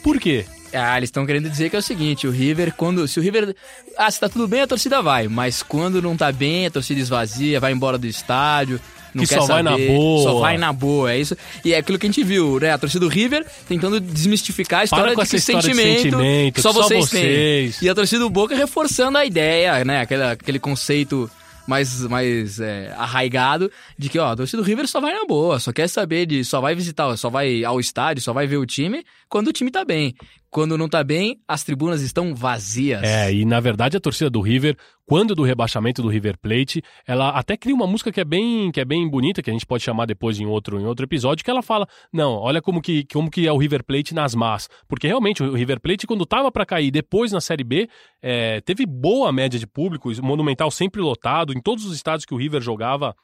Por 0.02 0.18
quê? 0.18 0.44
Ah, 0.72 0.96
eles 0.96 1.08
estão 1.08 1.26
querendo 1.26 1.48
dizer 1.48 1.70
que 1.70 1.76
é 1.76 1.78
o 1.78 1.82
seguinte, 1.82 2.26
o 2.26 2.30
River, 2.30 2.72
quando. 2.76 3.06
Se 3.08 3.18
o 3.18 3.22
River. 3.22 3.54
Ah, 3.96 4.10
se 4.10 4.20
tá 4.20 4.28
tudo 4.28 4.46
bem, 4.46 4.60
a 4.60 4.66
torcida 4.66 5.02
vai. 5.02 5.26
Mas 5.26 5.62
quando 5.62 6.02
não 6.02 6.16
tá 6.16 6.30
bem, 6.30 6.66
a 6.66 6.70
torcida 6.70 7.00
esvazia, 7.00 7.58
vai 7.58 7.72
embora 7.72 7.98
do 7.98 8.06
estádio. 8.06 8.80
Não 9.12 9.24
Que 9.24 9.34
só 9.34 9.44
vai 9.44 9.64
saber, 9.64 9.64
na 9.64 9.94
boa. 9.94 10.22
Só 10.22 10.38
vai 10.38 10.58
na 10.58 10.72
boa, 10.72 11.12
é 11.12 11.18
isso. 11.18 11.36
E 11.64 11.72
é 11.72 11.78
aquilo 11.78 11.98
que 11.98 12.06
a 12.06 12.08
gente 12.08 12.22
viu, 12.22 12.60
né? 12.60 12.70
A 12.72 12.78
torcida 12.78 13.04
do 13.04 13.08
River 13.08 13.44
tentando 13.68 13.98
desmistificar 13.98 14.80
a 14.80 14.84
história 14.84 15.16
de 15.16 15.22
história 15.22 15.30
de 15.30 15.40
sentimento, 15.40 16.02
sentimento, 16.02 16.54
que 16.54 16.62
só 16.62 16.68
que 16.68 16.74
só 16.74 16.82
vocês, 16.82 17.08
vocês. 17.08 17.78
têm. 17.78 17.86
E 17.86 17.90
a 17.90 17.94
torcida 17.94 18.20
do 18.20 18.30
Boca 18.30 18.54
reforçando 18.54 19.18
a 19.18 19.24
ideia, 19.24 19.84
né? 19.84 20.02
Aquele, 20.02 20.22
aquele 20.22 20.58
conceito 20.60 21.28
mais, 21.70 22.02
mais 22.08 22.58
é, 22.58 22.92
arraigado 22.98 23.70
de 23.96 24.08
que, 24.08 24.18
ó, 24.18 24.32
a 24.32 24.36
torcida 24.36 24.60
do 24.60 24.66
River 24.66 24.88
só 24.88 25.00
vai 25.00 25.14
na 25.14 25.24
boa, 25.24 25.60
só 25.60 25.72
quer 25.72 25.88
saber 25.88 26.26
de. 26.26 26.44
só 26.44 26.60
vai 26.60 26.74
visitar, 26.74 27.16
só 27.16 27.30
vai 27.30 27.64
ao 27.64 27.78
estádio, 27.78 28.22
só 28.22 28.32
vai 28.32 28.46
ver 28.46 28.56
o 28.56 28.66
time 28.66 29.04
quando 29.28 29.48
o 29.48 29.52
time 29.52 29.70
tá 29.70 29.84
bem. 29.84 30.16
Quando 30.50 30.76
não 30.76 30.88
tá 30.88 31.04
bem, 31.04 31.40
as 31.46 31.62
tribunas 31.62 32.02
estão 32.02 32.34
vazias. 32.34 33.02
É, 33.04 33.32
e 33.32 33.44
na 33.44 33.60
verdade 33.60 33.96
a 33.96 34.00
torcida 34.00 34.28
do 34.28 34.40
River, 34.40 34.76
quando 35.06 35.32
do 35.32 35.44
rebaixamento 35.44 36.02
do 36.02 36.08
River 36.08 36.36
Plate, 36.36 36.82
ela 37.06 37.28
até 37.30 37.56
cria 37.56 37.74
uma 37.74 37.86
música 37.86 38.10
que 38.10 38.20
é 38.20 38.24
bem, 38.24 38.72
que 38.72 38.80
é 38.80 38.84
bem 38.84 39.08
bonita, 39.08 39.42
que 39.42 39.50
a 39.50 39.52
gente 39.52 39.64
pode 39.64 39.84
chamar 39.84 40.06
depois 40.06 40.40
em 40.40 40.46
outro, 40.46 40.80
em 40.80 40.86
outro 40.86 41.06
episódio, 41.06 41.44
que 41.44 41.50
ela 41.50 41.62
fala: 41.62 41.86
"Não, 42.12 42.32
olha 42.32 42.60
como 42.60 42.82
que, 42.82 43.04
como 43.12 43.30
que 43.30 43.46
é 43.46 43.52
o 43.52 43.56
River 43.56 43.84
Plate 43.84 44.12
nas 44.12 44.34
más". 44.34 44.68
Porque 44.88 45.06
realmente 45.06 45.40
o 45.40 45.54
River 45.54 45.80
Plate 45.80 46.04
quando 46.04 46.26
tava 46.26 46.50
para 46.50 46.66
cair 46.66 46.90
depois 46.90 47.30
na 47.30 47.40
Série 47.40 47.62
B, 47.64 47.88
é, 48.20 48.60
teve 48.62 48.84
boa 48.84 49.30
média 49.30 49.58
de 49.58 49.68
público, 49.68 50.10
Monumental 50.20 50.70
sempre 50.72 51.00
lotado, 51.00 51.52
em 51.52 51.60
todos 51.60 51.84
os 51.84 51.94
estádios 51.94 52.24
que 52.24 52.34
o 52.34 52.36
River 52.36 52.60
jogava, 52.60 53.14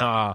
a 0.00 0.34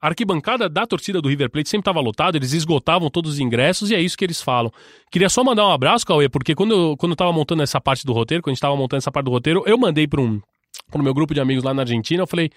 a 0.00 0.08
arquibancada 0.08 0.68
da 0.68 0.86
torcida 0.86 1.20
do 1.20 1.28
River 1.28 1.50
Plate 1.50 1.68
sempre 1.68 1.82
estava 1.82 2.00
lotada, 2.00 2.36
eles 2.36 2.52
esgotavam 2.52 3.10
todos 3.10 3.32
os 3.32 3.38
ingressos 3.38 3.90
e 3.90 3.94
é 3.94 4.00
isso 4.00 4.16
que 4.16 4.24
eles 4.24 4.40
falam. 4.40 4.72
Queria 5.10 5.28
só 5.28 5.44
mandar 5.44 5.66
um 5.66 5.72
abraço, 5.72 6.06
Cauê, 6.06 6.28
porque 6.28 6.54
quando 6.54 6.72
eu, 6.72 6.96
quando 6.96 7.12
eu 7.12 7.16
tava 7.16 7.32
montando 7.32 7.62
essa 7.62 7.80
parte 7.80 8.06
do 8.06 8.12
roteiro, 8.12 8.42
quando 8.42 8.52
a 8.52 8.54
gente 8.54 8.62
tava 8.62 8.76
montando 8.76 8.98
essa 8.98 9.12
parte 9.12 9.26
do 9.26 9.30
roteiro, 9.30 9.62
eu 9.66 9.76
mandei 9.76 10.06
para 10.06 10.20
um 10.20 10.40
pro 10.90 11.02
meu 11.02 11.14
grupo 11.14 11.32
de 11.32 11.40
amigos 11.40 11.62
lá 11.62 11.72
na 11.72 11.82
Argentina, 11.82 12.22
eu 12.22 12.26
falei, 12.26 12.50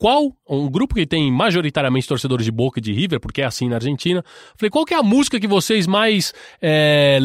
qual, 0.00 0.32
um 0.48 0.66
grupo 0.70 0.94
que 0.94 1.04
tem 1.04 1.30
majoritariamente 1.30 2.08
torcedores 2.08 2.46
de 2.46 2.50
Boca 2.50 2.78
e 2.78 2.82
de 2.82 2.90
River, 2.90 3.20
porque 3.20 3.42
é 3.42 3.44
assim 3.44 3.68
na 3.68 3.76
Argentina, 3.76 4.24
falei, 4.56 4.70
qual 4.70 4.86
que 4.86 4.94
é 4.94 4.96
a 4.96 5.02
música 5.02 5.38
que 5.38 5.46
vocês 5.46 5.86
mais 5.86 6.32
é, 6.62 7.18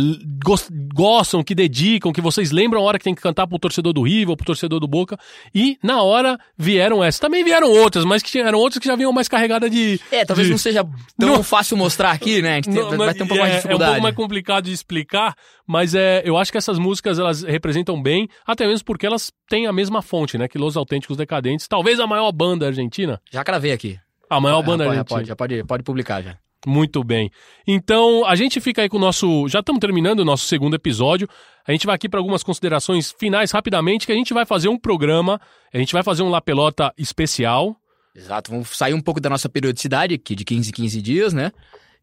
gos- 0.44 0.70
gostam, 0.94 1.42
que 1.42 1.56
dedicam, 1.56 2.12
que 2.12 2.20
vocês 2.20 2.52
lembram 2.52 2.82
a 2.82 2.84
hora 2.84 2.98
que 3.00 3.06
tem 3.06 3.16
que 3.16 3.22
cantar 3.22 3.48
pro 3.48 3.58
torcedor 3.58 3.94
do 3.94 4.02
River 4.02 4.32
ou 4.32 4.36
pro 4.36 4.46
torcedor 4.46 4.82
do 4.82 4.88
Boca? 4.90 5.18
E 5.54 5.78
na 5.82 6.02
hora 6.02 6.38
vieram 6.58 7.02
essas. 7.02 7.20
Também 7.22 7.46
vieram 7.46 7.72
outras, 7.72 8.04
mas 8.04 8.22
que 8.22 8.38
eram 8.40 8.60
outras 8.60 8.80
que 8.82 8.88
já 8.90 8.96
vinham 8.98 9.14
mais 9.14 9.30
carregadas 9.30 9.72
de... 9.72 9.98
É, 10.12 10.26
talvez 10.26 10.48
de- 10.48 10.52
não 10.52 10.58
seja 10.58 10.84
tão 11.18 11.30
Não. 11.30 11.44
fácil 11.44 11.78
mostrar 11.78 12.12
aqui, 12.12 12.42
né? 12.42 12.52
A 12.52 12.56
gente 12.56 12.66
tem- 12.72 12.74
Não, 12.74 12.98
vai 12.98 13.14
ter 13.14 13.24
um 13.24 13.28
pouco 13.28 13.42
mais 13.42 13.54
de 13.54 13.58
é, 13.58 13.60
É 13.60 13.60
um 13.60 13.62
dificuldade. 13.62 13.92
pouco 13.92 14.04
mais 14.04 14.16
complicado 14.16 14.66
de 14.66 14.74
explicar, 14.74 15.34
mas 15.68 15.96
é, 15.96 16.22
eu 16.26 16.38
acho 16.38 16.52
que 16.52 16.58
essas 16.58 16.78
músicas 16.78 17.20
elas 17.20 17.44
representam 17.44 18.02
bem, 18.02 18.28
até 18.46 18.68
mesmo 18.68 18.86
porque 18.86 19.06
elas 19.06 19.32
têm 19.50 19.68
a 19.68 19.74
mesma 19.74 20.02
fonte, 20.02 20.38
né? 20.38 20.48
Que 20.48 20.58
Los 20.58 20.78
Autênticos 20.78 21.18
Decadentes, 21.18 21.68
talvez 21.68 22.00
a 22.00 22.08
maior 22.08 22.32
banda 22.32 22.68
argentina. 22.68 23.22
Já 23.32 23.44
cravei 23.44 23.72
aqui. 23.72 24.00
A 24.30 24.40
maior 24.40 24.62
Já 24.62 24.66
banda 24.66 24.84
já 24.84 24.90
argentina. 24.90 25.18
pode, 25.18 25.28
já 25.28 25.36
pode, 25.36 25.64
pode 25.64 25.84
publicar 25.84 26.22
já. 26.22 26.38
Muito 26.66 27.04
bem. 27.04 27.32
Então, 27.68 28.26
a 28.26 28.36
gente 28.36 28.60
fica 28.60 28.82
aí 28.82 28.90
com 28.90 28.98
o 28.98 29.00
nosso. 29.00 29.48
Já 29.48 29.60
estamos 29.60 29.80
terminando 29.80 30.22
o 30.22 30.26
nosso 30.26 30.46
segundo 30.46 30.76
episódio. 30.76 31.30
A 31.68 31.72
gente 31.72 31.86
vai 31.86 31.96
aqui 31.96 32.10
para 32.10 32.20
algumas 32.20 32.44
considerações 32.44 33.14
finais 33.18 33.52
rapidamente, 33.52 34.06
que 34.06 34.12
a 34.12 34.16
gente 34.16 34.34
vai 34.34 34.46
fazer 34.46 34.68
um 34.68 34.78
programa, 34.78 35.40
a 35.74 35.78
gente 35.78 35.94
vai 35.94 36.02
fazer 36.02 36.24
um 36.24 36.30
La 36.30 36.42
Pelota 36.42 36.92
especial. 36.98 37.76
Exato, 38.16 38.50
vamos 38.50 38.70
sair 38.70 38.94
um 38.94 39.02
pouco 39.02 39.20
da 39.20 39.30
nossa 39.30 39.50
periodicidade, 39.50 40.16
aqui 40.16 40.36
de 40.36 40.46
15 40.46 40.70
em 40.70 40.74
15 40.74 41.02
dias, 41.02 41.34
né? 41.34 41.52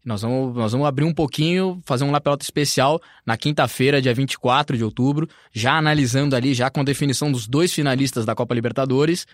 Nós 0.03 0.21
vamos, 0.21 0.55
nós 0.55 0.71
vamos 0.73 0.85
abrir 0.85 1.05
um 1.05 1.13
pouquinho, 1.13 1.81
fazer 1.85 2.03
um 2.03 2.11
lapelota 2.11 2.43
especial 2.43 3.01
na 3.25 3.37
quinta-feira, 3.37 4.01
dia 4.01 4.13
24 4.13 4.75
de 4.75 4.83
outubro, 4.83 5.29
já 5.53 5.77
analisando 5.77 6.35
ali, 6.35 6.53
já 6.53 6.69
com 6.69 6.81
a 6.81 6.83
definição 6.83 7.31
dos 7.31 7.47
dois 7.47 7.73
finalistas 7.73 8.25
da 8.25 8.35
Copa 8.35 8.53
Libertadores. 8.53 9.25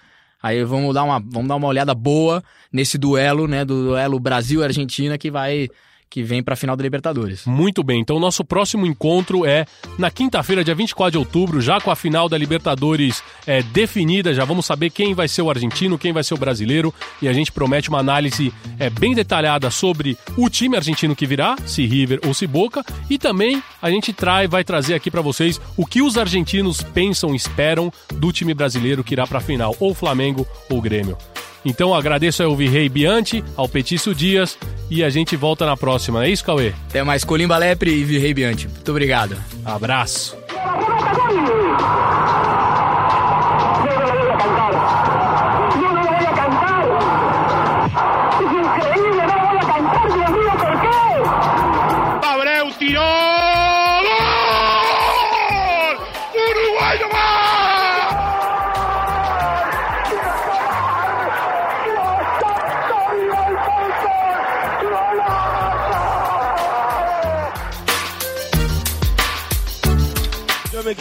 Aí 0.42 0.64
vamos 0.64 0.94
dar 0.94 1.04
uma, 1.04 1.20
vamos 1.20 1.48
dar 1.48 1.56
uma 1.56 1.68
olhada 1.68 1.94
boa 1.96 2.44
nesse 2.72 2.98
duelo, 2.98 3.48
né? 3.48 3.66
Do 3.66 3.88
duelo 3.88 4.20
Brasil-Argentina 4.20 5.18
que 5.18 5.32
vai. 5.32 5.70
Que 6.10 6.24
vem 6.24 6.42
pra 6.42 6.56
final 6.56 6.76
da 6.76 6.84
Libertadores. 6.84 7.46
Muito 7.46 7.84
bem, 7.84 8.02
então 8.02 8.16
o 8.16 8.20
nosso 8.20 8.44
próximo 8.44 8.86
encontro 8.86 9.46
é 9.46 9.66
na 9.98 10.10
quinta-feira, 10.10 10.64
dia 10.64 10.74
24 10.74 11.12
de 11.12 11.18
outubro, 11.18 11.62
já 11.62 11.80
com 11.80 11.92
a 11.92 11.96
final 11.96 12.28
da 12.28 12.38
Libertadores 12.38 13.24
é, 13.46 13.62
definida, 13.62 14.34
já 14.34 14.44
vamos 14.44 14.66
saber 14.66 14.90
quem 14.90 15.14
vai 15.14 15.28
ser 15.28 15.42
o 15.42 15.50
argentino, 15.50 15.98
quem 15.98 16.12
vai 16.12 16.24
ser 16.24 16.34
o 16.34 16.38
brasileiro, 16.38 16.94
e 17.22 17.28
a 17.28 17.34
gente 17.34 17.52
promete 17.52 17.90
uma 17.90 18.00
análise 18.00 18.52
é, 18.80 18.90
bem 18.90 19.14
detalhada 19.14 19.70
sobre 19.70 20.18
o 20.36 20.50
time 20.50 20.76
argentino 20.76 21.16
que 21.16 21.28
virá, 21.28 21.56
se 21.66 21.86
River 21.86 22.20
ou 22.26 22.34
se 22.34 22.48
Boca, 22.48 22.84
e 23.10 23.18
também 23.18 23.62
a 23.82 23.90
gente 23.92 24.12
trai, 24.12 24.48
vai 24.48 24.64
trazer 24.64 24.96
aqui 24.96 25.12
pra 25.12 25.22
vocês 25.22 25.62
o 25.78 25.86
que 25.86 26.02
os 26.02 26.18
argentinos 26.18 26.82
pensam 26.82 27.36
esperam 27.36 27.92
do 28.14 28.32
time 28.32 28.54
brasileiro 28.54 29.04
que 29.04 29.14
irá 29.14 29.28
pra 29.28 29.40
final, 29.40 29.76
ou 29.80 29.94
Flamengo 29.94 30.48
ou 30.70 30.82
Grêmio. 30.82 31.18
Então 31.66 31.94
agradeço 31.94 32.44
ao 32.44 32.56
Virrei 32.56 32.90
Bianchi, 32.90 33.44
ao 33.56 33.68
Petício 33.68 34.16
Dias 34.16 34.58
e 34.90 35.04
a 35.04 35.10
gente 35.10 35.36
volta 35.36 35.66
na 35.66 35.78
próxima. 35.78 36.26
É 36.26 36.30
isso, 36.30 36.44
Cauê? 36.44 36.74
Até 36.90 37.04
mais, 37.04 37.24
Colimba 37.24 37.58
Lepre 37.58 37.92
e 37.92 38.04
Virrei 38.04 38.34
Bianchi. 38.34 38.68
Muito 38.68 38.90
obrigado. 38.90 39.38
Abraço. 39.64 40.38